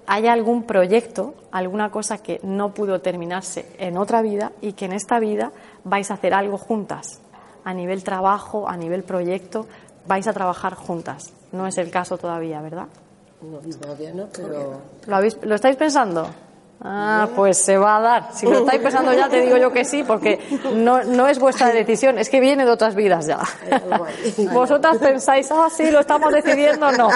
hay 0.06 0.26
algún 0.26 0.64
proyecto, 0.64 1.34
alguna 1.52 1.90
cosa 1.90 2.18
que 2.18 2.40
no 2.42 2.74
pudo 2.74 3.00
terminarse 3.00 3.66
en 3.78 3.96
otra 3.96 4.20
vida 4.22 4.52
y 4.60 4.72
que 4.72 4.86
en 4.86 4.92
esta 4.92 5.18
vida 5.20 5.52
vais 5.84 6.10
a 6.10 6.14
hacer 6.14 6.34
algo 6.34 6.58
juntas, 6.58 7.20
a 7.64 7.72
nivel 7.72 8.02
trabajo, 8.04 8.68
a 8.68 8.76
nivel 8.76 9.04
proyecto, 9.04 9.66
vais 10.06 10.26
a 10.26 10.32
trabajar 10.32 10.74
juntas. 10.74 11.32
No 11.52 11.66
es 11.66 11.78
el 11.78 11.90
caso 11.90 12.18
todavía, 12.18 12.60
¿verdad? 12.60 12.86
No, 13.42 13.58
todavía 13.58 14.12
no, 14.12 14.26
pero 14.34 14.80
¿Lo, 15.06 15.16
habéis, 15.16 15.36
¿Lo 15.42 15.54
estáis 15.54 15.76
pensando? 15.76 16.28
Ah, 16.84 17.28
pues 17.36 17.58
se 17.58 17.78
va 17.78 17.98
a 17.98 18.00
dar. 18.00 18.28
Si 18.32 18.44
lo 18.44 18.58
estáis 18.58 18.82
pensando 18.82 19.12
ya, 19.12 19.28
te 19.28 19.40
digo 19.40 19.56
yo 19.56 19.72
que 19.72 19.84
sí, 19.84 20.02
porque 20.02 20.40
no, 20.74 21.04
no 21.04 21.28
es 21.28 21.38
vuestra 21.38 21.68
decisión, 21.68 22.18
es 22.18 22.28
que 22.28 22.40
viene 22.40 22.64
de 22.64 22.72
otras 22.72 22.96
vidas 22.96 23.26
ya. 23.26 23.38
Vosotras 24.52 24.98
pensáis, 24.98 25.48
ah, 25.52 25.68
sí, 25.70 25.92
lo 25.92 26.00
estamos 26.00 26.32
decidiendo, 26.32 26.90
no. 26.92 27.08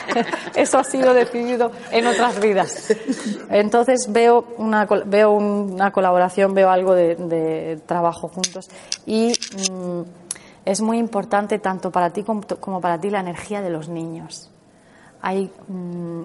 Eso 0.54 0.78
ha 0.78 0.84
sido 0.84 1.14
decidido 1.14 1.72
en 1.90 2.06
otras 2.06 2.40
vidas. 2.40 2.94
Entonces 3.50 4.06
veo 4.08 4.44
una, 4.56 4.86
veo 4.86 5.32
una 5.32 5.90
colaboración, 5.90 6.54
veo 6.54 6.70
algo 6.70 6.94
de, 6.94 7.16
de 7.16 7.80
trabajo 7.86 8.28
juntos 8.28 8.70
y 9.04 9.32
mm, 9.72 10.02
es 10.64 10.80
muy 10.80 10.98
importante 10.98 11.58
tanto 11.58 11.90
para 11.90 12.10
ti 12.10 12.22
como, 12.22 12.42
como 12.60 12.80
para 12.80 13.00
ti 13.00 13.10
la 13.10 13.20
energía 13.20 13.62
de 13.62 13.70
los 13.70 13.88
niños 13.88 14.50
hay 15.20 15.50
mm, 15.68 16.22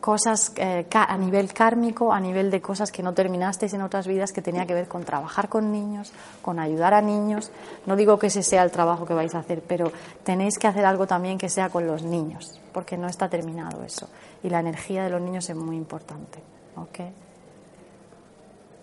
cosas 0.00 0.52
eh, 0.56 0.86
a 0.92 1.16
nivel 1.16 1.52
kármico, 1.52 2.12
a 2.12 2.20
nivel 2.20 2.50
de 2.50 2.60
cosas 2.60 2.90
que 2.90 3.02
no 3.02 3.12
terminasteis 3.14 3.74
en 3.74 3.82
otras 3.82 4.06
vidas 4.06 4.32
que 4.32 4.42
tenía 4.42 4.66
que 4.66 4.74
ver 4.74 4.88
con 4.88 5.04
trabajar 5.04 5.48
con 5.48 5.72
niños, 5.72 6.12
con 6.40 6.58
ayudar 6.58 6.94
a 6.94 7.02
niños. 7.02 7.50
No 7.86 7.96
digo 7.96 8.18
que 8.18 8.28
ese 8.28 8.42
sea 8.42 8.62
el 8.62 8.70
trabajo 8.70 9.04
que 9.06 9.14
vais 9.14 9.34
a 9.34 9.40
hacer, 9.40 9.62
pero 9.66 9.92
tenéis 10.24 10.58
que 10.58 10.66
hacer 10.66 10.84
algo 10.84 11.06
también 11.06 11.38
que 11.38 11.48
sea 11.48 11.68
con 11.68 11.86
los 11.86 12.02
niños, 12.02 12.60
porque 12.72 12.96
no 12.96 13.08
está 13.08 13.28
terminado 13.28 13.82
eso. 13.82 14.08
Y 14.42 14.48
la 14.48 14.60
energía 14.60 15.04
de 15.04 15.10
los 15.10 15.20
niños 15.20 15.48
es 15.48 15.56
muy 15.56 15.76
importante. 15.76 16.42
¿Ok? 16.76 16.98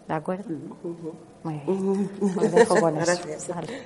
¿De 0.07 0.13
acuerdo? 0.13 0.49
Muy 1.43 1.53
bien. 1.65 2.09
Os 2.35 2.51
dejo 2.51 2.79
con 2.79 2.97
eso. 2.97 3.05
Gracias. 3.05 3.47
Vale. 3.47 3.83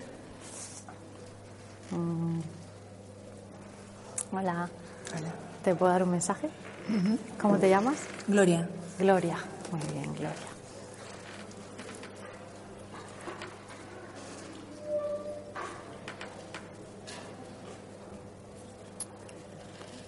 Mm. 1.91 2.39
Hola. 4.35 4.69
¿Te 5.63 5.75
puedo 5.75 5.91
dar 5.91 6.03
un 6.03 6.11
mensaje? 6.11 6.49
¿Cómo 7.41 7.57
te 7.57 7.69
llamas? 7.69 7.97
Gloria. 8.27 8.67
Gloria. 8.99 9.37
Muy 9.71 9.81
bien, 9.93 10.13
Gloria. 10.13 10.53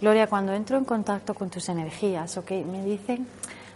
Gloria, 0.01 0.28
cuando 0.28 0.53
entro 0.53 0.78
en 0.78 0.86
contacto 0.86 1.34
con 1.34 1.49
tus 1.49 1.67
energías, 1.69 2.38
ok, 2.38 2.51
me 2.69 2.84
dicen, 2.84 3.26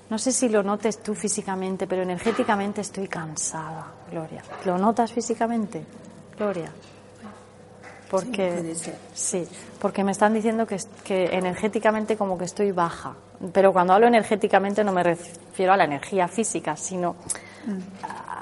no 0.10 0.20
sé 0.20 0.32
si 0.32 0.50
lo 0.50 0.62
notes 0.62 1.02
tú 1.02 1.16
físicamente, 1.16 1.88
pero 1.88 2.04
energéticamente 2.04 2.82
estoy 2.82 3.08
cansada, 3.08 3.88
Gloria. 4.12 4.44
¿Lo 4.66 4.78
notas 4.78 5.12
físicamente, 5.12 5.84
Gloria? 6.38 6.72
Porque 8.10 8.52
puede 8.52 8.76
ser. 8.76 8.96
sí, 9.14 9.48
porque 9.80 10.04
me 10.04 10.12
están 10.12 10.34
diciendo 10.34 10.66
que, 10.66 10.78
que 11.04 11.26
energéticamente 11.26 12.18
como 12.18 12.38
que 12.38 12.46
estoy 12.46 12.72
baja. 12.72 13.16
Pero 13.54 13.72
cuando 13.72 13.94
hablo 13.94 14.08
energéticamente 14.08 14.84
no 14.84 14.92
me 14.92 15.04
refiero 15.04 15.74
a 15.74 15.78
la 15.78 15.86
energía 15.86 16.28
física, 16.28 16.76
sino 16.76 17.16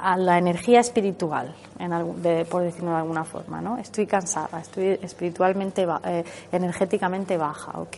a 0.01 0.17
la 0.17 0.37
energía 0.37 0.79
espiritual, 0.79 1.53
en 1.79 2.45
por 2.45 2.63
decirlo 2.63 2.91
de 2.91 2.97
alguna 2.97 3.23
forma, 3.23 3.61
¿no? 3.61 3.77
Estoy 3.77 4.05
cansada, 4.05 4.59
estoy 4.59 4.99
espiritualmente, 5.01 5.85
eh, 6.05 6.23
energéticamente 6.51 7.37
baja, 7.37 7.79
¿ok? 7.79 7.97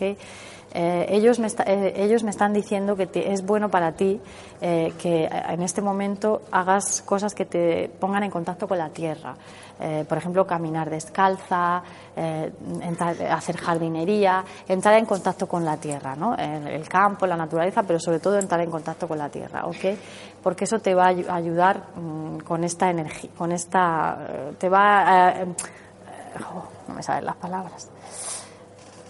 Eh, 0.72 1.06
ellos, 1.08 1.40
me 1.40 1.48
eh, 1.66 1.94
ellos 1.96 2.22
me 2.22 2.30
están 2.30 2.52
diciendo 2.52 2.94
que 2.94 3.08
es 3.12 3.44
bueno 3.44 3.68
para 3.70 3.92
ti 3.92 4.20
que 4.60 5.28
en 5.28 5.62
este 5.62 5.82
momento 5.82 6.42
hagas 6.52 7.02
cosas 7.02 7.34
que 7.34 7.44
te 7.44 7.88
pongan 7.98 8.22
en 8.22 8.30
contacto 8.30 8.68
con 8.68 8.78
la 8.78 8.90
tierra. 8.90 9.34
Por 10.06 10.18
ejemplo, 10.18 10.46
caminar 10.46 10.90
descalza, 10.90 11.82
hacer 13.30 13.56
jardinería, 13.56 14.44
entrar 14.68 14.98
en 14.98 15.06
contacto 15.06 15.48
con 15.48 15.64
la 15.64 15.78
tierra, 15.78 16.14
¿no? 16.14 16.36
El, 16.36 16.68
el 16.68 16.86
campo, 16.86 17.26
la 17.26 17.36
naturaleza, 17.36 17.82
pero 17.82 17.98
sobre 17.98 18.20
todo 18.20 18.38
entrar 18.38 18.60
en 18.60 18.70
contacto 18.70 19.08
con 19.08 19.16
la 19.16 19.30
tierra, 19.30 19.64
¿ok? 19.64 19.96
Porque 20.42 20.64
eso 20.64 20.78
te 20.78 20.94
va 20.94 21.06
a 21.08 21.12
ayu- 21.12 21.28
a 21.28 21.34
ayudar 21.34 21.82
mm, 21.96 22.38
con 22.38 22.64
esta 22.64 22.88
energía, 22.90 23.30
con 23.36 23.52
esta, 23.52 24.18
eh, 24.28 24.52
te 24.58 24.68
va 24.68 25.00
a, 25.28 25.42
eh, 25.42 25.46
no 26.88 26.94
me 26.94 27.02
salen 27.02 27.26
las 27.26 27.36
palabras, 27.36 27.88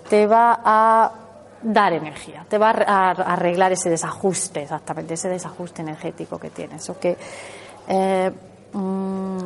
te 0.08 0.26
va 0.26 0.60
a 0.64 1.12
dar 1.62 1.92
energía, 1.92 2.44
te 2.48 2.58
va 2.58 2.70
a 2.70 3.10
arreglar 3.10 3.70
ese 3.72 3.90
desajuste, 3.90 4.62
exactamente, 4.62 5.14
ese 5.14 5.28
desajuste 5.28 5.82
energético 5.82 6.38
que 6.38 6.50
tienes. 6.50 6.88
¿ok? 6.90 7.06
Eh, 7.88 8.32
mm, 8.72 9.38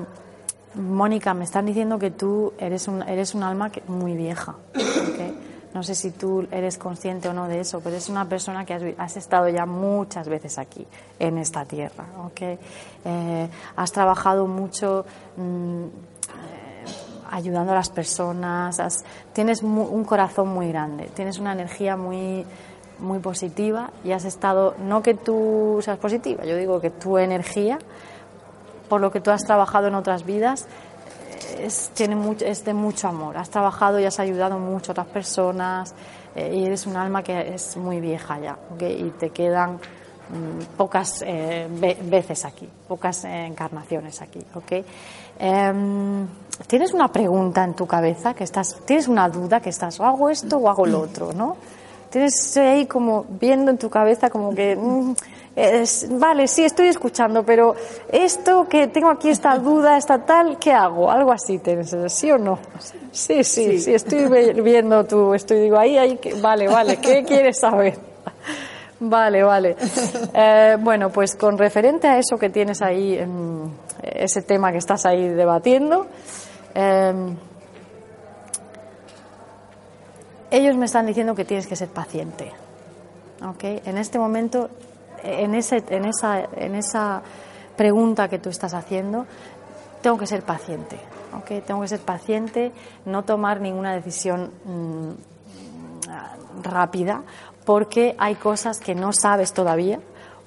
Mónica, 0.76 1.34
me 1.34 1.44
están 1.44 1.66
diciendo 1.66 1.98
que 1.98 2.10
tú 2.10 2.52
eres 2.58 2.88
un, 2.88 3.02
eres 3.02 3.34
un 3.34 3.42
alma 3.42 3.70
que- 3.70 3.82
muy 3.88 4.16
vieja. 4.16 4.54
No 5.74 5.82
sé 5.82 5.94
si 5.96 6.12
tú 6.12 6.46
eres 6.52 6.78
consciente 6.78 7.28
o 7.28 7.32
no 7.34 7.48
de 7.48 7.60
eso, 7.60 7.80
pero 7.82 7.96
es 7.96 8.08
una 8.08 8.28
persona 8.28 8.64
que 8.64 8.74
has, 8.74 8.82
has 8.96 9.16
estado 9.16 9.48
ya 9.48 9.66
muchas 9.66 10.28
veces 10.28 10.56
aquí, 10.58 10.86
en 11.18 11.36
esta 11.38 11.64
tierra. 11.64 12.04
¿ok? 12.26 12.40
Eh, 13.04 13.48
has 13.76 13.92
trabajado 13.92 14.46
mucho. 14.46 15.04
mm, 15.36 15.84
ayudando 17.30 17.72
a 17.72 17.74
las 17.74 17.90
personas, 17.90 18.78
has- 18.78 19.04
tienes 19.32 19.62
un 19.62 20.04
corazón 20.04 20.48
muy 20.48 20.68
grande, 20.68 21.10
tienes 21.14 21.38
una 21.38 21.52
energía 21.52 21.96
muy, 21.96 22.44
muy 23.00 23.18
positiva 23.18 23.90
y 24.04 24.12
has 24.12 24.24
estado, 24.24 24.74
no 24.78 25.02
que 25.02 25.14
tú 25.14 25.80
seas 25.82 25.98
positiva, 25.98 26.44
yo 26.44 26.56
digo 26.56 26.80
que 26.80 26.90
tu 26.90 27.18
energía, 27.18 27.78
por 28.88 29.00
lo 29.00 29.10
que 29.10 29.20
tú 29.20 29.30
has 29.32 29.42
trabajado 29.42 29.88
en 29.88 29.94
otras 29.96 30.24
vidas, 30.24 30.68
es, 31.60 31.90
tiene 31.94 32.14
de 32.64 32.74
mucho 32.74 33.08
amor. 33.08 33.36
Has 33.36 33.50
trabajado 33.50 33.98
y 34.00 34.04
has 34.04 34.18
ayudado 34.20 34.58
mucho 34.58 34.90
a 34.90 34.92
otras 34.92 35.06
personas 35.08 35.94
eh, 36.34 36.54
y 36.54 36.64
eres 36.66 36.86
un 36.86 36.96
alma 36.96 37.22
que 37.22 37.54
es 37.54 37.76
muy 37.76 38.00
vieja 38.00 38.38
ya, 38.40 38.56
¿ok? 38.74 38.82
Y 38.82 39.10
te 39.18 39.30
quedan 39.30 39.74
mm, 39.74 40.76
pocas 40.76 41.22
eh, 41.26 41.66
ve- 41.70 41.98
veces 42.02 42.44
aquí, 42.44 42.68
pocas 42.88 43.24
eh, 43.24 43.46
encarnaciones 43.46 44.20
aquí, 44.22 44.40
¿ok? 44.54 44.72
Em, 45.38 46.26
tienes 46.66 46.92
una 46.94 47.08
pregunta 47.08 47.64
en 47.64 47.74
tu 47.74 47.86
cabeza 47.86 48.34
que 48.34 48.44
estás, 48.44 48.76
tienes 48.86 49.08
una 49.08 49.28
duda 49.28 49.60
que 49.60 49.70
estás, 49.70 49.98
o 50.00 50.04
hago 50.04 50.30
esto 50.30 50.58
o 50.58 50.68
hago 50.68 50.86
lo 50.86 51.00
otro, 51.00 51.32
¿no? 51.32 51.56
Tienes 52.14 52.56
ahí 52.56 52.86
como 52.86 53.26
viendo 53.28 53.72
en 53.72 53.76
tu 53.78 53.90
cabeza 53.90 54.30
como 54.30 54.54
que, 54.54 54.76
mm, 54.76 55.14
es- 55.56 56.06
vale, 56.16 56.46
sí, 56.46 56.64
estoy 56.64 56.86
escuchando, 56.86 57.42
pero 57.42 57.74
esto 58.08 58.68
que 58.68 58.86
tengo 58.86 59.10
aquí, 59.10 59.30
esta 59.30 59.58
duda, 59.58 59.96
esta 59.96 60.24
tal, 60.24 60.56
¿qué 60.60 60.72
hago? 60.72 61.10
Algo 61.10 61.32
así, 61.32 61.58
tienes, 61.58 61.92
¿sí 62.06 62.30
o 62.30 62.38
no? 62.38 62.60
Sí, 63.10 63.42
sí, 63.42 63.80
sí, 63.80 63.92
estoy 63.94 64.26
viendo 64.62 65.04
tu, 65.04 65.34
estoy, 65.34 65.58
digo, 65.58 65.76
ahí, 65.76 65.98
ahí, 65.98 66.16
que- 66.18 66.34
vale, 66.34 66.68
vale, 66.68 66.98
¿qué 66.98 67.24
quieres 67.26 67.58
saber? 67.58 67.98
Vale, 69.00 69.42
vale. 69.42 69.76
Eh, 70.32 70.76
bueno, 70.80 71.10
pues 71.10 71.34
con 71.34 71.58
referente 71.58 72.06
a 72.06 72.16
eso 72.18 72.38
que 72.38 72.48
tienes 72.48 72.80
ahí, 72.80 73.18
ese 74.02 74.42
tema 74.42 74.70
que 74.70 74.78
estás 74.78 75.04
ahí 75.04 75.28
debatiendo, 75.28 76.06
em, 76.76 77.36
ellos 80.56 80.76
me 80.76 80.86
están 80.86 81.06
diciendo 81.06 81.34
que 81.34 81.44
tienes 81.44 81.66
que 81.66 81.76
ser 81.76 81.88
paciente. 81.88 82.52
En 83.62 83.98
este 83.98 84.18
momento, 84.18 84.70
en, 85.22 85.54
ese, 85.54 85.84
en, 85.88 86.06
esa, 86.06 86.40
en 86.56 86.74
esa 86.74 87.22
pregunta 87.76 88.28
que 88.28 88.38
tú 88.38 88.48
estás 88.48 88.72
haciendo, 88.72 89.26
tengo 90.00 90.16
que 90.16 90.26
ser 90.26 90.42
paciente. 90.42 90.96
¿ok? 91.36 91.64
Tengo 91.66 91.82
que 91.82 91.88
ser 91.88 92.00
paciente, 92.00 92.72
no 93.04 93.24
tomar 93.24 93.60
ninguna 93.60 93.92
decisión 93.94 94.50
mm, 94.64 95.10
rápida, 96.62 97.22
porque 97.66 98.14
hay 98.18 98.36
cosas 98.36 98.80
que 98.80 98.94
no 98.94 99.12
sabes 99.12 99.52
todavía 99.52 100.00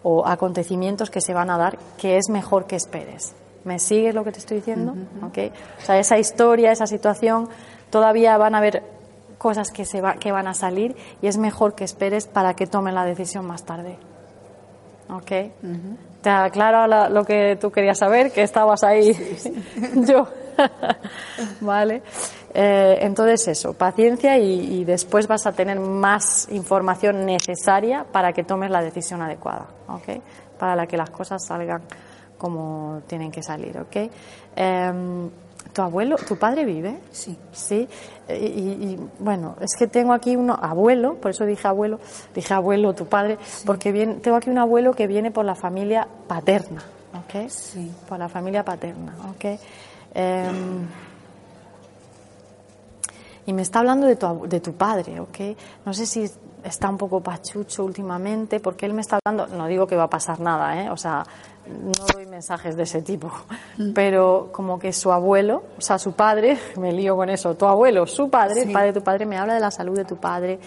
o 0.04 0.26
acontecimientos 0.26 1.10
que 1.10 1.22
se 1.22 1.34
van 1.34 1.50
a 1.50 1.58
dar 1.58 1.78
que 1.98 2.18
es 2.18 2.30
mejor 2.30 2.66
que 2.66 2.78
esperes. 2.78 3.36
¿Me 3.64 3.80
sigues 3.80 4.16
lo 4.16 4.24
que 4.24 4.32
te 4.32 4.40
estoy 4.40 4.58
diciendo? 4.58 4.96
O 5.22 5.86
sea, 5.86 6.00
esa 6.00 6.18
historia, 6.18 6.72
esa 6.72 6.88
situación, 6.88 7.50
todavía 7.90 8.38
van 8.38 8.56
a 8.56 8.60
haber 8.60 8.97
cosas 9.38 9.72
que, 9.72 9.86
se 9.86 10.02
va, 10.02 10.16
que 10.16 10.32
van 10.32 10.48
a 10.48 10.54
salir 10.54 10.96
y 11.22 11.28
es 11.28 11.38
mejor 11.38 11.76
que 11.76 11.84
esperes 11.84 12.28
para 12.28 12.54
que 12.56 12.68
tomen 12.68 12.96
la 12.96 13.06
decisión 13.06 13.46
más 13.46 13.64
tarde. 13.64 13.98
¿Ok? 15.10 15.32
¿Te 16.22 16.30
aclaro 16.30 16.86
la- 16.88 17.08
lo 17.10 17.24
que 17.24 17.58
tú 17.62 17.72
querías 17.72 17.98
saber? 18.00 18.32
Que 18.32 18.44
estabas 18.44 18.84
ahí. 18.84 19.14
Yo. 20.08 20.28
vale. 21.62 22.02
Eh, 22.54 22.98
entonces 23.02 23.48
eso, 23.48 23.74
paciencia 23.74 24.38
y, 24.38 24.80
y 24.80 24.84
después 24.86 25.28
vas 25.28 25.46
a 25.46 25.52
tener 25.52 25.80
más 25.80 26.48
información 26.52 27.26
necesaria 27.26 28.06
para 28.12 28.34
que 28.34 28.44
tomes 28.44 28.72
la 28.72 28.82
decisión 28.82 29.22
adecuada. 29.22 29.68
¿Ok? 29.88 30.22
Para 30.58 30.76
la 30.76 30.88
que 30.88 30.98
las 30.98 31.10
cosas 31.12 31.46
salgan 31.46 31.84
como 32.38 33.02
tienen 33.08 33.32
que 33.32 33.44
salir. 33.44 33.78
¿Ok? 33.78 33.96
Em, 34.56 35.30
¿Tu 35.78 35.84
abuelo, 35.84 36.16
tu 36.16 36.38
padre 36.38 36.66
vive? 36.66 36.98
Sí. 37.12 37.38
Sí, 37.52 37.88
y, 38.28 38.34
y- 38.34 39.00
bueno, 39.20 39.56
es 39.62 39.76
que 39.78 39.86
tengo 39.86 40.12
aquí 40.12 40.36
un 40.36 40.50
abuelo, 40.50 41.14
por 41.22 41.30
eso 41.30 41.46
dije 41.46 41.68
abuelo, 41.68 42.00
dije 42.34 42.52
abuelo, 42.56 42.96
tu 42.96 43.06
padre, 43.06 43.38
porque 43.64 43.92
viene, 43.92 44.16
tengo 44.16 44.38
aquí 44.38 44.50
un 44.50 44.58
abuelo 44.58 44.94
que 44.94 45.06
viene 45.06 45.30
por 45.30 45.46
la 45.46 45.54
familia 45.54 46.08
paterna, 46.28 46.82
¿ok? 47.14 47.48
Sí. 47.48 47.92
Por 48.10 48.18
la 48.18 48.28
familia 48.28 48.66
paterna, 48.66 49.14
¿ok? 49.30 49.46
Em, 50.16 50.88
y 53.46 53.54
me 53.54 53.62
está 53.62 53.78
hablando 53.78 54.08
de 54.08 54.16
tu, 54.16 54.48
de 54.48 54.60
tu 54.60 54.74
padre, 54.74 55.20
¿ok? 55.20 55.38
No 55.86 55.94
sé 55.94 56.08
si 56.08 56.28
está 56.64 56.90
un 56.90 56.98
poco 56.98 57.22
pachucho 57.22 57.86
últimamente, 57.86 58.60
porque 58.60 58.88
él 58.88 58.94
me 58.96 59.02
está 59.02 59.20
hablando, 59.24 59.56
no 59.56 59.68
digo 59.68 59.86
que 59.86 59.96
va 59.96 60.06
a 60.06 60.10
pasar 60.10 60.40
nada, 60.40 60.82
¿eh? 60.82 60.90
O 60.90 60.98
sea, 60.98 61.24
no 61.68 61.92
doy 62.14 62.26
mensajes 62.26 62.76
de 62.76 62.84
ese 62.84 63.02
tipo, 63.02 63.32
pero 63.94 64.50
como 64.52 64.80
que 64.80 64.94
su 64.94 65.12
abuelo, 65.12 65.64
o 65.78 65.82
sea, 65.82 65.98
su 66.00 66.14
padre, 66.14 66.58
me 66.80 66.92
lío 66.92 67.16
con 67.16 67.30
eso, 67.30 67.56
tu 67.56 67.66
abuelo, 67.66 68.06
su 68.08 68.30
padre, 68.30 68.64
el 68.64 68.72
padre 68.72 68.88
de 68.88 68.94
tu 69.00 69.04
padre, 69.04 69.26
me 69.26 69.38
habla 69.38 69.54
de 69.56 69.60
la 69.60 69.72
salud 69.72 69.96
de 69.96 70.06
tu 70.06 70.18
padre, 70.18 70.60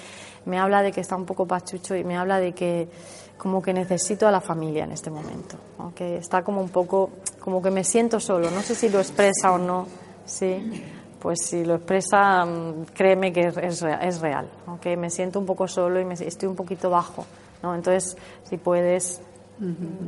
me 0.46 0.58
habla 0.58 0.82
de 0.82 0.92
que 0.92 1.00
está 1.00 1.16
un 1.16 1.26
poco 1.26 1.46
pachucho 1.46 1.94
y 1.96 2.04
me 2.04 2.16
habla 2.16 2.38
de 2.40 2.52
que 2.52 2.88
como 3.36 3.62
que 3.62 3.72
necesito 3.72 4.28
a 4.28 4.30
la 4.30 4.40
familia 4.40 4.84
en 4.84 4.92
este 4.92 5.10
momento, 5.10 5.56
¿ok? 5.78 6.00
Está 6.02 6.42
como 6.42 6.60
un 6.60 6.68
poco, 6.68 7.10
como 7.40 7.62
que 7.62 7.70
me 7.70 7.84
siento 7.84 8.20
solo, 8.20 8.50
no 8.50 8.60
sé 8.62 8.74
si 8.74 8.88
lo 8.90 8.98
expresa 8.98 9.52
o 9.52 9.58
no, 9.58 9.86
sí 10.24 10.82
pues 11.20 11.40
si 11.44 11.66
lo 11.66 11.74
expresa, 11.74 12.46
mm, 12.46 12.86
créeme 12.94 13.30
que 13.30 13.48
es, 13.48 13.56
es 13.58 13.82
rea- 13.82 13.98
es 13.98 14.22
real. 14.22 14.48
¿ok? 14.66 14.86
Me 14.96 15.10
siento 15.10 15.38
un 15.38 15.44
poco 15.44 15.68
solo 15.68 16.00
y 16.00 16.04
me, 16.06 16.14
estoy 16.14 16.48
un 16.48 16.56
poquito 16.56 16.88
bajo. 16.88 17.26
¿no? 17.62 17.74
Entonces, 17.74 18.16
si 18.48 18.56
puedes, 18.56 19.20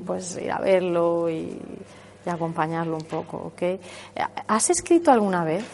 pues 0.06 0.38
ir 0.40 0.50
a 0.50 0.58
verlo 0.58 1.28
y, 1.28 1.60
y 2.24 2.30
acompañarlo 2.30 2.96
un 2.96 3.04
poco. 3.04 3.36
¿ok? 3.54 3.62
¿Has 4.46 4.70
escrito 4.70 5.10
alguna 5.10 5.44
vez? 5.44 5.64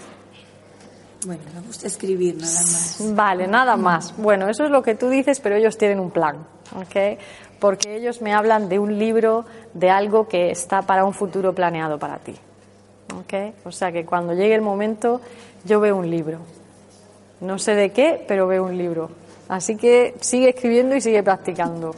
Bueno, 1.27 1.43
me 1.53 1.61
gusta 1.63 1.89
escribir 1.89 2.37
nada 2.37 2.61
más. 2.61 3.03
Vale, 3.15 3.49
nada 3.49 3.77
más. 3.77 4.17
Bueno, 4.17 4.49
eso 4.49 4.65
es 4.65 4.71
lo 4.71 4.83
que 4.83 4.95
tú 4.95 5.09
dices, 5.09 5.41
pero 5.41 5.57
ellos 5.57 5.77
tienen 5.77 5.99
un 5.99 6.11
plan, 6.11 6.47
¿ok? 6.77 7.19
Porque 7.59 7.97
ellos 7.97 8.23
me 8.23 8.33
hablan 8.33 8.69
de 8.69 8.79
un 8.79 8.99
libro, 8.99 9.45
de 9.75 9.91
algo 9.91 10.29
que 10.29 10.51
está 10.51 10.83
para 10.83 11.05
un 11.05 11.13
futuro 11.13 11.53
planeado 11.53 11.99
para 11.99 12.19
ti, 12.19 12.35
¿ok? 13.19 13.55
O 13.65 13.73
sea 13.73 13.91
que 13.91 14.05
cuando 14.05 14.33
llegue 14.33 14.55
el 14.55 14.63
momento, 14.63 15.21
yo 15.65 15.81
veo 15.81 15.97
un 15.97 16.09
libro. 16.09 16.39
No 17.41 17.59
sé 17.59 17.75
de 17.75 17.91
qué, 17.91 18.25
pero 18.29 18.47
veo 18.47 18.65
un 18.65 18.79
libro. 18.79 19.11
Así 19.49 19.77
que 19.77 20.15
sigue 20.21 20.51
escribiendo 20.51 20.95
y 20.95 21.01
sigue 21.01 21.25
practicando. 21.25 21.97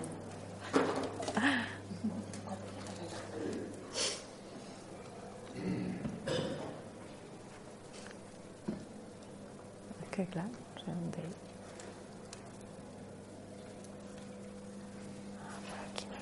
Que 10.11 10.27
claro, 10.27 10.49
no 10.49 10.81
sé 10.85 10.91
dónde 10.91 11.19
ir. 11.19 11.35
Ah, 15.43 15.59
por 15.69 15.79
aquí 15.91 16.05
no 16.07 16.17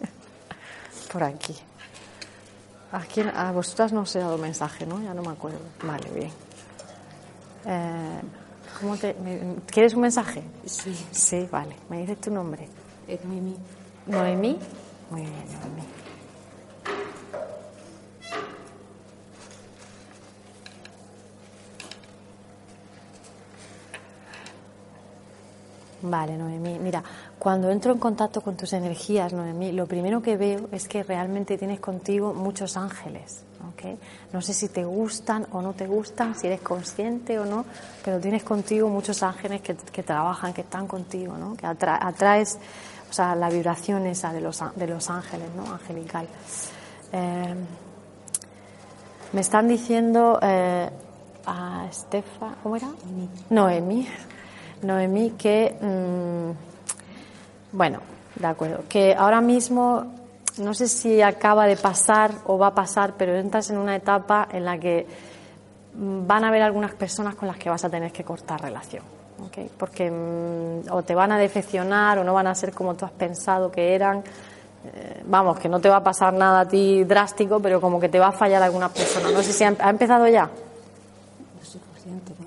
veo. 0.00 1.08
Por 1.12 1.22
aquí. 1.22 1.56
¿A, 2.92 3.00
quién, 3.00 3.28
a 3.28 3.50
vosotras 3.52 3.92
no 3.92 4.02
os 4.02 4.14
he 4.14 4.20
dado 4.20 4.38
mensaje, 4.38 4.86
¿no? 4.86 5.02
Ya 5.02 5.14
no 5.14 5.22
me 5.22 5.30
acuerdo. 5.32 5.58
Vale, 5.82 6.08
bien. 6.10 6.30
Eh, 7.66 8.20
¿cómo 8.80 8.96
te, 8.96 9.14
me- 9.14 9.56
¿Quieres 9.66 9.94
un 9.94 10.02
mensaje? 10.02 10.42
Sí. 10.64 10.94
Sí, 11.10 11.48
vale. 11.50 11.74
¿Me 11.88 11.98
dices 12.00 12.20
tu 12.20 12.30
nombre? 12.30 12.68
Eh, 13.08 13.18
Noemí. 13.24 13.56
Noemí. 14.06 14.58
Muy 15.10 15.22
bien, 15.22 15.44
Noemí. 15.60 15.82
Vale, 26.06 26.36
Noemí. 26.36 26.78
Mira, 26.78 27.02
cuando 27.38 27.70
entro 27.70 27.90
en 27.92 27.98
contacto 27.98 28.42
con 28.42 28.56
tus 28.56 28.74
energías, 28.74 29.32
Noemí, 29.32 29.72
lo 29.72 29.86
primero 29.86 30.20
que 30.20 30.36
veo 30.36 30.68
es 30.70 30.86
que 30.86 31.02
realmente 31.02 31.56
tienes 31.56 31.80
contigo 31.80 32.34
muchos 32.34 32.76
ángeles. 32.76 33.42
¿ok? 33.72 33.98
No 34.34 34.42
sé 34.42 34.52
si 34.52 34.68
te 34.68 34.84
gustan 34.84 35.46
o 35.52 35.62
no 35.62 35.72
te 35.72 35.86
gustan, 35.86 36.34
si 36.34 36.46
eres 36.46 36.60
consciente 36.60 37.38
o 37.38 37.46
no, 37.46 37.64
pero 38.04 38.20
tienes 38.20 38.44
contigo 38.44 38.90
muchos 38.90 39.22
ángeles 39.22 39.62
que, 39.62 39.74
que 39.76 40.02
trabajan, 40.02 40.52
que 40.52 40.60
están 40.60 40.86
contigo, 40.86 41.38
¿no? 41.38 41.56
que 41.56 41.66
atra- 41.66 41.98
atraes 42.02 42.58
o 43.10 43.12
sea, 43.14 43.34
la 43.34 43.48
vibración 43.48 44.04
esa 44.06 44.30
de 44.32 44.42
los, 44.42 44.62
de 44.76 44.86
los 44.86 45.08
ángeles, 45.08 45.48
¿no? 45.56 45.72
angelical. 45.72 46.26
Eh, 47.12 47.54
me 49.32 49.40
están 49.40 49.68
diciendo 49.68 50.38
eh, 50.42 50.90
a 51.46 51.86
Estefa, 51.88 52.56
¿cómo 52.62 52.76
era? 52.76 52.88
Noemí. 52.88 53.28
Noemí 53.48 54.08
que, 55.38 55.76
mm, 55.80 57.76
bueno, 57.76 58.00
de 58.36 58.46
acuerdo, 58.46 58.84
que 58.88 59.14
ahora 59.14 59.40
mismo 59.40 60.06
no 60.58 60.74
sé 60.74 60.88
si 60.88 61.20
acaba 61.20 61.66
de 61.66 61.76
pasar 61.76 62.32
o 62.46 62.58
va 62.58 62.68
a 62.68 62.74
pasar, 62.74 63.14
pero 63.16 63.34
entras 63.36 63.70
en 63.70 63.78
una 63.78 63.96
etapa 63.96 64.48
en 64.52 64.64
la 64.64 64.78
que 64.78 65.06
van 65.96 66.44
a 66.44 66.48
haber 66.48 66.62
algunas 66.62 66.94
personas 66.94 67.34
con 67.34 67.48
las 67.48 67.56
que 67.56 67.70
vas 67.70 67.84
a 67.84 67.90
tener 67.90 68.12
que 68.12 68.24
cortar 68.24 68.60
relación. 68.60 69.02
¿ok? 69.46 69.70
Porque 69.76 70.10
mm, 70.10 70.92
o 70.92 71.02
te 71.02 71.14
van 71.14 71.32
a 71.32 71.38
decepcionar 71.38 72.18
o 72.18 72.24
no 72.24 72.34
van 72.34 72.46
a 72.46 72.54
ser 72.54 72.72
como 72.72 72.94
tú 72.94 73.04
has 73.04 73.12
pensado 73.12 73.70
que 73.70 73.94
eran. 73.94 74.22
Eh, 74.84 75.22
vamos, 75.26 75.58
que 75.58 75.68
no 75.68 75.80
te 75.80 75.88
va 75.88 75.96
a 75.96 76.04
pasar 76.04 76.32
nada 76.34 76.60
a 76.60 76.68
ti 76.68 77.04
drástico, 77.04 77.58
pero 77.60 77.80
como 77.80 77.98
que 77.98 78.08
te 78.08 78.18
va 78.18 78.28
a 78.28 78.32
fallar 78.32 78.62
alguna 78.62 78.88
persona. 78.88 79.30
No 79.30 79.42
sé 79.42 79.52
si 79.52 79.64
ha 79.64 79.90
empezado 79.90 80.28
ya. 80.28 80.44
No 80.44 81.64
soy 81.64 81.80
consciente, 81.80 82.32
¿no? 82.38 82.46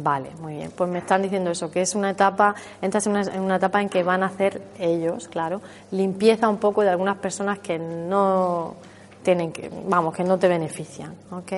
Vale, 0.00 0.30
muy 0.40 0.54
bien. 0.54 0.72
Pues 0.74 0.88
me 0.88 1.00
están 1.00 1.22
diciendo 1.22 1.50
eso, 1.50 1.70
que 1.70 1.82
es 1.82 1.94
una 1.94 2.10
etapa, 2.10 2.54
entras 2.80 3.06
en 3.06 3.40
una, 3.40 3.56
etapa 3.56 3.82
en 3.82 3.88
que 3.88 4.02
van 4.02 4.22
a 4.22 4.26
hacer 4.26 4.62
ellos, 4.78 5.28
claro, 5.28 5.60
limpieza 5.90 6.48
un 6.48 6.56
poco 6.56 6.82
de 6.82 6.88
algunas 6.88 7.18
personas 7.18 7.58
que 7.58 7.78
no 7.78 8.74
tienen 9.22 9.52
que, 9.52 9.70
vamos, 9.86 10.14
que 10.14 10.24
no 10.24 10.38
te 10.38 10.48
benefician, 10.48 11.14
¿ok? 11.30 11.52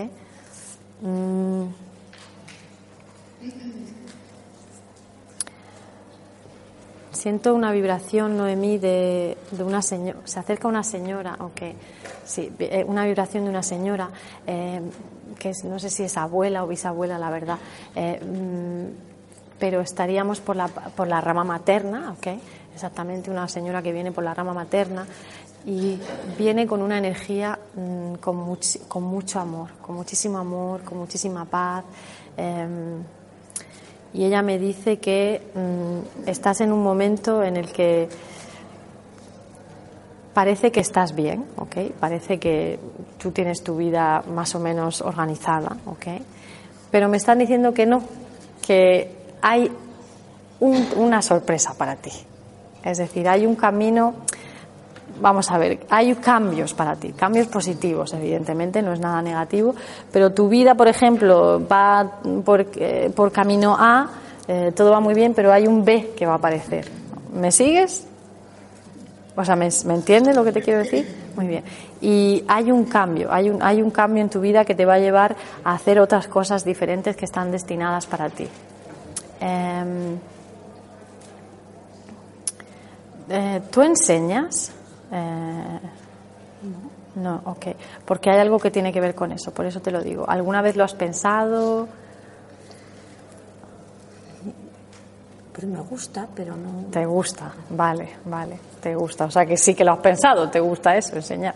Mm. 1.02 1.64
siento 7.24 7.54
una 7.54 7.72
vibración, 7.72 8.36
Noemí, 8.36 8.76
de, 8.76 9.38
de 9.50 9.64
una 9.64 9.80
señora. 9.80 10.18
Se 10.24 10.38
acerca 10.38 10.68
una 10.68 10.84
señora, 10.84 11.34
aunque 11.38 11.74
sí, 12.26 12.52
eh, 12.58 12.84
una 12.86 13.06
vibración 13.06 13.44
de 13.44 13.50
una 13.50 13.62
señora, 13.62 14.10
eh, 14.46 14.82
que 15.34 15.50
es, 15.50 15.64
no 15.64 15.78
sé 15.78 15.90
si 15.90 16.04
es 16.04 16.16
abuela 16.16 16.64
o 16.64 16.66
bisabuela, 16.66 17.18
la 17.18 17.30
verdad. 17.30 17.58
eh, 17.94 18.20
mm, 18.24 19.14
pero 19.58 19.80
estaríamos 19.80 20.40
por 20.40 20.56
la, 20.56 20.68
por 20.68 21.08
la 21.08 21.20
rama 21.20 21.44
materna, 21.44 22.12
¿ok? 22.18 22.26
Exactamente, 22.74 23.30
una 23.30 23.48
señora 23.48 23.82
que 23.82 23.92
viene 23.92 24.10
por 24.12 24.24
la 24.24 24.34
rama 24.34 24.52
materna 24.52 25.06
y 25.64 25.98
viene 26.36 26.66
con 26.66 26.82
una 26.82 26.98
energía 26.98 27.58
mm, 27.74 28.14
con, 28.14 28.58
con 28.88 29.02
mucho 29.04 29.40
amor, 29.40 29.70
con 29.80 29.94
muchísimo 29.94 30.38
amor, 30.38 30.82
con 30.82 30.98
muchísima 30.98 31.44
paz. 31.44 31.84
em, 32.36 33.02
y 34.12 34.24
ella 34.24 34.42
me 34.42 34.58
dice 34.58 34.98
que 34.98 35.40
mm, 35.54 36.28
estás 36.28 36.60
en 36.60 36.72
un 36.72 36.82
momento 36.82 37.42
en 37.42 37.56
el 37.56 37.72
que 37.72 38.08
parece 40.34 40.70
que 40.72 40.80
estás 40.80 41.14
bien, 41.14 41.44
¿ok? 41.56 41.76
Parece 42.00 42.38
que 42.38 42.78
tú 43.18 43.30
tienes 43.30 43.62
tu 43.62 43.76
vida 43.76 44.22
más 44.34 44.54
o 44.54 44.60
menos 44.60 45.00
organizada, 45.00 45.76
¿ok? 45.86 46.06
Pero 46.90 47.08
me 47.08 47.16
están 47.16 47.38
diciendo 47.38 47.72
que 47.72 47.86
no, 47.86 48.02
que 48.66 49.10
hay 49.40 49.70
un- 50.60 50.88
una 50.96 51.22
sorpresa 51.22 51.74
para 51.74 51.96
ti. 51.96 52.10
Es 52.82 52.98
decir, 52.98 53.28
hay 53.28 53.46
un 53.46 53.54
camino, 53.56 54.14
vamos 55.20 55.50
a 55.50 55.58
ver, 55.58 55.86
hay 55.88 56.14
cambios 56.16 56.74
para 56.74 56.96
ti, 56.96 57.12
cambios 57.12 57.46
positivos, 57.46 58.12
evidentemente, 58.12 58.82
no 58.82 58.92
es 58.92 59.00
nada 59.00 59.22
negativo, 59.22 59.74
pero 60.12 60.32
tu 60.32 60.48
vida, 60.48 60.74
por 60.74 60.88
ejemplo, 60.88 61.66
va 61.66 62.10
por, 62.44 62.66
eh, 62.76 63.10
camino 63.32 63.76
A, 63.78 64.08
eh, 64.48 64.72
todo 64.74 64.90
va 64.90 65.00
muy 65.00 65.14
bien, 65.14 65.32
pero 65.34 65.52
hay 65.52 65.66
un 65.66 65.84
B 65.84 66.12
que 66.16 66.26
va 66.26 66.32
a 66.34 66.36
aparecer. 66.36 66.86
¿Me 67.32 67.50
sigues? 67.50 68.06
O 69.36 69.44
sea, 69.44 69.56
¿me, 69.56 69.66
entiendes 69.66 70.36
lo 70.36 70.44
que 70.44 70.52
te 70.52 70.62
quiero 70.62 70.78
decir? 70.80 71.06
Muy 71.34 71.48
bien. 71.48 71.64
Y 72.00 72.44
hay 72.46 72.70
un 72.70 72.84
cambio, 72.84 73.32
hay 73.32 73.50
un, 73.50 73.62
hay 73.62 73.82
un 73.82 73.90
cambio 73.90 74.22
en 74.22 74.30
tu 74.30 74.40
vida 74.40 74.64
que 74.64 74.74
te 74.74 74.84
va 74.84 74.94
a 74.94 74.98
llevar 74.98 75.34
a 75.64 75.74
hacer 75.74 75.98
otras 75.98 76.28
cosas 76.28 76.64
diferentes 76.64 77.16
que 77.16 77.24
están 77.24 77.50
destinadas 77.50 78.06
para 78.06 78.30
ti. 78.30 78.46
Em, 79.40 80.16
eh, 83.28 83.60
¿Tú 83.70 83.82
enseñas? 83.82 84.70
Eh, 85.10 85.80
no, 87.16 87.40
ok. 87.44 87.66
Porque 88.04 88.30
hay 88.30 88.38
algo 88.38 88.60
que 88.60 88.70
tiene 88.70 88.92
que 88.92 89.00
ver 89.00 89.16
con 89.16 89.32
eso, 89.32 89.52
por 89.52 89.66
eso 89.66 89.80
te 89.80 89.90
lo 89.90 90.00
digo. 90.00 90.28
¿Alguna 90.28 90.62
vez 90.62 90.76
lo 90.76 90.84
has 90.84 90.94
pensado? 90.94 91.88
Pero 95.54 95.68
me 95.68 95.80
gusta, 95.80 96.26
pero 96.34 96.56
no. 96.56 96.86
Te 96.90 97.04
gusta, 97.06 97.52
vale, 97.70 98.08
vale, 98.24 98.58
te 98.80 98.94
gusta. 98.96 99.26
O 99.26 99.30
sea 99.30 99.46
que 99.46 99.56
sí 99.56 99.74
que 99.74 99.84
lo 99.84 99.92
has 99.92 100.00
pensado, 100.00 100.50
te 100.50 100.58
gusta 100.60 100.96
eso, 100.96 101.14
enseñar. 101.14 101.54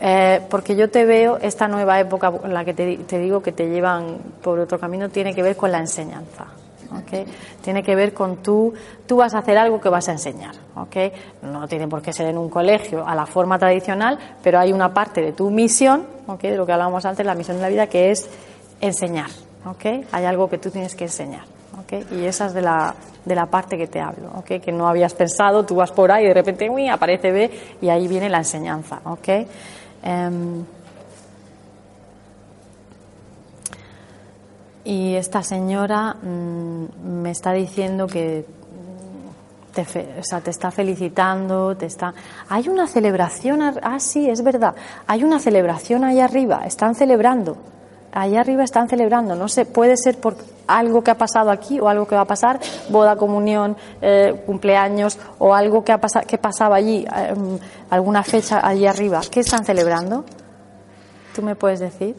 Eh, 0.00 0.40
porque 0.48 0.76
yo 0.76 0.90
te 0.90 1.04
veo, 1.04 1.38
esta 1.38 1.66
nueva 1.68 1.98
época 1.98 2.32
en 2.44 2.52
la 2.54 2.64
que 2.64 2.74
te, 2.74 2.84
di- 2.86 2.96
te 2.98 3.18
digo 3.18 3.42
que 3.42 3.52
te 3.52 3.68
llevan 3.68 4.18
por 4.42 4.58
otro 4.58 4.78
camino, 4.78 5.08
tiene 5.08 5.34
que 5.34 5.42
ver 5.42 5.56
con 5.56 5.72
la 5.72 5.78
enseñanza. 5.78 6.44
¿ok? 6.92 7.26
Tiene 7.60 7.82
que 7.82 7.96
ver 7.96 8.12
con 8.14 8.36
tú, 8.36 8.72
tú 9.06 9.16
vas 9.16 9.34
a 9.34 9.38
hacer 9.38 9.58
algo 9.58 9.80
que 9.80 9.88
vas 9.88 10.08
a 10.08 10.12
enseñar. 10.12 10.54
¿ok? 10.76 10.96
No 11.42 11.66
tiene 11.66 11.88
por 11.88 12.02
qué 12.02 12.12
ser 12.12 12.26
en 12.26 12.38
un 12.38 12.48
colegio 12.48 13.04
a 13.06 13.14
la 13.16 13.26
forma 13.26 13.58
tradicional, 13.58 14.16
pero 14.42 14.60
hay 14.60 14.72
una 14.72 14.92
parte 14.94 15.20
de 15.22 15.32
tu 15.32 15.50
misión, 15.50 16.06
¿ok? 16.28 16.42
de 16.42 16.56
lo 16.56 16.66
que 16.66 16.72
hablábamos 16.72 17.04
antes, 17.04 17.24
la 17.26 17.34
misión 17.34 17.56
de 17.56 17.62
la 17.62 17.68
vida, 17.68 17.86
que 17.88 18.10
es 18.12 18.28
enseñar. 18.80 19.30
¿ok? 19.66 20.04
Hay 20.12 20.24
algo 20.24 20.48
que 20.48 20.58
tú 20.58 20.70
tienes 20.70 20.94
que 20.94 21.04
enseñar. 21.04 21.44
Y 22.12 22.24
esa 22.24 22.46
es 22.46 22.54
de 22.54 22.62
la, 22.62 22.94
de 23.24 23.34
la 23.34 23.46
parte 23.46 23.76
que 23.76 23.86
te 23.86 24.00
hablo, 24.00 24.30
¿ok? 24.36 24.60
que 24.62 24.72
no 24.72 24.88
habías 24.88 25.14
pensado, 25.14 25.64
tú 25.64 25.76
vas 25.76 25.90
por 25.92 26.10
ahí 26.12 26.24
y 26.24 26.28
de 26.28 26.34
repente 26.34 26.68
uy, 26.70 26.88
aparece 26.88 27.30
B 27.32 27.50
y 27.80 27.88
ahí 27.88 28.06
viene 28.08 28.28
la 28.28 28.38
enseñanza. 28.38 29.00
¿ok? 29.04 29.28
Em, 30.02 30.64
y 34.84 35.14
esta 35.14 35.42
señora 35.42 36.14
mm, 36.22 37.06
me 37.22 37.30
está 37.30 37.52
diciendo 37.52 38.06
que 38.06 38.44
te, 39.74 39.84
fe- 39.84 40.14
o 40.20 40.22
sea, 40.22 40.40
te 40.40 40.50
está 40.50 40.70
felicitando, 40.70 41.76
te 41.76 41.86
está... 41.86 42.12
Hay 42.48 42.68
una 42.68 42.86
celebración, 42.86 43.60
ah, 43.62 43.98
sí, 43.98 44.28
es 44.28 44.44
verdad, 44.44 44.74
hay 45.06 45.24
una 45.24 45.38
celebración 45.40 46.04
ahí 46.04 46.20
arriba, 46.20 46.62
están 46.66 46.94
celebrando, 46.94 47.56
ahí 48.14 48.36
arriba 48.36 48.64
están 48.64 48.88
celebrando, 48.88 49.34
no 49.34 49.48
sé, 49.48 49.66
puede 49.66 49.96
ser 49.96 50.18
por 50.18 50.36
algo 50.66 51.02
que 51.04 51.10
ha 51.10 51.18
pasado 51.18 51.50
aquí 51.50 51.78
o 51.80 51.88
algo 51.88 52.06
que 52.06 52.14
va 52.14 52.22
a 52.22 52.26
pasar, 52.26 52.58
boda, 52.88 53.16
comunión, 53.16 53.76
eh, 54.00 54.42
cumpleaños 54.46 55.18
o 55.38 55.54
algo 55.54 55.84
que, 55.84 55.92
ha 55.92 56.00
pasa- 56.00 56.22
que 56.22 56.38
pasaba 56.38 56.76
allí, 56.76 57.04
mm, 57.04 57.56
alguna 57.90 58.22
fecha 58.22 58.66
allí 58.66 58.86
arriba, 58.86 59.20
¿qué 59.30 59.40
están 59.40 59.64
celebrando? 59.64 60.24
¿Tú 61.34 61.42
me 61.42 61.54
puedes 61.56 61.80
decir? 61.80 62.14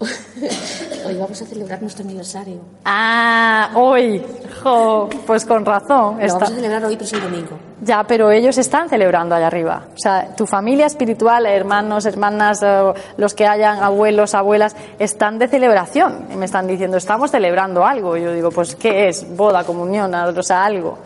Hoy 1.06 1.14
vamos 1.16 1.40
a 1.42 1.44
celebrar 1.44 1.82
nuestro 1.82 2.04
aniversario. 2.04 2.56
Ah, 2.84 3.70
hoy, 3.74 4.22
jo, 4.62 5.08
pues 5.26 5.44
con 5.44 5.64
razón. 5.64 6.16
Lo 6.18 6.24
está- 6.24 6.38
vamos 6.38 6.50
a 6.50 6.54
celebrar 6.54 6.84
hoy, 6.84 6.94
pero 6.94 7.04
es 7.04 7.12
el 7.12 7.20
domingo. 7.22 7.58
Ya, 7.82 8.04
pero 8.04 8.30
ellos 8.30 8.56
están 8.56 8.88
celebrando 8.88 9.34
allá 9.34 9.48
arriba. 9.48 9.84
O 9.94 9.98
sea, 9.98 10.34
tu 10.34 10.46
familia 10.46 10.86
espiritual, 10.86 11.44
hermanos, 11.46 12.06
hermanas, 12.06 12.62
eh, 12.62 12.92
los 13.18 13.34
que 13.34 13.46
hayan 13.46 13.82
abuelos, 13.82 14.34
abuelas, 14.34 14.74
están 14.98 15.38
de 15.38 15.48
celebración. 15.48 16.28
Y 16.32 16.36
me 16.36 16.46
están 16.46 16.66
diciendo, 16.66 16.96
estamos 16.96 17.30
celebrando 17.30 17.84
algo. 17.84 18.16
Y 18.16 18.22
yo 18.22 18.32
digo, 18.32 18.50
pues, 18.50 18.74
¿qué 18.76 19.08
es? 19.08 19.36
Boda, 19.36 19.64
comunión, 19.64 20.14
o 20.14 20.42
sea, 20.42 20.64
algo. 20.64 20.96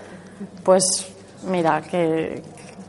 Pues, 0.63 0.85
mira, 1.45 1.81
que, 1.83 2.43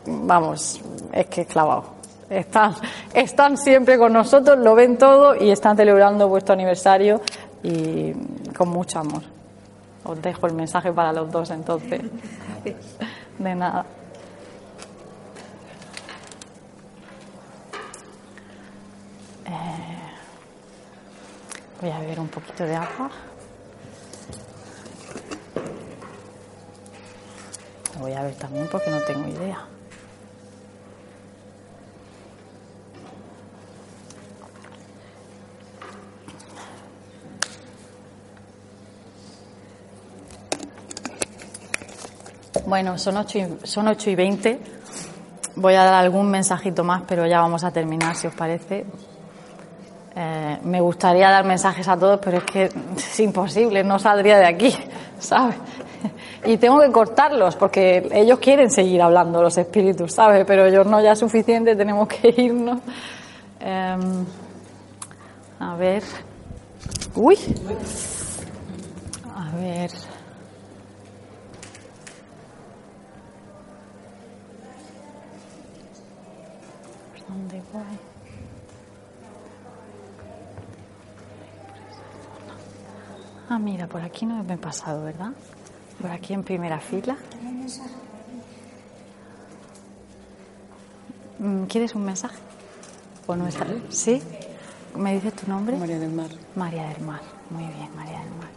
vamos, 0.06 0.80
es 1.12 1.26
que 1.28 1.46
clavado. 1.46 1.99
Están, 2.30 2.76
están 3.14 3.58
siempre 3.58 3.98
con 3.98 4.14
nosotros, 4.14 4.60
lo 4.60 4.76
ven 4.76 4.98
todo 4.98 5.36
y 5.36 5.50
están 5.50 5.76
celebrando 5.76 6.28
vuestro 6.28 6.54
aniversario 6.54 7.22
y 7.64 8.14
con 8.56 8.70
mucho 8.70 9.00
amor. 9.00 9.24
Os 10.04 10.22
dejo 10.22 10.48
el 10.48 10.54
mensaje 10.54 10.92
para 10.92 11.12
los 11.12 11.32
dos 11.32 11.50
entonces. 11.50 12.02
De 13.40 13.56
nada. 13.56 13.86
Eh, 19.46 19.52
voy 21.82 21.90
a 21.90 22.00
beber 22.00 22.20
un 22.20 22.28
poquito 22.28 22.64
de 22.64 22.76
agua. 22.76 23.10
Voy 28.00 28.14
a 28.14 28.24
ver 28.24 28.36
también 28.36 28.68
porque 28.72 28.92
no 28.92 29.00
tengo 29.02 29.28
idea. 29.28 29.66
Bueno, 42.66 42.98
son 42.98 43.18
8 43.18 43.38
y, 43.38 43.68
son 43.68 43.88
ocho 43.88 44.10
y 44.10 44.16
20. 44.16 44.60
Voy 45.56 45.74
a 45.74 45.84
dar 45.84 45.96
algún 45.96 46.30
mensajito 46.30 46.84
más, 46.84 47.04
pero 47.08 47.26
ya 47.26 47.42
vamos 47.42 47.64
a 47.64 47.72
terminar, 47.72 48.16
si 48.16 48.28
os 48.28 48.36
parece. 48.36 48.86
Eh, 50.16 50.58
me 50.64 50.82
gustaría 50.82 51.30
dar 51.30 51.46
mensajes 51.46 51.88
a 51.88 51.98
todos, 51.98 52.20
pero 52.22 52.38
es 52.38 52.44
que 52.44 52.64
es 52.98 53.20
imposible, 53.20 53.84
no 53.84 54.00
saldría 54.00 54.38
de 54.40 54.48
aquí, 54.48 54.74
¿sabes? 55.20 55.56
Y 56.46 56.58
tengo 56.58 56.80
que 56.80 56.92
cortarlos 56.92 57.56
porque 57.56 58.08
ellos 58.12 58.40
quieren 58.40 58.72
seguir 58.72 59.02
hablando, 59.02 59.42
los 59.42 59.58
espíritus, 59.58 60.14
¿sabes? 60.14 60.46
Pero 60.46 60.66
ellos 60.66 60.86
no, 60.86 61.02
ya 61.02 61.12
es 61.12 61.20
suficiente, 61.20 61.76
tenemos 61.76 62.08
que 62.08 62.30
irnos. 62.38 62.80
Em, 63.60 64.26
a 65.60 65.76
ver. 65.76 66.04
Uy. 67.16 67.38
A 69.36 69.56
ver. 69.58 69.92
¿Por 77.12 77.28
dónde 77.28 77.62
voy? 77.74 78.10
Ah, 83.50 83.58
mira, 83.58 83.88
por 83.88 84.02
aquí 84.02 84.28
no 84.28 84.44
me 84.44 84.54
he 84.54 84.58
pasado, 84.58 85.04
¿verdad? 85.04 85.32
Por 86.00 86.12
aquí 86.12 86.34
en 86.34 86.44
primera 86.44 86.80
fila. 86.80 87.18
Mm, 91.40 91.64
¿Quieres 91.64 91.96
un 91.96 92.06
mensaje? 92.06 92.38
¿O 93.26 93.36
no 93.36 93.48
está? 93.48 93.66
¿Sí? 93.90 94.22
¿Me 94.96 95.16
dices 95.16 95.34
tu 95.34 95.48
nombre? 95.50 95.78
María 95.78 95.98
del 95.98 96.12
Mar. 96.12 96.30
María 96.56 96.88
del 96.90 97.02
Mar. 97.02 97.22
Muy 97.50 97.64
bien, 97.64 97.90
María 97.96 98.20
del 98.20 98.30
Mar. 98.36 98.50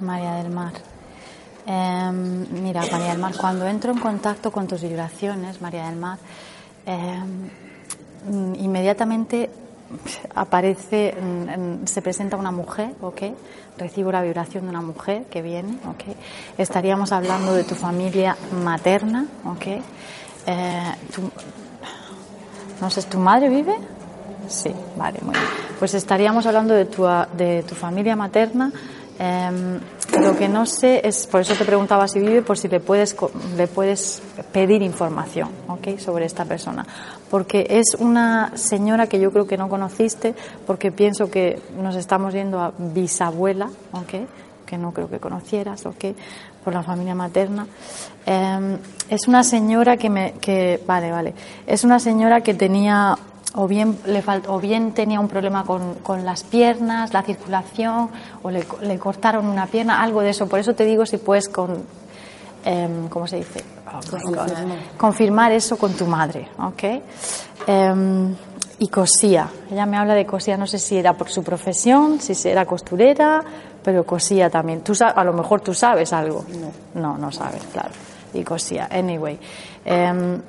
María 0.00 0.34
del 0.34 0.50
Mar. 0.50 0.72
Em, 1.70 2.46
mira, 2.62 2.80
María 2.90 3.10
del 3.10 3.18
Mar, 3.18 3.34
cuando 3.36 3.66
entro 3.66 3.92
en 3.92 3.98
contacto 3.98 4.50
con 4.50 4.66
tus 4.66 4.80
vibraciones, 4.82 5.60
María 5.60 5.86
del 5.86 5.96
Mar, 5.96 6.16
em, 6.86 7.50
mm, 8.26 8.54
inmediatamente 8.56 9.50
aparece, 10.34 11.14
mm, 11.20 11.86
se 11.86 12.00
presenta 12.00 12.36
una 12.38 12.50
mujer, 12.50 12.92
¿ok? 13.02 13.22
Recibo 13.76 14.10
la 14.10 14.22
vibración 14.22 14.64
de 14.64 14.70
una 14.70 14.80
mujer 14.80 15.24
que 15.30 15.42
viene, 15.42 15.78
¿ok? 15.88 16.16
Estaríamos 16.56 17.12
hablando 17.12 17.52
de 17.54 17.64
tu 17.64 17.74
familia 17.74 18.34
materna, 18.64 19.26
¿ok? 19.44 19.66
Eh, 20.46 20.92
tu- 21.14 21.30
no 22.80 22.88
sé, 22.90 23.02
¿tu 23.02 23.18
madre 23.18 23.48
vive? 23.50 23.74
Sí, 24.48 24.72
vale, 24.96 25.18
muy 25.22 25.32
bien. 25.34 25.44
Pues 25.78 25.92
estaríamos 25.92 26.46
hablando 26.46 26.72
de 26.72 26.86
tu, 26.86 27.04
de 27.36 27.62
tu 27.68 27.74
familia 27.74 28.16
materna. 28.16 28.72
Em, 29.18 29.78
lo 30.20 30.36
que 30.36 30.48
no 30.48 30.66
sé 30.66 31.00
es, 31.04 31.26
por 31.26 31.40
eso 31.40 31.54
te 31.54 31.64
preguntaba 31.64 32.08
si 32.08 32.20
vive, 32.20 32.42
por 32.42 32.58
si 32.58 32.68
le 32.68 32.80
puedes, 32.80 33.16
le 33.56 33.66
puedes 33.66 34.22
pedir 34.52 34.82
información 34.82 35.50
¿ok? 35.68 35.98
sobre 35.98 36.24
esta 36.24 36.44
persona. 36.44 36.86
Porque 37.30 37.66
es 37.70 37.96
una 37.98 38.56
señora 38.56 39.06
que 39.06 39.20
yo 39.20 39.30
creo 39.30 39.46
que 39.46 39.56
no 39.56 39.68
conociste, 39.68 40.34
porque 40.66 40.92
pienso 40.92 41.30
que 41.30 41.60
nos 41.80 41.96
estamos 41.96 42.34
yendo 42.34 42.60
a 42.60 42.72
bisabuela, 42.78 43.70
¿ok? 43.92 44.26
que 44.66 44.76
no 44.76 44.92
creo 44.92 45.08
que 45.08 45.18
conocieras, 45.18 45.86
¿ok? 45.86 46.04
por 46.62 46.74
la 46.74 46.82
familia 46.82 47.14
materna. 47.14 47.66
Em, 48.26 48.76
es 49.08 49.26
una 49.26 49.42
señora 49.42 49.96
que 49.96 50.10
me, 50.10 50.34
que, 50.34 50.82
vale, 50.86 51.10
vale, 51.10 51.34
es 51.66 51.84
una 51.84 51.98
señora 51.98 52.42
que 52.42 52.52
tenía 52.52 53.16
o 53.60 53.66
bien 53.66 53.98
le 54.06 54.22
fal- 54.22 54.44
o 54.46 54.60
bien 54.60 54.92
tenía 54.92 55.18
un 55.18 55.26
problema 55.26 55.64
con, 55.64 55.94
con 55.96 56.24
las 56.24 56.44
piernas, 56.44 57.12
la 57.12 57.22
circulación, 57.22 58.08
o 58.44 58.50
le, 58.52 58.62
co- 58.62 58.78
le 58.80 58.96
cortaron 59.00 59.46
una 59.46 59.66
pierna, 59.66 60.00
algo 60.00 60.20
de 60.20 60.30
eso. 60.30 60.46
Por 60.46 60.60
eso 60.60 60.74
te 60.74 60.84
digo 60.84 61.04
si 61.04 61.16
puedes 61.18 61.48
con, 61.48 61.82
em, 62.64 63.08
¿cómo 63.08 63.26
se 63.26 63.36
dice? 63.38 63.64
Oh. 63.92 64.96
Confirmar 64.96 65.50
eso 65.50 65.76
con 65.76 65.92
tu 65.94 66.06
madre, 66.06 66.48
¿ok? 66.58 67.02
Em, 67.66 68.34
y 68.78 68.88
cosía. 68.88 69.48
Ella 69.72 69.86
me 69.86 69.96
habla 69.96 70.14
de 70.14 70.24
cosía, 70.24 70.56
no 70.56 70.66
sé 70.68 70.78
si 70.78 70.96
era 70.96 71.14
por 71.14 71.28
su 71.28 71.42
profesión, 71.42 72.20
si 72.20 72.48
era 72.48 72.64
costurera, 72.64 73.42
pero 73.82 74.04
cosía 74.04 74.50
también. 74.50 74.82
Tú 74.82 74.92
a 75.02 75.24
lo 75.24 75.32
mejor 75.32 75.62
tú 75.62 75.74
sabes 75.74 76.12
algo. 76.12 76.44
No, 76.94 77.00
no, 77.00 77.18
no 77.18 77.32
sabes, 77.32 77.62
claro. 77.72 77.90
Y 78.34 78.44
cosía. 78.44 78.88
Anyway. 78.90 79.36
Em, 79.84 80.40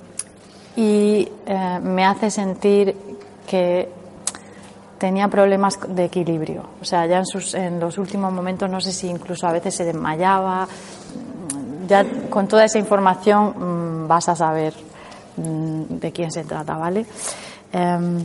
y 0.80 1.28
eh, 1.46 1.80
me 1.84 2.06
hace 2.06 2.32
sentir 2.32 2.96
que 3.46 3.90
tenía 4.98 5.28
problemas 5.28 5.78
de 5.86 6.06
equilibrio. 6.06 6.64
O 6.82 6.86
sea, 6.86 7.06
ya 7.06 7.18
en, 7.18 7.26
sus, 7.26 7.54
en 7.54 7.82
los 7.82 7.98
últimos 7.98 8.32
momentos, 8.32 8.70
no 8.70 8.80
sé 8.80 8.94
si 8.94 9.08
incluso 9.08 9.46
a 9.46 9.52
veces 9.52 9.76
se 9.76 9.84
desmayaba. 9.84 10.66
Ya 11.86 12.06
con 12.30 12.48
toda 12.48 12.64
esa 12.64 12.80
información 12.80 14.06
mm, 14.06 14.08
vas 14.08 14.30
a 14.30 14.38
saber 14.38 14.74
mm, 15.36 16.00
de 16.00 16.12
quién 16.14 16.32
se 16.32 16.46
trata, 16.46 16.78
¿vale? 16.78 17.06
Em, 17.74 18.24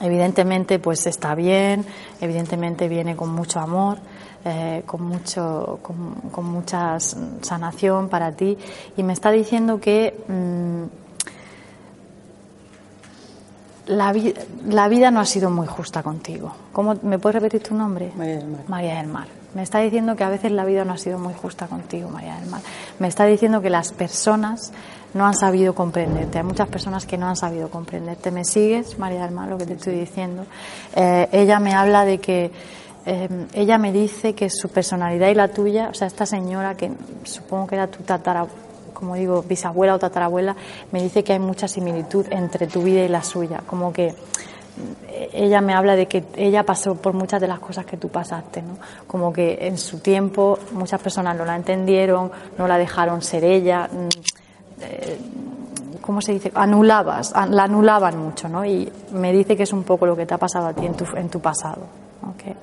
evidentemente, 0.00 0.80
pues 0.80 1.06
está 1.06 1.36
bien, 1.36 1.86
evidentemente 2.20 2.88
viene 2.88 3.14
con 3.14 3.30
mucho 3.30 3.60
amor. 3.60 3.98
Eh, 4.44 4.82
con 4.86 5.02
mucho 5.02 5.78
con, 5.82 6.14
con 6.32 6.46
mucha 6.46 6.98
sanación 6.98 8.08
para 8.08 8.32
ti 8.32 8.56
y 8.96 9.02
me 9.02 9.12
está 9.12 9.30
diciendo 9.30 9.80
que 9.80 10.14
mm, 10.28 10.84
la, 13.86 14.12
vi- 14.12 14.34
la 14.68 14.88
vida 14.88 15.10
no 15.10 15.20
ha 15.20 15.24
sido 15.26 15.50
muy 15.50 15.66
justa 15.66 16.02
contigo. 16.02 16.52
¿Cómo, 16.72 16.96
¿Me 17.02 17.18
puedes 17.18 17.34
repetir 17.34 17.62
tu 17.68 17.74
nombre? 17.74 18.12
María 18.16 18.36
del 18.36 18.46
Mar. 18.48 18.60
María 18.68 18.96
del 18.96 19.06
Mar. 19.08 19.26
Me 19.54 19.62
está 19.62 19.80
diciendo 19.80 20.14
que 20.14 20.22
a 20.22 20.28
veces 20.28 20.52
la 20.52 20.64
vida 20.64 20.84
no 20.84 20.92
ha 20.92 20.98
sido 20.98 21.18
muy 21.18 21.34
justa 21.34 21.66
contigo, 21.66 22.08
María 22.08 22.36
del 22.36 22.48
Mar. 22.48 22.60
Me 23.00 23.08
está 23.08 23.24
diciendo 23.26 23.60
que 23.60 23.68
las 23.70 23.90
personas 23.92 24.72
no 25.12 25.26
han 25.26 25.34
sabido 25.34 25.74
comprenderte. 25.74 26.38
Hay 26.38 26.44
muchas 26.44 26.68
personas 26.68 27.04
que 27.04 27.18
no 27.18 27.26
han 27.26 27.34
sabido 27.34 27.68
comprenderte. 27.68 28.30
¿Me 28.30 28.44
sigues, 28.44 28.96
María 28.98 29.24
del 29.24 29.32
Mar, 29.34 29.48
lo 29.48 29.58
que 29.58 29.66
te 29.66 29.72
estoy 29.74 29.98
diciendo? 29.98 30.46
Eh, 30.94 31.28
ella 31.32 31.58
me 31.58 31.74
habla 31.74 32.04
de 32.04 32.18
que, 32.20 32.52
eh, 33.10 33.28
ella 33.54 33.76
me 33.78 33.92
dice 33.92 34.34
que 34.34 34.48
su 34.50 34.68
personalidad 34.68 35.28
y 35.28 35.34
la 35.34 35.48
tuya, 35.48 35.88
o 35.90 35.94
sea, 35.94 36.06
esta 36.06 36.26
señora 36.26 36.76
que 36.76 36.90
supongo 37.24 37.66
que 37.66 37.74
era 37.74 37.86
tu 37.88 38.02
tatara, 38.04 38.46
como 38.94 39.14
digo, 39.16 39.42
bisabuela 39.42 39.94
o 39.94 39.98
tatarabuela, 39.98 40.54
me 40.92 41.02
dice 41.02 41.24
que 41.24 41.32
hay 41.32 41.38
mucha 41.40 41.66
similitud 41.66 42.26
entre 42.30 42.66
tu 42.66 42.82
vida 42.82 43.02
y 43.04 43.08
la 43.08 43.22
suya. 43.22 43.62
Como 43.66 43.92
que 43.92 44.14
ella 45.32 45.60
me 45.60 45.74
habla 45.74 45.96
de 45.96 46.06
que 46.06 46.24
ella 46.36 46.62
pasó 46.64 46.94
por 46.94 47.12
muchas 47.12 47.40
de 47.40 47.48
las 47.48 47.58
cosas 47.58 47.84
que 47.84 47.96
tú 47.96 48.08
pasaste, 48.08 48.62
¿no? 48.62 48.76
Como 49.06 49.32
que 49.32 49.58
en 49.62 49.76
su 49.76 49.98
tiempo 49.98 50.58
muchas 50.72 51.00
personas 51.00 51.36
no 51.36 51.44
la 51.44 51.56
entendieron, 51.56 52.30
no 52.58 52.66
la 52.68 52.78
dejaron 52.78 53.20
ser 53.22 53.44
ella, 53.44 53.88
mm, 53.92 54.08
eh, 54.82 55.18
¿cómo 56.00 56.20
se 56.22 56.32
dice? 56.32 56.50
Anulabas, 56.54 57.34
an- 57.34 57.54
la 57.54 57.64
anulaban 57.64 58.16
mucho, 58.18 58.48
¿no? 58.48 58.64
Y 58.64 58.90
me 59.12 59.32
dice 59.32 59.56
que 59.56 59.64
es 59.64 59.72
un 59.72 59.82
poco 59.82 60.06
lo 60.06 60.16
que 60.16 60.26
te 60.26 60.34
ha 60.34 60.38
pasado 60.38 60.68
a 60.68 60.72
ti 60.72 60.86
en 60.86 60.94
tu, 61.28 61.40
pasado, 61.40 61.82
¿ok? 62.22 62.56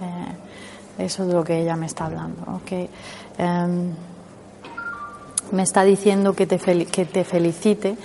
Eh, 0.00 1.04
eso 1.04 1.24
es 1.24 1.32
lo 1.32 1.44
que 1.44 1.60
ella 1.60 1.76
me 1.76 1.86
está 1.86 2.06
hablando, 2.06 2.42
¿ok? 2.56 2.72
Em, 3.38 3.92
me 5.52 5.62
está 5.62 5.82
diciendo 5.82 6.34
que 6.34 6.46
te, 6.46 6.58
que 6.58 7.04
te 7.06 7.24
felicite 7.24 7.96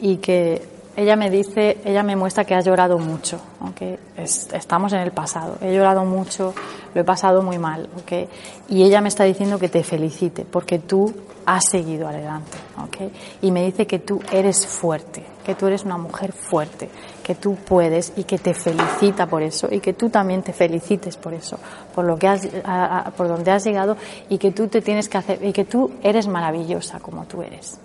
y 0.00 0.16
que 0.16 0.79
ella 1.00 1.16
me 1.16 1.30
dice, 1.30 1.78
ella 1.84 2.02
me 2.02 2.16
muestra 2.16 2.44
que 2.44 2.54
has 2.54 2.64
llorado 2.64 2.98
mucho, 2.98 3.40
¿ok? 3.60 3.98
Es- 4.16 4.52
estamos 4.52 4.92
en 4.92 5.00
el 5.00 5.12
pasado, 5.12 5.56
he 5.60 5.74
llorado 5.74 6.04
mucho, 6.04 6.54
lo 6.94 7.00
he 7.00 7.04
pasado 7.04 7.42
muy 7.42 7.58
mal, 7.58 7.88
¿ok? 7.96 8.28
Y 8.68 8.82
ella 8.82 9.00
me 9.00 9.08
está 9.08 9.24
diciendo 9.24 9.58
que 9.58 9.68
te 9.68 9.82
felicite 9.82 10.44
porque 10.44 10.78
tú 10.78 11.12
has 11.46 11.64
seguido 11.70 12.06
adelante, 12.08 12.58
¿ok? 12.84 13.10
Y 13.42 13.50
me 13.50 13.64
dice 13.64 13.86
que 13.86 13.98
tú 13.98 14.20
eres 14.30 14.66
fuerte, 14.66 15.24
que 15.44 15.54
tú 15.54 15.66
eres 15.66 15.84
una 15.84 15.96
mujer 15.96 16.32
fuerte, 16.32 16.90
que 17.22 17.34
tú 17.34 17.54
puedes 17.56 18.12
y 18.16 18.24
que 18.24 18.38
te 18.38 18.52
felicita 18.54 19.26
por 19.26 19.42
eso 19.42 19.68
y 19.70 19.80
que 19.80 19.94
tú 19.94 20.10
también 20.10 20.42
te 20.42 20.52
felicites 20.52 21.16
por 21.16 21.32
eso, 21.32 21.58
por 21.94 22.04
lo 22.04 22.16
que 22.18 22.28
has, 22.28 22.46
a- 22.64 23.10
por 23.16 23.26
donde 23.28 23.50
has 23.50 23.64
llegado 23.64 23.96
y 24.28 24.36
que 24.38 24.50
tú 24.52 24.68
te 24.68 24.82
tienes 24.82 25.08
que 25.08 25.18
hacer 25.18 25.42
y 25.44 25.52
que 25.52 25.64
tú 25.64 25.92
eres 26.02 26.26
maravillosa 26.28 27.00
como 27.00 27.24
tú 27.24 27.42
eres 27.42 27.78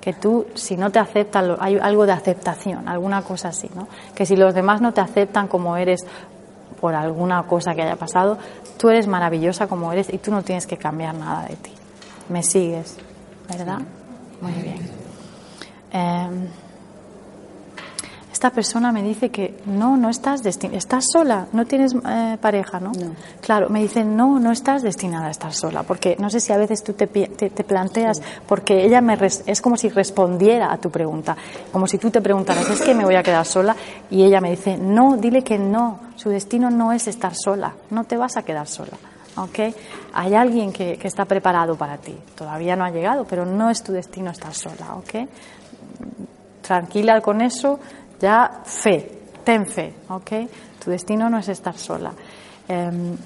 que 0.00 0.12
tú, 0.12 0.46
si 0.54 0.76
no 0.76 0.90
te 0.90 0.98
aceptan, 0.98 1.56
hay 1.58 1.78
algo 1.78 2.06
de 2.06 2.12
aceptación, 2.12 2.88
alguna 2.88 3.22
cosa 3.22 3.48
así, 3.48 3.68
¿no? 3.74 3.88
Que 4.14 4.26
si 4.26 4.36
los 4.36 4.54
demás 4.54 4.80
no 4.80 4.92
te 4.92 5.00
aceptan 5.00 5.48
como 5.48 5.76
eres 5.76 6.06
por 6.80 6.94
alguna 6.94 7.42
cosa 7.42 7.74
que 7.74 7.82
haya 7.82 7.96
pasado, 7.96 8.38
tú 8.78 8.88
eres 8.90 9.06
maravillosa 9.06 9.66
como 9.66 9.92
eres 9.92 10.12
y 10.12 10.18
tú 10.18 10.30
no 10.30 10.42
tienes 10.42 10.66
que 10.66 10.76
cambiar 10.76 11.14
nada 11.14 11.46
de 11.46 11.56
ti. 11.56 11.72
¿Me 12.28 12.42
sigues? 12.42 12.96
¿Verdad? 13.48 13.80
Muy 14.40 14.52
bien. 14.52 14.90
Em, 15.90 16.46
esta 18.38 18.50
persona 18.50 18.92
me 18.92 19.02
dice 19.02 19.30
que 19.30 19.60
no, 19.66 19.96
no 19.96 20.08
estás 20.08 20.44
destinada, 20.44 20.78
estás 20.78 21.06
sola, 21.12 21.48
no 21.52 21.66
tienes 21.66 21.92
eh, 22.08 22.38
pareja, 22.40 22.78
¿no? 22.78 22.92
Claro, 23.40 23.68
me 23.68 23.80
dice 23.82 24.04
no, 24.04 24.38
no 24.38 24.52
estás 24.52 24.82
destinada 24.82 25.26
a 25.26 25.30
estar 25.32 25.52
sola, 25.52 25.82
porque 25.82 26.14
no 26.20 26.30
sé 26.30 26.38
si 26.38 26.52
a 26.52 26.56
veces 26.56 26.84
tú 26.84 26.92
te, 26.92 27.08
te, 27.08 27.50
te 27.50 27.64
planteas, 27.64 28.22
porque 28.46 28.84
ella 28.84 29.00
me 29.00 29.16
res- 29.16 29.42
es 29.44 29.60
como 29.60 29.76
si 29.76 29.88
respondiera 29.88 30.72
a 30.72 30.76
tu 30.78 30.88
pregunta, 30.88 31.36
como 31.72 31.88
si 31.88 31.98
tú 31.98 32.12
te 32.12 32.20
preguntaras, 32.20 32.70
es 32.70 32.80
que 32.80 32.94
me 32.94 33.04
voy 33.04 33.16
a 33.16 33.24
quedar 33.24 33.44
sola, 33.44 33.74
y 34.08 34.22
ella 34.22 34.40
me 34.40 34.50
dice 34.50 34.78
no, 34.78 35.16
dile 35.16 35.42
que 35.42 35.58
no, 35.58 35.98
su 36.14 36.28
destino 36.30 36.70
no 36.70 36.92
es 36.92 37.08
estar 37.08 37.32
sola, 37.34 37.74
no 37.90 38.04
te 38.04 38.16
vas 38.16 38.36
a 38.36 38.42
quedar 38.44 38.68
sola. 38.68 38.92
¿ok? 39.36 39.74
Hay 40.14 40.34
alguien 40.36 40.72
que, 40.72 40.96
que 40.96 41.08
está 41.08 41.24
preparado 41.24 41.74
para 41.76 41.96
ti. 41.98 42.16
Todavía 42.36 42.76
no 42.76 42.84
ha 42.84 42.90
llegado, 42.90 43.24
pero 43.24 43.44
no 43.44 43.68
es 43.68 43.82
tu 43.82 43.90
destino 43.92 44.30
estar 44.30 44.54
sola, 44.54 44.94
¿ok? 44.94 45.28
tranquila 46.62 47.20
con 47.22 47.40
eso, 47.40 47.80
ya 48.20 48.60
fe, 48.64 49.10
ten 49.44 49.66
fe, 49.66 49.94
¿ok? 50.08 50.30
Tu 50.84 50.90
destino 50.90 51.28
no 51.30 51.38
es 51.38 51.48
estar 51.48 51.76
sola. 51.76 52.12
Em, 52.68 53.16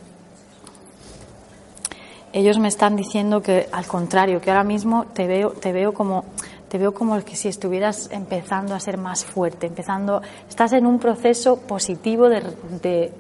ellos 2.33 2.59
me 2.59 2.69
están 2.69 2.97
diciendo 2.97 3.43
que 3.43 3.69
al 3.73 3.87
contrario, 3.87 4.41
que 4.41 4.51
ahora 4.51 4.65
mismo 4.65 5.07
te 5.07 5.27
veo, 5.27 5.51
te 5.51 5.73
veo 5.73 5.93
como 5.93 6.25
te 6.69 6.79
veo 6.79 6.95
como 6.95 7.23
que 7.23 7.37
si 7.37 7.49
estuvieras 7.49 8.09
empezando 8.13 8.75
a 8.75 8.81
ser 8.81 8.97
más 8.97 9.27
fuerte, 9.27 9.67
empezando, 9.67 10.23
estás 10.49 10.73
en 10.73 10.87
un 10.87 10.99
proceso 10.99 11.59
positivo 11.59 12.31
de, 12.31 13.13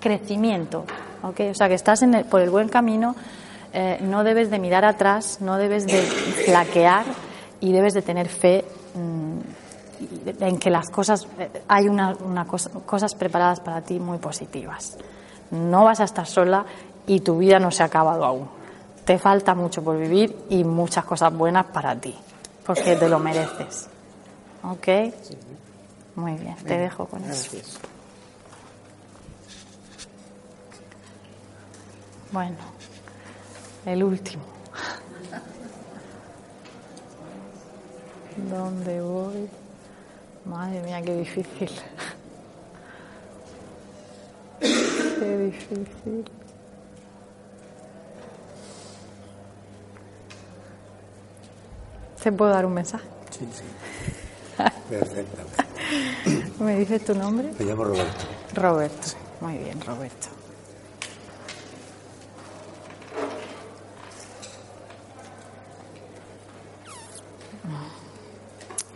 crecimiento, 0.00 0.84
¿ok? 1.22 1.40
O 1.52 1.54
sea 1.54 1.68
que 1.68 1.74
estás 1.74 2.02
en 2.02 2.14
el- 2.14 2.24
por 2.24 2.40
el 2.40 2.50
buen 2.50 2.68
camino, 2.68 3.14
eh, 3.72 3.98
no 4.00 4.24
debes 4.24 4.50
de 4.50 4.58
mirar 4.58 4.84
atrás, 4.84 5.38
no 5.40 5.56
debes 5.56 5.86
de 5.86 6.00
flaquear 6.02 7.04
y 7.60 7.70
debes 7.70 7.94
de 7.94 8.02
tener 8.02 8.28
fe 8.28 8.64
en 10.40 10.58
que 10.58 10.70
las 10.70 10.90
cosas, 10.90 11.26
eh, 11.38 11.62
hay 11.68 11.88
una, 11.88 12.14
una 12.24 12.46
cosa- 12.46 12.70
cosas 12.84 13.14
preparadas 13.14 13.60
para 13.60 13.80
ti 13.82 13.98
muy 13.98 14.18
positivas. 14.18 14.96
No 15.50 15.84
vas 15.84 16.00
a 16.00 16.04
estar 16.04 16.26
sola 16.26 16.64
y 17.06 17.20
tu 17.20 17.38
vida 17.38 17.58
no 17.58 17.70
se 17.70 17.82
ha 17.82 17.86
acabado 17.86 18.24
aún. 18.24 18.48
Te 19.04 19.18
falta 19.18 19.54
mucho 19.54 19.82
por 19.84 19.96
vivir 19.98 20.36
y 20.50 20.64
muchas 20.64 21.04
cosas 21.04 21.32
buenas 21.32 21.66
para 21.66 21.94
ti, 22.00 22.14
porque 22.66 22.96
te 22.96 23.08
lo 23.08 23.18
mereces. 23.20 23.88
¿Ok? 24.64 24.88
Muy 26.16 26.32
bien, 26.34 26.56
te 26.64 26.76
dejo 26.78 27.06
con 27.06 27.20
eso. 27.24 27.50
Gracias. 27.52 27.78
Bueno, 32.32 32.56
el 33.86 34.02
último. 34.02 34.42
¿Dónde 38.50 39.00
voy? 39.00 39.48
Madre 40.46 40.80
mía, 40.82 41.02
qué 41.02 41.16
difícil. 41.16 41.70
Qué 44.60 45.38
difícil. 45.38 46.24
¿Te 52.22 52.32
puedo 52.32 52.50
dar 52.50 52.64
un 52.64 52.74
mensaje? 52.74 53.04
Sí, 53.30 53.48
sí. 53.52 53.64
Perfectamente. 54.88 55.64
¿Me 56.60 56.78
dices 56.78 57.04
tu 57.04 57.14
nombre? 57.14 57.52
Me 57.58 57.64
llamo 57.64 57.84
Roberto. 57.84 58.24
Roberto. 58.54 59.08
Muy 59.40 59.58
bien, 59.58 59.80
Roberto. 59.80 60.28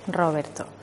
Roberto. 0.07 0.80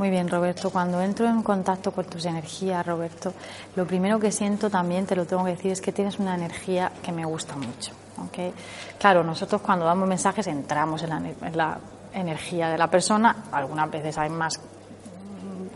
Muy 0.00 0.08
bien, 0.08 0.30
Roberto. 0.30 0.70
Cuando 0.70 0.98
entro 1.02 1.28
en 1.28 1.42
contacto 1.42 1.92
con 1.92 2.06
tus 2.06 2.24
energías, 2.24 2.86
Roberto, 2.86 3.34
lo 3.76 3.86
primero 3.86 4.18
que 4.18 4.32
siento 4.32 4.70
también, 4.70 5.04
te 5.04 5.14
lo 5.14 5.26
tengo 5.26 5.44
que 5.44 5.50
decir, 5.50 5.72
es 5.72 5.82
que 5.82 5.92
tienes 5.92 6.18
una 6.18 6.34
energía 6.34 6.90
que 7.02 7.12
me 7.12 7.26
gusta 7.26 7.54
mucho. 7.54 7.92
¿ok? 8.16 8.54
Claro, 8.98 9.22
nosotros 9.22 9.60
cuando 9.60 9.84
damos 9.84 10.08
mensajes 10.08 10.46
entramos 10.46 11.02
en 11.02 11.10
la, 11.10 11.22
la 11.52 11.78
energía 12.14 12.70
de 12.70 12.78
la 12.78 12.86
persona. 12.86 13.44
Algunas 13.52 13.90
veces 13.90 14.16
hay 14.16 14.30
más 14.30 14.58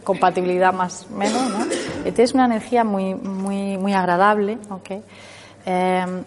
compatibilidad, 0.03 0.73
más 0.73 1.07
menos. 1.11 1.43
¿no? 1.51 1.67
Tienes 2.05 2.33
una 2.33 2.47
energía 2.47 2.83
muy, 2.83 3.15
muy, 3.15 3.77
muy 3.77 3.93
agradable. 3.93 4.57
¿ok? 4.71 4.91
Eh, 5.67 6.25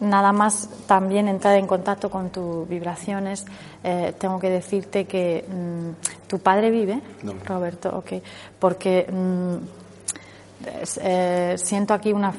nada 0.00 0.32
más 0.32 0.68
también 0.86 1.28
entrar 1.28 1.56
en 1.56 1.66
contacto 1.66 2.10
con 2.10 2.30
tus 2.30 2.68
vibraciones, 2.68 3.44
eh, 3.82 4.14
tengo 4.18 4.38
que 4.38 4.50
decirte 4.50 5.06
que 5.06 5.44
mm, 5.48 6.26
tu 6.26 6.38
padre 6.40 6.70
vive, 6.70 7.00
No. 7.22 7.34
Roberto, 7.44 7.96
ok, 7.96 8.12
porque 8.58 9.06
mm, 9.10 9.54
eh, 11.00 11.54
siento 11.58 11.94
aquí 11.94 12.12
una 12.12 12.32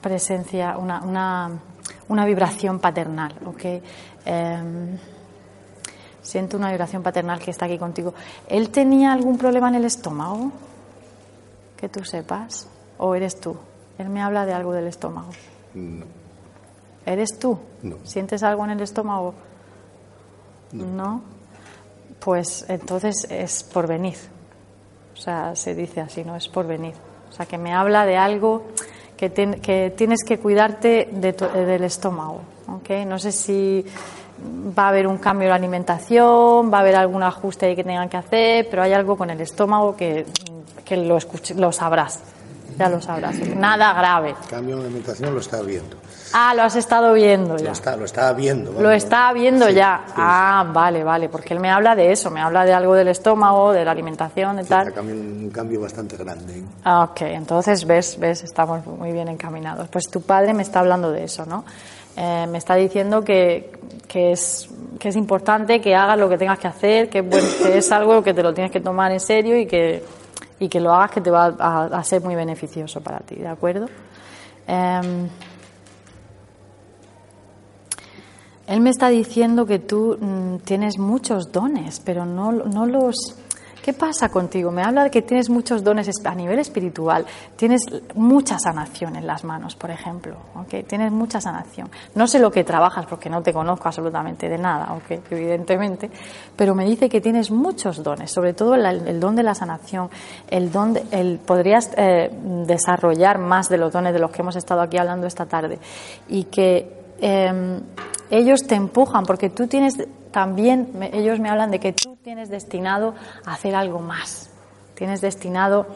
presencia, 0.00 0.76
una, 0.78 1.02
una, 1.02 1.50
una 2.08 2.24
vibración 2.24 2.78
paternal, 2.78 3.34
ok. 3.44 3.64
Em, 4.24 4.98
siento 6.22 6.56
una 6.56 6.70
vibración 6.70 7.02
paternal 7.02 7.40
que 7.40 7.50
está 7.50 7.66
aquí 7.66 7.78
contigo. 7.78 8.14
¿Él 8.48 8.70
tenía 8.70 9.12
algún 9.12 9.38
problema 9.38 9.68
en 9.68 9.76
el 9.76 9.84
estómago? 9.84 10.52
Que 11.76 11.88
tú 11.88 12.04
sepas. 12.04 12.68
¿O 12.98 13.14
eres 13.14 13.40
tú? 13.40 13.56
Él 13.98 14.10
me 14.10 14.20
habla 14.20 14.44
de 14.44 14.52
algo 14.52 14.72
del 14.72 14.86
estómago. 14.86 15.30
No. 15.74 16.19
¿Eres 17.06 17.38
tú? 17.38 17.58
No. 17.82 17.96
¿Sientes 18.04 18.42
algo 18.42 18.64
en 18.64 18.70
el 18.72 18.80
estómago? 18.80 19.34
No. 20.72 21.22
Pues 22.20 22.64
entonces 22.68 23.26
es 23.30 23.62
por 23.62 23.86
venir. 23.86 24.16
O 25.14 25.16
sea, 25.16 25.54
se 25.56 25.74
dice 25.74 26.00
así, 26.00 26.24
¿no? 26.24 26.36
Es 26.36 26.48
por 26.48 26.66
venir. 26.66 26.94
O 27.28 27.32
sea, 27.32 27.46
que 27.46 27.58
me 27.58 27.72
habla 27.74 28.04
de 28.06 28.16
algo 28.16 28.64
que, 29.16 29.30
ten- 29.30 29.60
que 29.60 29.92
tienes 29.96 30.20
que 30.24 30.38
cuidarte 30.38 31.08
de 31.12 31.32
tu- 31.32 31.44
eh, 31.46 31.64
del 31.64 31.84
estómago. 31.84 32.40
¿ok? 32.68 32.90
No 33.06 33.18
sé 33.18 33.32
si 33.32 33.84
va 34.78 34.84
a 34.84 34.88
haber 34.88 35.06
un 35.06 35.18
cambio 35.18 35.46
en 35.46 35.50
la 35.50 35.56
alimentación, 35.56 36.72
va 36.72 36.78
a 36.78 36.80
haber 36.80 36.96
algún 36.96 37.22
ajuste 37.22 37.66
ahí 37.66 37.76
que 37.76 37.84
tengan 37.84 38.08
que 38.08 38.16
hacer, 38.16 38.68
pero 38.70 38.82
hay 38.82 38.92
algo 38.92 39.16
con 39.16 39.28
el 39.30 39.40
estómago 39.40 39.96
que, 39.96 40.24
que 40.84 40.96
lo, 40.96 41.18
escuch- 41.18 41.54
lo 41.56 41.72
sabrás. 41.72 42.20
Ya 42.80 42.88
lo 42.88 43.00
sabrás. 43.00 43.36
Nada 43.56 43.92
grave. 43.92 44.34
Cambio 44.48 44.76
de 44.78 44.84
alimentación 44.86 45.34
lo 45.34 45.40
estaba 45.40 45.62
viendo. 45.62 45.96
Ah, 46.32 46.54
lo 46.54 46.62
has 46.62 46.76
estado 46.76 47.12
viendo 47.12 47.56
ya. 47.56 47.64
Lo, 47.66 47.72
está, 47.72 47.96
lo 47.96 48.04
estaba 48.04 48.32
viendo. 48.32 48.72
Lo 48.80 48.90
está 48.90 49.32
viendo 49.32 49.66
Sí, 49.68 49.74
ya. 49.74 50.02
sí, 50.06 50.12
ah, 50.16 50.64
vale, 50.72 51.02
vale, 51.04 51.28
porque 51.28 51.54
él 51.54 51.60
me 51.60 51.70
habla 51.70 51.94
de 51.96 52.12
eso, 52.12 52.30
me 52.30 52.40
habla 52.40 52.64
de 52.64 52.72
algo 52.72 52.94
del 52.94 53.08
estómago, 53.08 53.72
de 53.72 53.84
la 53.84 53.90
alimentación, 53.90 54.56
de 54.56 54.62
sí. 54.62 54.68
tal. 54.68 54.88
Un 54.88 54.92
cambio, 54.94 55.14
un 55.16 55.50
cambio 55.50 55.80
bastante 55.80 56.16
grande. 56.16 56.58
¿eh? 56.58 56.64
Ah, 56.84 57.08
Ok, 57.10 57.22
entonces 57.22 57.84
ves, 57.84 58.16
ves, 58.18 58.44
estamos 58.44 58.86
muy 58.86 59.12
bien 59.12 59.28
encaminados. 59.28 59.88
Pues 59.88 60.08
tu 60.08 60.22
padre 60.22 60.54
me 60.54 60.62
está 60.62 60.80
hablando 60.80 61.10
de 61.10 61.24
eso, 61.24 61.44
¿no? 61.46 61.64
Eh, 62.16 62.46
me 62.48 62.58
está 62.58 62.74
diciendo 62.76 63.22
que, 63.22 63.72
que, 64.06 64.32
es, 64.32 64.68
que 64.98 65.08
es 65.08 65.16
importante 65.16 65.80
que 65.80 65.94
hagas 65.94 66.18
lo 66.18 66.28
que 66.28 66.38
tengas 66.38 66.58
que 66.58 66.68
hacer, 66.68 67.08
que 67.08 67.24
es 67.74 67.90
algo 67.92 68.22
que 68.22 68.34
te 68.34 68.42
lo 68.42 68.52
tienes 68.54 68.70
que 68.72 68.80
tomar 68.80 69.10
en 69.12 69.20
serio 69.20 69.56
y 69.58 69.66
que, 69.66 70.04
y 70.60 70.68
que 70.68 70.78
lo 70.78 70.92
hagas 70.92 71.10
que 71.10 71.20
te 71.20 71.30
va 71.30 71.46
a, 71.46 72.04
ser 72.04 72.22
muy 72.22 72.36
beneficioso 72.36 73.00
para 73.00 73.20
ti, 73.20 73.34
¿de 73.36 73.48
acuerdo? 73.48 73.86
Em, 74.66 75.28
él 78.66 78.80
me 78.80 78.90
está 78.90 79.08
diciendo 79.08 79.64
que 79.66 79.78
tú 79.78 80.18
mm, 80.20 80.58
tienes 80.58 80.98
muchos 80.98 81.50
dones, 81.50 82.00
pero 82.04 82.24
no, 82.26 82.52
no 82.52 82.86
los... 82.86 83.16
¿Qué 83.90 83.96
pasa 83.98 84.28
contigo? 84.28 84.70
Me 84.70 84.84
habla 84.84 85.02
de 85.02 85.10
que 85.10 85.20
tienes 85.20 85.50
muchos 85.50 85.82
dones 85.82 86.06
es- 86.06 86.24
a 86.24 86.32
nivel 86.32 86.60
espiritual. 86.60 87.26
Tienes 87.56 87.82
mucha 88.14 88.56
sanación 88.56 89.16
en 89.16 89.26
las 89.26 89.42
manos, 89.42 89.74
por 89.74 89.90
ejemplo. 89.90 90.36
¿ok? 90.54 90.86
Tienes 90.86 91.10
mucha 91.10 91.40
sanación. 91.40 91.90
No 92.14 92.28
sé 92.28 92.38
lo 92.38 92.52
que 92.52 92.62
trabajas 92.62 93.06
porque 93.06 93.28
no 93.28 93.42
te 93.42 93.52
conozco 93.52 93.88
absolutamente 93.88 94.48
de 94.48 94.58
nada, 94.58 94.92
¿ok? 94.94 95.22
evidentemente. 95.32 96.08
Pero 96.54 96.76
me 96.76 96.84
dice 96.84 97.08
que 97.08 97.20
tienes 97.20 97.50
muchos 97.50 98.00
dones, 98.04 98.30
sobre 98.30 98.52
todo 98.54 98.76
el, 98.76 98.86
el 98.86 99.18
don 99.18 99.34
de 99.34 99.42
la 99.42 99.56
sanación. 99.56 100.08
El 100.48 100.70
don 100.70 100.92
de- 100.92 101.02
el, 101.10 101.40
podrías 101.40 101.90
eh, 101.96 102.30
desarrollar 102.68 103.38
más 103.38 103.68
de 103.68 103.76
los 103.78 103.92
dones 103.92 104.12
de 104.12 104.20
los 104.20 104.30
que 104.30 104.42
hemos 104.42 104.54
estado 104.54 104.82
aquí 104.82 104.98
hablando 104.98 105.26
esta 105.26 105.46
tarde. 105.46 105.80
Y 106.28 106.44
que 106.44 106.92
eh, 107.20 107.80
ellos 108.30 108.60
te 108.68 108.76
empujan 108.76 109.24
porque 109.26 109.50
tú 109.50 109.66
tienes 109.66 109.94
también, 110.30 110.92
ellos 111.12 111.40
me 111.40 111.50
hablan 111.50 111.72
de 111.72 111.80
que 111.80 111.92
tú 111.92 112.09
tienes 112.22 112.50
destinado 112.50 113.14
a 113.46 113.54
hacer 113.54 113.74
algo 113.74 113.98
más. 114.00 114.50
Tienes 114.94 115.20
destinado, 115.20 115.86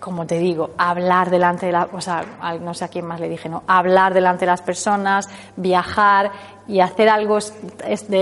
como 0.00 0.26
te 0.26 0.38
digo, 0.38 0.70
a 0.76 0.90
hablar 0.90 1.30
delante 1.30 1.66
de 1.66 1.72
la, 1.72 1.88
o 1.92 2.00
sea, 2.00 2.24
no 2.60 2.74
sé 2.74 2.84
a 2.84 2.88
quién 2.88 3.06
más 3.06 3.20
le 3.20 3.28
dije, 3.28 3.48
no, 3.48 3.62
A 3.66 3.78
hablar 3.78 4.12
delante 4.14 4.40
de 4.44 4.50
las 4.50 4.62
personas, 4.62 5.28
viajar 5.56 6.32
y 6.66 6.80
hacer 6.80 7.08
algo 7.08 7.38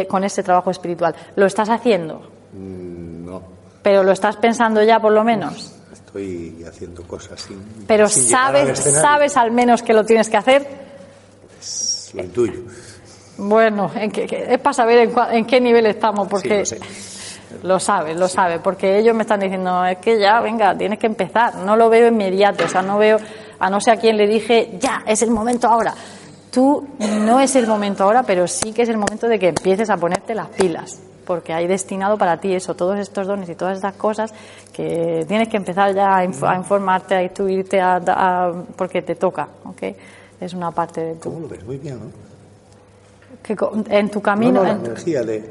con 0.09 0.25
ese 0.25 0.43
trabajo 0.43 0.71
espiritual. 0.71 1.14
¿Lo 1.37 1.47
estás 1.47 1.71
haciendo? 1.71 2.31
Mm, 2.53 3.25
No, 3.27 3.43
Pero 3.83 4.03
lo 4.03 4.12
estás 4.12 4.37
pensando 4.37 4.83
ya 4.83 5.01
por 5.01 5.12
lo 5.12 5.25
menos. 5.25 5.73
estoy 5.93 6.64
haciendo 6.69 7.03
cosas 7.05 7.41
sin. 7.41 7.62
Pero 7.87 8.09
sin 8.09 8.25
llegar 8.25 8.57
al 8.57 8.77
sabes, 8.77 9.01
sabes 9.01 9.37
al 9.37 9.53
menos 9.53 9.83
que 9.83 9.95
lo 9.95 10.05
tienes 10.05 10.29
que 10.29 10.37
hacer. 10.37 10.67
Lo 12.14 12.23
intuyo. 12.23 12.61
Bueno, 13.39 13.91
¿en 13.95 14.11
es 14.14 14.59
para 14.61 14.72
saber 14.72 14.99
en, 14.99 15.12
cua- 15.14 15.28
en 15.32 15.45
qué 15.45 15.61
nivel 15.61 15.87
estamos, 15.87 16.26
porque 16.28 16.64
Sí, 16.64 16.76
lo 17.62 17.68
lo 17.74 17.80
sabes, 17.80 18.16
lo 18.16 18.28
sabes, 18.28 18.61
porque 18.62 18.99
ellos 18.99 19.14
me 19.14 19.22
están 19.22 19.41
diciendo, 19.41 19.84
es 19.84 19.99
que 19.99 20.18
ya, 20.18 20.41
venga, 20.41 20.76
tienes 20.76 20.99
que 20.99 21.07
empezar. 21.07 21.55
No 21.57 21.76
lo 21.76 21.89
veo 21.89 22.09
inmediato, 22.09 22.64
o 22.64 22.68
sea, 22.68 22.82
no 22.82 22.99
veo, 22.99 23.18
a 23.59 23.70
no 23.70 23.80
ser 23.80 23.95
a 23.99 24.01
quien 24.01 24.16
le 24.16 24.26
dije, 24.26 24.76
ya, 24.80 25.03
es 25.07 25.22
el 25.22 25.30
momento 25.30 25.68
ahora. 25.68 25.95
Tú 26.51 26.87
no 27.20 27.41
es 27.41 27.55
el 27.57 27.66
momento 27.66 28.05
ahora, 28.05 28.22
pero 28.22 28.47
sí 28.49 28.72
que 28.72 28.82
es 28.82 28.89
el 28.89 28.97
momento 28.97 29.28
de 29.28 29.39
que 29.39 29.49
empieces 29.49 29.91
a 29.91 29.97
ponerte 29.99 30.34
las 30.34 30.49
pilas, 30.49 30.99
porque 31.26 31.53
hay 31.53 31.66
destinado 31.66 32.16
para 32.16 32.39
ti 32.39 32.55
eso, 32.55 32.74
todos 32.74 32.99
estos 32.99 33.26
dones 33.26 33.49
y 33.51 33.55
todas 33.55 33.76
esas 33.78 33.95
cosas 33.95 34.32
que 34.72 35.24
tienes 35.28 35.49
que 35.49 35.59
empezar 35.59 35.95
ya 35.95 36.16
a, 36.16 36.24
inf- 36.24 36.49
a 36.51 36.57
informarte, 36.57 37.14
a 37.14 37.22
instruirte, 37.22 37.80
a, 37.80 37.97
a- 38.07 38.53
porque 38.76 39.03
te 39.03 39.14
toca, 39.16 39.49
¿ok? 39.64 39.82
Es 40.41 40.55
una 40.55 40.70
parte 40.70 41.01
de 41.03 41.14
tu, 41.16 41.30
¿Cómo 41.30 41.41
lo 41.41 41.49
ves? 41.49 41.64
Muy 41.64 41.76
bien, 41.78 41.99
¿no? 42.01 42.26
Que 43.47 43.57
en 43.90 44.11
tu 44.11 44.20
camino, 44.20 44.62
no, 44.62 44.64
no, 44.64 44.70
en 44.70 44.76
la 44.78 44.82
tu- 44.82 44.86
energía 44.90 45.22
de, 45.22 45.51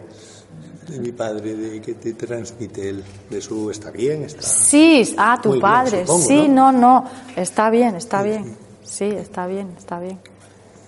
de 0.90 1.00
mi 1.00 1.12
padre, 1.12 1.56
de 1.56 1.82
que 1.82 1.94
te 1.96 2.14
transmite 2.14 2.90
él, 2.90 3.04
de 3.30 3.42
su 3.42 3.70
está 3.72 3.92
bien, 3.92 4.24
está. 4.24 4.42
Sí, 4.42 5.16
ah, 5.18 5.40
tu 5.42 5.52
bien, 5.52 5.62
padre. 5.62 6.02
supongo, 6.02 6.28
sí, 6.28 6.48
¿no? 6.50 6.72
no, 6.72 6.80
no, 6.80 7.06
está 7.36 7.70
bien, 7.70 7.96
está 7.96 8.22
bien. 8.24 8.56
Sí, 8.84 9.06
está 9.06 9.48
bien, 9.48 9.70
está 9.78 10.00
bien. 10.00 10.20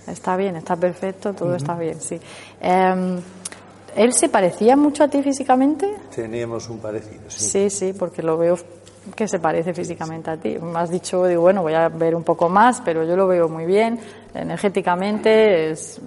Está 0.08 0.38
bien, 0.38 0.56
está 0.56 0.76
perfecto, 0.78 1.34
todo 1.34 1.56
está 1.56 1.76
bien, 1.78 2.00
sí. 2.00 2.18
Em, 2.62 3.20
¿Él 3.96 4.14
se 4.14 4.30
parecía 4.30 4.78
mucho 4.78 5.04
a 5.04 5.08
ti 5.10 5.22
físicamente? 5.24 5.92
Teníamos 6.16 6.70
un 6.70 6.78
parecido, 6.78 7.24
sí. 7.30 7.44
Sí, 7.50 7.70
sí, 7.70 7.94
porque 7.98 8.22
lo 8.24 8.38
veo 8.38 8.58
que 9.16 9.28
se 9.28 9.40
parece 9.40 9.74
físicamente 9.74 10.30
a 10.30 10.38
ti. 10.38 10.58
Me 10.62 10.80
has 10.80 10.90
dicho, 10.92 11.26
digo, 11.26 11.42
bueno, 11.42 11.62
voy 11.64 11.74
a 11.74 11.90
ver 11.90 12.14
un 12.16 12.24
poco 12.24 12.48
más, 12.48 12.82
pero 12.86 13.04
yo 13.04 13.16
lo 13.18 13.28
veo 13.28 13.50
muy 13.50 13.66
bien, 13.66 14.00
energéticamente, 14.38 15.72
es- 15.72 16.00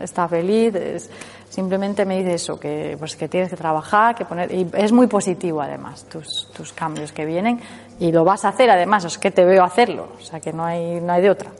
está 0.00 0.28
feliz, 0.28 0.74
es- 0.74 1.10
simplemente 1.48 2.04
me 2.04 2.18
dice 2.18 2.34
eso, 2.34 2.58
que, 2.60 2.96
pues, 2.98 3.16
que 3.16 3.28
tienes 3.28 3.50
que 3.50 3.56
trabajar, 3.56 4.14
que 4.14 4.24
poner, 4.24 4.52
y 4.54 4.68
es 4.74 4.92
muy 4.92 5.06
positivo 5.06 5.60
además 5.60 6.04
tus, 6.04 6.48
tus 6.54 6.72
cambios 6.72 7.10
que 7.12 7.24
vienen, 7.24 7.60
y 7.98 8.12
lo 8.12 8.22
vas 8.24 8.44
a 8.44 8.48
hacer 8.50 8.70
además, 8.70 9.04
es 9.04 9.18
que 9.18 9.30
te 9.30 9.44
veo 9.44 9.64
hacerlo, 9.64 10.08
o 10.18 10.22
sea 10.22 10.40
que 10.40 10.52
no 10.52 10.64
hay, 10.64 11.00
no 11.00 11.12
hay 11.12 11.22
de 11.22 11.30
otra. 11.30 11.50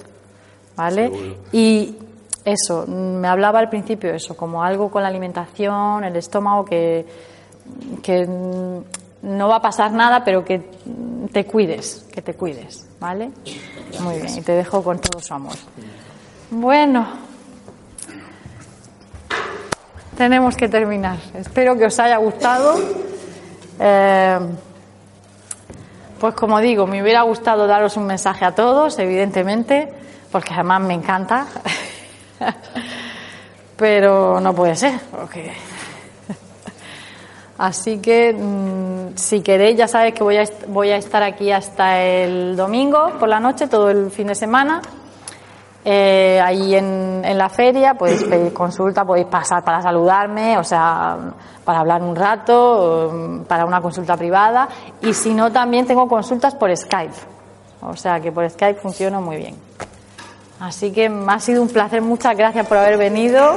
¿Vale? 0.76 1.08
Seguro. 1.08 1.34
Y 1.50 1.96
eso, 2.44 2.86
me 2.86 3.26
hablaba 3.26 3.58
al 3.58 3.68
principio 3.68 4.14
eso, 4.14 4.36
como 4.36 4.62
algo 4.62 4.90
con 4.90 5.02
la 5.02 5.08
alimentación, 5.08 6.04
el 6.04 6.14
estómago, 6.14 6.64
que, 6.64 7.04
que 8.02 8.26
no 8.26 9.48
va 9.48 9.56
a 9.56 9.60
pasar 9.62 9.90
nada, 9.90 10.22
pero 10.24 10.44
que 10.44 10.62
te 11.32 11.44
cuides, 11.44 12.06
que 12.12 12.22
te 12.22 12.34
cuides, 12.34 12.86
¿vale? 13.00 13.30
Muy 14.00 14.14
bien, 14.20 14.38
y 14.38 14.42
te 14.42 14.52
dejo 14.52 14.82
con 14.84 15.00
todo 15.00 15.20
su 15.20 15.34
amor. 15.34 15.54
Bueno, 16.50 17.06
tenemos 20.16 20.56
que 20.56 20.68
terminar. 20.68 21.18
Espero 21.34 21.76
que 21.76 21.86
os 21.86 21.98
haya 21.98 22.16
gustado. 22.16 22.76
Eh, 23.78 24.38
Pues 26.18 26.34
como 26.34 26.58
digo, 26.58 26.88
me 26.88 27.00
hubiera 27.00 27.22
gustado 27.22 27.68
daros 27.68 27.96
un 27.96 28.04
mensaje 28.04 28.44
a 28.44 28.52
todos, 28.52 28.98
evidentemente, 28.98 29.88
porque 30.32 30.52
además 30.52 30.80
me 30.80 30.94
encanta. 30.94 31.46
Pero 33.76 34.40
no 34.40 34.52
puede 34.52 34.74
ser, 34.74 34.94
Así 37.58 37.98
que 37.98 38.32
mm, 38.32 39.16
si 39.16 39.42
queréis, 39.42 39.76
ya 39.76 39.86
sabéis 39.86 40.14
que 40.14 40.24
voy 40.24 40.38
a, 40.38 40.44
voy 40.66 40.90
a 40.90 40.96
estar 40.96 41.22
aquí 41.22 41.52
hasta 41.52 42.02
el 42.02 42.56
domingo 42.56 43.12
por 43.20 43.28
la 43.28 43.38
noche, 43.38 43.68
todo 43.68 43.90
el 43.90 44.10
fin 44.10 44.26
de 44.26 44.34
semana. 44.34 44.82
Eh, 45.84 46.40
ahí 46.44 46.74
en, 46.74 47.22
en, 47.24 47.38
la 47.38 47.48
feria 47.48 47.94
podéis 47.94 48.24
pedir 48.24 48.52
consulta, 48.52 49.04
podéis 49.04 49.26
pasar 49.26 49.64
para 49.64 49.80
saludarme, 49.80 50.58
o 50.58 50.64
sea, 50.64 51.16
para 51.64 51.80
hablar 51.80 52.02
un 52.02 52.16
rato, 52.16 53.42
para 53.46 53.64
una 53.64 53.80
consulta 53.80 54.16
privada. 54.16 54.68
Y 55.00 55.14
si 55.14 55.32
no, 55.34 55.52
también 55.52 55.86
tengo 55.86 56.08
consultas 56.08 56.54
por 56.54 56.74
Skype. 56.76 57.14
O 57.82 57.96
sea 57.96 58.20
que 58.20 58.32
por 58.32 58.48
Skype 58.48 58.80
funciona 58.80 59.20
muy 59.20 59.36
bien. 59.36 59.56
Así 60.60 60.90
que 60.90 61.08
me 61.08 61.32
ha 61.32 61.38
sido 61.38 61.62
un 61.62 61.68
placer, 61.68 62.02
muchas 62.02 62.36
gracias 62.36 62.66
por 62.66 62.78
haber 62.78 62.98
venido. 62.98 63.56